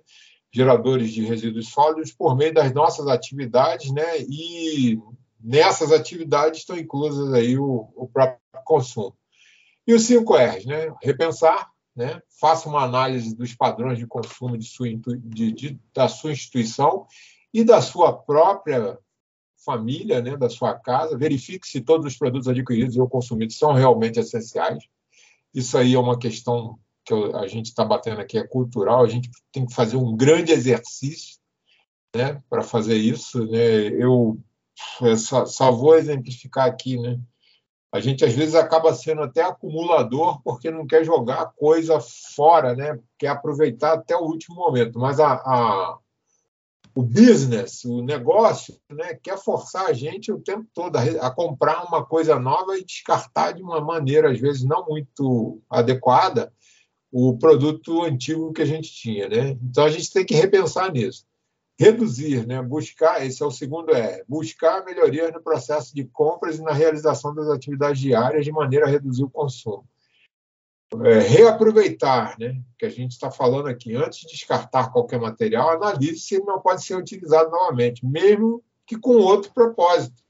geradores 0.53 1.13
de 1.13 1.23
resíduos 1.23 1.69
sólidos 1.69 2.13
por 2.13 2.37
meio 2.37 2.53
das 2.53 2.73
nossas 2.73 3.07
atividades, 3.07 3.93
né? 3.93 4.21
e 4.21 4.99
nessas 5.41 5.93
atividades 5.93 6.61
estão 6.61 6.77
inclusas 6.77 7.33
aí 7.33 7.59
o, 7.59 7.89
o 7.95 8.09
próprio 8.09 8.41
consumo. 8.65 9.17
E 9.87 9.95
os 9.95 10.03
cinco 10.03 10.35
R's, 10.37 10.67
né? 10.67 10.93
repensar, 11.03 11.71
né? 11.95 12.21
faça 12.41 12.69
uma 12.69 12.83
análise 12.83 13.37
dos 13.37 13.55
padrões 13.55 13.99
de 13.99 14.07
consumo 14.07 14.59
de 14.59 14.67
sua, 14.67 14.89
de, 14.89 15.53
de, 15.53 15.81
da 15.95 16.09
sua 16.09 16.33
instituição 16.33 17.07
e 17.53 17.65
da 17.65 17.81
sua 17.81 18.13
própria 18.13 18.99
família, 19.67 20.23
né, 20.23 20.37
da 20.37 20.49
sua 20.49 20.75
casa, 20.75 21.19
verifique 21.19 21.67
se 21.67 21.81
todos 21.81 22.07
os 22.07 22.17
produtos 22.17 22.47
adquiridos 22.47 22.97
ou 22.97 23.09
consumidos 23.09 23.59
são 23.59 23.73
realmente 23.73 24.21
essenciais. 24.21 24.85
Isso 25.53 25.77
aí 25.77 25.95
é 25.95 25.99
uma 25.99 26.19
questão 26.19 26.79
que 27.05 27.13
a 27.35 27.47
gente 27.49 27.67
está 27.67 27.85
batendo 27.85 28.21
aqui, 28.21 28.39
é 28.39 28.47
cultural, 28.47 29.03
a 29.03 29.09
gente 29.09 29.29
tem 29.51 29.67
que 29.67 29.75
fazer 29.75 29.97
um 29.97 30.17
grande 30.17 30.53
exercício 30.53 31.39
né, 32.15 32.41
para 32.49 32.63
fazer 32.63 32.97
isso. 32.97 33.45
Né? 33.47 33.89
Eu 33.89 34.39
só, 35.17 35.45
só 35.45 35.73
vou 35.73 35.97
exemplificar 35.97 36.67
aqui, 36.67 36.97
né? 36.99 37.21
A 37.93 38.01
gente 38.01 38.25
às 38.25 38.35
vezes 38.35 38.55
acaba 38.55 38.93
sendo 38.93 39.23
até 39.23 39.43
acumulador 39.43 40.43
porque 40.43 40.71
não 40.71 40.87
quer 40.87 41.05
jogar 41.05 41.53
coisa 41.57 41.99
fora, 42.01 42.75
né? 42.75 42.99
Quer 43.19 43.29
aproveitar 43.29 43.95
até 43.95 44.15
o 44.15 44.25
último 44.25 44.57
momento. 44.57 44.99
Mas 44.99 45.19
a, 45.19 45.33
a 45.33 45.99
o 46.97 47.03
business, 47.03 47.85
o 47.85 48.01
negócio, 48.01 48.75
né, 48.91 49.13
quer 49.23 49.37
forçar 49.37 49.85
a 49.85 49.93
gente 49.93 50.33
o 50.33 50.41
tempo 50.41 50.67
todo 50.73 50.97
a, 50.97 51.03
a, 51.27 51.31
comprar 51.31 51.85
uma 51.85 52.03
coisa 52.03 52.41
nova 52.41 52.79
e 52.79 52.85
descartar 52.87 53.53
de 53.53 53.63
uma 53.63 53.83
maneira, 53.83 54.31
às 54.31 54.41
vezes, 54.41 54.65
não 54.65 54.87
muito 54.87 55.61
adequada 55.69 56.51
o 57.13 57.37
produto 57.37 58.03
antigo 58.03 58.51
que 58.51 58.63
a 58.63 58.67
gente 58.67 58.91
tinha. 58.91 59.29
Né? 59.29 59.59
Então, 59.63 59.85
a 59.85 59.91
gente 59.91 60.11
tem 60.11 60.25
que 60.25 60.35
repensar 60.35 60.91
nisso. 60.91 61.27
Reduzir, 61.79 62.47
né? 62.47 62.63
buscar, 62.63 63.27
esse 63.27 63.43
é 63.43 63.47
o 63.47 63.51
segundo 63.51 63.95
é, 63.95 64.25
buscar 64.27 64.83
melhorias 64.83 65.31
no 65.35 65.43
processo 65.43 65.95
de 65.95 66.03
compras 66.07 66.59
e 66.59 66.63
na 66.63 66.73
realização 66.73 67.35
das 67.35 67.51
atividades 67.51 68.01
diárias 68.01 68.43
de 68.43 68.51
maneira 68.51 68.87
a 68.87 68.89
reduzir 68.89 69.23
o 69.23 69.29
consumo 69.29 69.87
é, 71.05 71.19
reaproveitar, 71.19 72.37
né? 72.39 72.61
Que 72.79 72.87
a 72.87 72.91
gente 72.91 73.13
está 73.13 73.31
falando 73.31 73.67
aqui, 73.69 73.95
antes 73.95 74.21
de 74.21 74.29
descartar 74.29 74.93
qualquer 74.93 75.21
material, 75.21 75.71
analise 75.71 76.21
se 76.21 76.37
ele 76.37 76.45
não 76.45 76.61
pode 76.61 76.85
ser 76.85 76.97
utilizado 76.97 77.51
novamente, 77.51 78.07
mesmo 78.07 78.63
que 78.87 78.97
com 78.97 79.17
outro 79.17 79.53
propósito. 79.53 80.23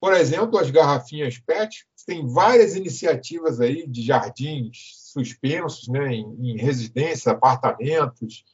Por 0.00 0.14
exemplo, 0.14 0.58
as 0.58 0.70
garrafinhas 0.70 1.38
PET 1.38 1.86
tem 2.06 2.26
várias 2.26 2.74
iniciativas 2.74 3.60
aí 3.60 3.86
de 3.86 4.02
jardins 4.02 4.94
suspensos, 5.12 5.88
né, 5.88 6.14
em, 6.14 6.52
em 6.52 6.56
residências, 6.56 7.26
apartamentos 7.26 8.44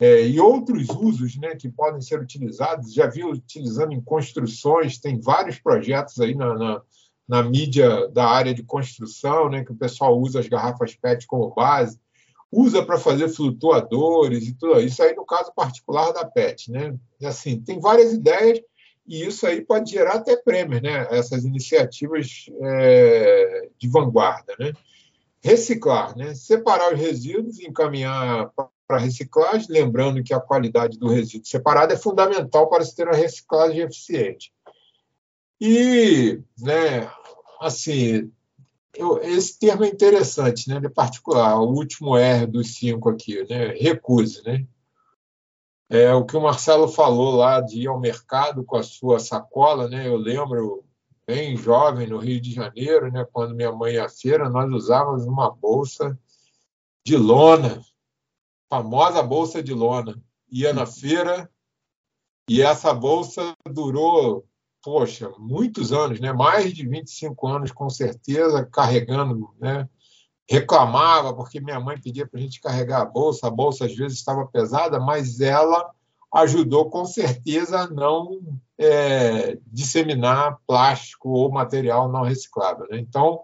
é, 0.00 0.26
e 0.26 0.40
outros 0.40 0.88
usos, 0.88 1.36
né, 1.36 1.54
que 1.54 1.68
podem 1.68 2.00
ser 2.00 2.20
utilizados. 2.20 2.94
Já 2.94 3.06
vi 3.06 3.22
utilizando 3.24 3.92
em 3.92 4.00
construções, 4.00 4.98
tem 4.98 5.20
vários 5.20 5.58
projetos 5.58 6.18
aí 6.20 6.34
na, 6.34 6.54
na 6.54 6.82
na 7.28 7.42
mídia 7.42 8.08
da 8.08 8.26
área 8.26 8.54
de 8.54 8.62
construção, 8.62 9.48
né, 9.48 9.64
que 9.64 9.72
o 9.72 9.76
pessoal 9.76 10.18
usa 10.18 10.40
as 10.40 10.48
garrafas 10.48 10.94
PET 10.94 11.26
como 11.26 11.52
base, 11.54 11.98
usa 12.50 12.84
para 12.84 12.98
fazer 12.98 13.28
flutuadores 13.28 14.46
e 14.46 14.54
tudo 14.54 14.80
isso 14.80 15.02
aí 15.02 15.14
no 15.14 15.26
caso 15.26 15.52
particular 15.54 16.12
da 16.12 16.24
PET, 16.24 16.70
né? 16.70 16.96
E 17.20 17.26
assim, 17.26 17.60
tem 17.60 17.80
várias 17.80 18.12
ideias 18.12 18.60
e 19.06 19.24
isso 19.24 19.46
aí 19.46 19.60
pode 19.60 19.90
gerar 19.90 20.14
até 20.14 20.36
prêmios, 20.36 20.82
né? 20.82 21.06
Essas 21.10 21.44
iniciativas 21.44 22.46
é, 22.62 23.68
de 23.78 23.88
vanguarda, 23.88 24.54
né? 24.58 24.72
Reciclar, 25.42 26.16
né? 26.16 26.34
Separar 26.34 26.94
os 26.94 27.00
resíduos 27.00 27.58
e 27.58 27.66
encaminhar 27.66 28.50
para 28.86 28.98
reciclagem, 28.98 29.66
lembrando 29.68 30.22
que 30.22 30.32
a 30.32 30.40
qualidade 30.40 30.98
do 30.98 31.08
resíduo 31.08 31.46
separado 31.46 31.92
é 31.92 31.96
fundamental 31.96 32.68
para 32.68 32.84
se 32.84 32.94
ter 32.94 33.06
uma 33.06 33.16
reciclagem 33.16 33.80
eficiente. 33.80 34.52
E, 35.60 36.42
né, 36.58 37.10
assim, 37.60 38.30
eu, 38.94 39.18
esse 39.22 39.58
termo 39.58 39.84
é 39.84 39.88
interessante, 39.88 40.68
né, 40.68 40.80
de 40.80 40.88
particular, 40.88 41.58
o 41.60 41.70
último 41.70 42.16
R 42.16 42.46
dos 42.46 42.74
cinco 42.74 43.10
aqui, 43.10 43.44
né, 43.48 43.68
recuse, 43.68 44.42
né? 44.44 44.66
É 45.88 46.12
o 46.12 46.24
que 46.24 46.36
o 46.36 46.42
Marcelo 46.42 46.88
falou 46.88 47.36
lá 47.36 47.60
de 47.60 47.82
ir 47.82 47.86
ao 47.86 48.00
mercado 48.00 48.64
com 48.64 48.76
a 48.76 48.82
sua 48.82 49.20
sacola, 49.20 49.88
né? 49.88 50.08
Eu 50.08 50.16
lembro 50.16 50.84
bem 51.24 51.56
jovem 51.56 52.08
no 52.08 52.18
Rio 52.18 52.40
de 52.40 52.52
Janeiro, 52.52 53.10
né, 53.10 53.24
quando 53.32 53.54
minha 53.54 53.72
mãe 53.72 53.94
ia 53.94 54.06
à 54.06 54.08
feira, 54.08 54.48
nós 54.48 54.70
usávamos 54.72 55.26
uma 55.26 55.50
bolsa 55.50 56.18
de 57.04 57.16
lona, 57.16 57.80
famosa 58.68 59.22
bolsa 59.22 59.62
de 59.62 59.72
lona. 59.72 60.20
Ia 60.50 60.72
na 60.72 60.86
feira 60.86 61.50
e 62.48 62.62
essa 62.62 62.94
bolsa 62.94 63.54
durou 63.68 64.46
poxa, 64.86 65.32
muitos 65.36 65.92
anos, 65.92 66.20
né? 66.20 66.32
mais 66.32 66.72
de 66.72 66.88
25 66.88 67.48
anos 67.48 67.72
com 67.72 67.90
certeza, 67.90 68.64
carregando, 68.64 69.50
né? 69.58 69.88
reclamava 70.48 71.34
porque 71.34 71.60
minha 71.60 71.80
mãe 71.80 72.00
pedia 72.00 72.24
para 72.24 72.38
a 72.38 72.42
gente 72.44 72.60
carregar 72.60 73.00
a 73.00 73.04
bolsa, 73.04 73.48
a 73.48 73.50
bolsa 73.50 73.86
às 73.86 73.96
vezes 73.96 74.16
estava 74.16 74.46
pesada, 74.46 75.00
mas 75.00 75.40
ela 75.40 75.90
ajudou 76.32 76.88
com 76.88 77.04
certeza 77.04 77.80
a 77.80 77.90
não 77.90 78.40
é, 78.78 79.58
disseminar 79.66 80.56
plástico 80.64 81.30
ou 81.30 81.50
material 81.50 82.08
não 82.08 82.22
reciclável. 82.22 82.86
Né? 82.88 83.00
Então, 83.00 83.40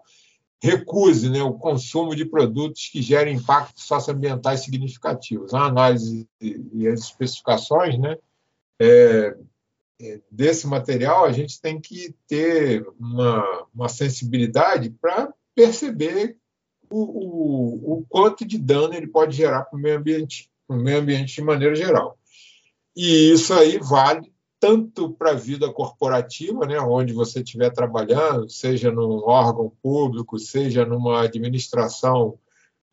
recuse 0.61 1.29
né, 1.29 1.43
o 1.43 1.55
consumo 1.55 2.15
de 2.15 2.23
produtos 2.23 2.87
que 2.89 3.01
gerem 3.01 3.35
impactos 3.35 3.83
socioambientais 3.83 4.61
significativos. 4.61 5.53
A 5.53 5.65
análise 5.65 6.25
e 6.39 6.87
as 6.87 7.01
especificações 7.01 7.99
né, 7.99 8.15
é, 8.79 9.35
desse 10.29 10.67
material, 10.67 11.25
a 11.25 11.31
gente 11.31 11.61
tem 11.61 11.79
que 11.79 12.15
ter 12.27 12.85
uma, 12.99 13.67
uma 13.73 13.89
sensibilidade 13.89 14.89
para 14.89 15.33
perceber 15.55 16.37
o, 16.89 16.99
o, 16.99 17.93
o, 17.93 18.05
quanto 18.07 18.45
de 18.45 18.57
dano 18.57 18.93
ele 18.93 19.07
pode 19.07 19.35
gerar 19.35 19.63
para 19.63 19.77
o 19.77 19.81
meio 19.81 19.97
ambiente 19.97 20.49
o 20.67 20.75
meio 20.75 20.99
ambiente 20.99 21.35
de 21.35 21.41
maneira 21.41 21.75
geral. 21.75 22.17
E 22.95 23.31
isso 23.31 23.53
aí 23.53 23.77
vale 23.79 24.31
tanto 24.59 25.11
para 25.11 25.31
a 25.31 25.35
vida 25.35 25.71
corporativa, 25.73 26.65
né, 26.65 26.79
onde 26.79 27.11
você 27.11 27.41
estiver 27.41 27.69
trabalhando, 27.69 28.49
seja 28.49 28.89
num 28.91 29.19
órgão 29.27 29.73
público, 29.81 30.39
seja 30.39 30.85
numa 30.85 31.23
administração 31.23 32.39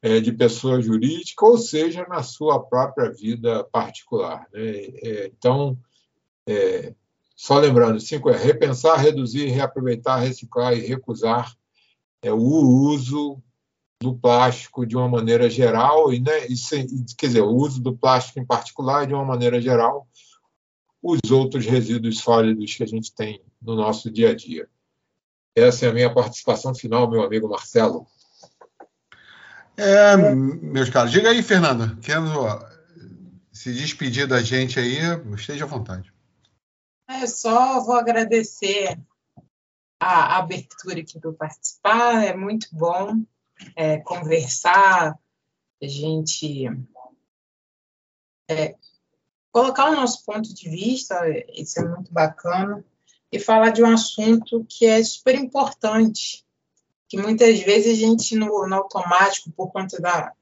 é, 0.02 0.18
de 0.18 0.32
pessoa 0.32 0.80
jurídica, 0.80 1.44
ou 1.46 1.56
seja 1.56 2.04
na 2.08 2.24
sua 2.24 2.58
própria 2.58 3.12
vida 3.12 3.62
particular. 3.64 4.48
Né? 4.52 4.62
É, 4.62 5.26
então, 5.26 5.78
é, 6.48 6.92
só 7.40 7.58
lembrando, 7.58 7.98
cinco 7.98 8.28
é 8.28 8.36
repensar, 8.36 9.00
reduzir, 9.00 9.46
reaproveitar, 9.46 10.18
reciclar 10.18 10.74
e 10.74 10.86
recusar 10.86 11.56
é, 12.22 12.30
o 12.30 12.36
uso 12.36 13.42
do 13.98 14.14
plástico 14.14 14.84
de 14.84 14.94
uma 14.94 15.08
maneira 15.08 15.48
geral, 15.48 16.12
e, 16.12 16.20
né, 16.20 16.46
e, 16.48 16.54
quer 17.16 17.28
dizer, 17.28 17.40
o 17.40 17.48
uso 17.48 17.80
do 17.80 17.96
plástico 17.96 18.38
em 18.38 18.44
particular 18.44 19.06
de 19.06 19.14
uma 19.14 19.24
maneira 19.24 19.58
geral, 19.58 20.06
os 21.02 21.30
outros 21.30 21.64
resíduos 21.64 22.18
sólidos 22.18 22.74
que 22.74 22.82
a 22.82 22.86
gente 22.86 23.10
tem 23.14 23.42
no 23.62 23.74
nosso 23.74 24.10
dia 24.10 24.32
a 24.32 24.34
dia. 24.34 24.68
Essa 25.56 25.86
é 25.86 25.88
a 25.88 25.94
minha 25.94 26.12
participação 26.12 26.74
final, 26.74 27.10
meu 27.10 27.22
amigo 27.22 27.48
Marcelo. 27.48 28.06
É, 29.78 30.14
meus 30.14 30.90
caros, 30.90 31.10
diga 31.10 31.30
aí, 31.30 31.42
Fernanda, 31.42 31.96
querendo 32.02 32.30
se 33.50 33.72
despedir 33.72 34.26
da 34.26 34.42
gente 34.42 34.78
aí, 34.78 34.98
esteja 35.34 35.64
à 35.64 35.66
vontade. 35.68 36.12
É, 37.10 37.26
só 37.26 37.80
vou 37.80 37.96
agradecer 37.96 38.96
a 39.98 40.38
abertura 40.38 41.00
aqui 41.00 41.18
para 41.18 41.32
participar, 41.32 42.24
é 42.24 42.36
muito 42.36 42.68
bom 42.70 43.24
é, 43.74 43.98
conversar, 43.98 45.18
a 45.82 45.86
gente 45.88 46.70
é, 48.48 48.76
colocar 49.50 49.90
o 49.90 49.96
nosso 49.96 50.24
ponto 50.24 50.54
de 50.54 50.70
vista, 50.70 51.16
isso 51.52 51.80
é 51.80 51.84
muito 51.84 52.12
bacana, 52.12 52.84
e 53.32 53.40
falar 53.40 53.70
de 53.70 53.82
um 53.82 53.92
assunto 53.92 54.64
que 54.68 54.86
é 54.86 55.02
super 55.02 55.34
importante, 55.34 56.46
que 57.08 57.18
muitas 57.18 57.58
vezes 57.60 57.98
a 57.98 58.00
gente, 58.00 58.36
no, 58.36 58.68
no 58.68 58.74
automático, 58.76 59.50
por 59.50 59.72
conta 59.72 60.00
da, 60.00 60.32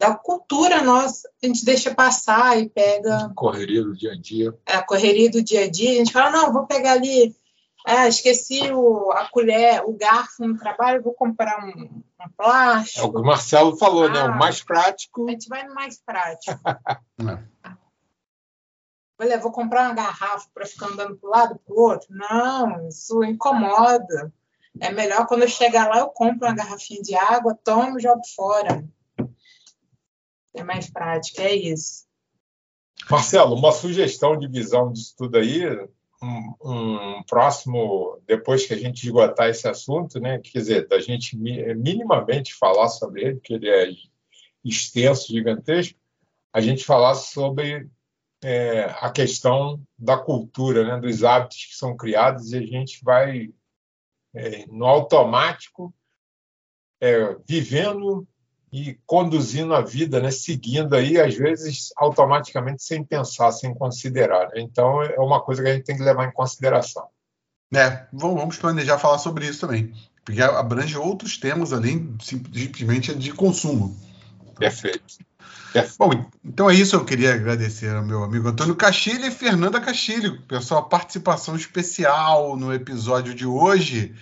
da 0.00 0.14
cultura 0.14 0.82
nossa, 0.82 1.28
a 1.42 1.46
gente 1.46 1.62
deixa 1.62 1.94
passar 1.94 2.58
e 2.58 2.70
pega. 2.70 3.30
Correria 3.36 3.84
do 3.84 3.94
dia 3.94 4.12
a 4.12 4.16
dia. 4.16 4.58
É, 4.66 4.76
a 4.76 4.82
correria 4.82 5.30
do 5.30 5.42
dia 5.42 5.66
a 5.66 5.70
dia, 5.70 5.90
a 5.90 5.94
gente 5.96 6.10
fala, 6.10 6.30
não, 6.30 6.50
vou 6.54 6.66
pegar 6.66 6.92
ali. 6.92 7.36
É, 7.86 8.08
esqueci 8.08 8.72
o, 8.72 9.10
a 9.12 9.28
colher, 9.28 9.82
o 9.84 9.92
garfo 9.92 10.46
no 10.46 10.56
trabalho, 10.56 11.02
vou 11.02 11.12
comprar 11.12 11.62
um, 11.62 12.02
um 12.02 12.28
plástico. 12.34 13.00
É 13.00 13.02
o 13.08 13.12
que 13.12 13.18
o 13.18 13.22
Marcelo 13.22 13.76
falou, 13.76 14.04
ah, 14.04 14.08
né? 14.08 14.24
O 14.24 14.38
mais 14.38 14.62
prático. 14.62 15.28
A 15.28 15.32
gente 15.32 15.50
vai 15.50 15.68
no 15.68 15.74
mais 15.74 16.00
prático. 16.00 16.58
Olha, 19.20 19.38
vou 19.38 19.52
comprar 19.52 19.82
uma 19.82 19.94
garrafa 19.94 20.48
para 20.54 20.64
ficar 20.64 20.86
andando 20.86 21.14
para 21.18 21.28
o 21.28 21.30
lado 21.30 21.60
para 21.62 21.74
o 21.74 21.78
outro. 21.78 22.08
Não, 22.08 22.88
isso 22.88 23.22
incomoda. 23.22 24.32
É 24.80 24.90
melhor 24.90 25.26
quando 25.26 25.42
eu 25.42 25.48
chegar 25.48 25.90
lá, 25.90 25.98
eu 25.98 26.08
compro 26.08 26.48
uma 26.48 26.54
garrafinha 26.54 27.02
de 27.02 27.14
água, 27.14 27.58
tomo 27.62 27.98
e 27.98 28.02
jogo 28.02 28.22
fora. 28.34 28.82
É 30.60 30.64
mais 30.64 30.90
prático, 30.90 31.40
é 31.40 31.54
isso. 31.54 32.04
Marcelo, 33.10 33.56
uma 33.56 33.72
sugestão 33.72 34.38
de 34.38 34.46
visão 34.46 34.92
disso 34.92 35.14
tudo 35.16 35.38
aí, 35.38 35.66
um, 36.22 36.54
um, 36.62 37.22
próximo, 37.22 38.20
depois 38.26 38.66
que 38.66 38.74
a 38.74 38.76
gente 38.76 39.04
esgotar 39.04 39.48
esse 39.48 39.66
assunto, 39.66 40.20
né, 40.20 40.38
quer 40.38 40.58
dizer, 40.58 40.86
da 40.86 41.00
gente 41.00 41.34
minimamente 41.34 42.54
falar 42.54 42.88
sobre 42.88 43.22
ele, 43.22 43.40
que 43.40 43.54
ele 43.54 43.70
é 43.70 43.88
extenso, 44.62 45.32
gigantesco, 45.32 45.98
a 46.52 46.60
gente 46.60 46.84
falar 46.84 47.14
sobre 47.14 47.88
é, 48.44 48.84
a 49.00 49.10
questão 49.10 49.82
da 49.98 50.18
cultura, 50.18 50.84
né, 50.84 51.00
dos 51.00 51.24
hábitos 51.24 51.64
que 51.64 51.74
são 51.74 51.96
criados, 51.96 52.52
e 52.52 52.58
a 52.58 52.66
gente 52.66 53.02
vai 53.02 53.50
é, 54.34 54.66
no 54.66 54.84
automático, 54.84 55.94
é, 57.00 57.34
vivendo 57.48 58.28
e 58.72 58.98
conduzindo 59.04 59.74
a 59.74 59.80
vida, 59.80 60.20
né, 60.20 60.30
seguindo 60.30 60.94
aí, 60.94 61.20
às 61.20 61.34
vezes, 61.34 61.92
automaticamente, 61.96 62.82
sem 62.82 63.02
pensar, 63.02 63.50
sem 63.52 63.74
considerar. 63.74 64.48
Né? 64.48 64.60
Então, 64.60 65.02
é 65.02 65.18
uma 65.18 65.40
coisa 65.40 65.62
que 65.62 65.68
a 65.68 65.74
gente 65.74 65.84
tem 65.84 65.96
que 65.96 66.02
levar 66.02 66.26
em 66.26 66.32
consideração. 66.32 67.06
É, 67.74 68.06
vamos 68.12 68.56
planejar 68.56 68.98
falar 68.98 69.18
sobre 69.18 69.46
isso 69.46 69.60
também, 69.60 69.92
porque 70.24 70.42
abrange 70.42 70.98
outros 70.98 71.38
temas 71.38 71.72
além 71.72 72.16
simplesmente 72.20 73.14
de 73.14 73.32
consumo. 73.32 73.96
Perfeito. 74.58 75.18
Bom, 75.98 76.10
então 76.44 76.68
é 76.68 76.74
isso. 76.74 76.96
Eu 76.96 77.04
queria 77.04 77.34
agradecer 77.34 77.94
ao 77.94 78.04
meu 78.04 78.24
amigo 78.24 78.48
Antônio 78.48 78.74
Castilho 78.74 79.24
e 79.24 79.30
Fernanda 79.30 79.80
Castilho 79.80 80.42
pela 80.42 80.60
sua 80.60 80.82
participação 80.82 81.54
especial 81.54 82.56
no 82.56 82.74
episódio 82.74 83.34
de 83.34 83.46
hoje. 83.46 84.14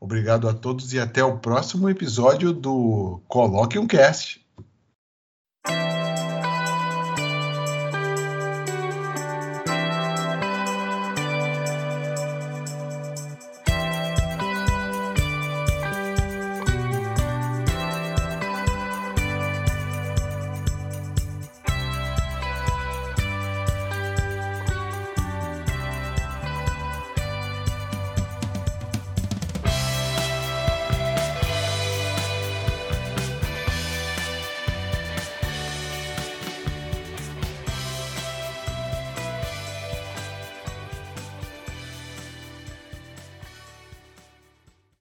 Obrigado 0.00 0.48
a 0.48 0.54
todos 0.54 0.92
e 0.92 1.00
até 1.00 1.24
o 1.24 1.38
próximo 1.38 1.88
episódio 1.88 2.52
do 2.52 3.20
Coloque 3.26 3.78
um 3.78 3.86
Cast. 3.86 4.45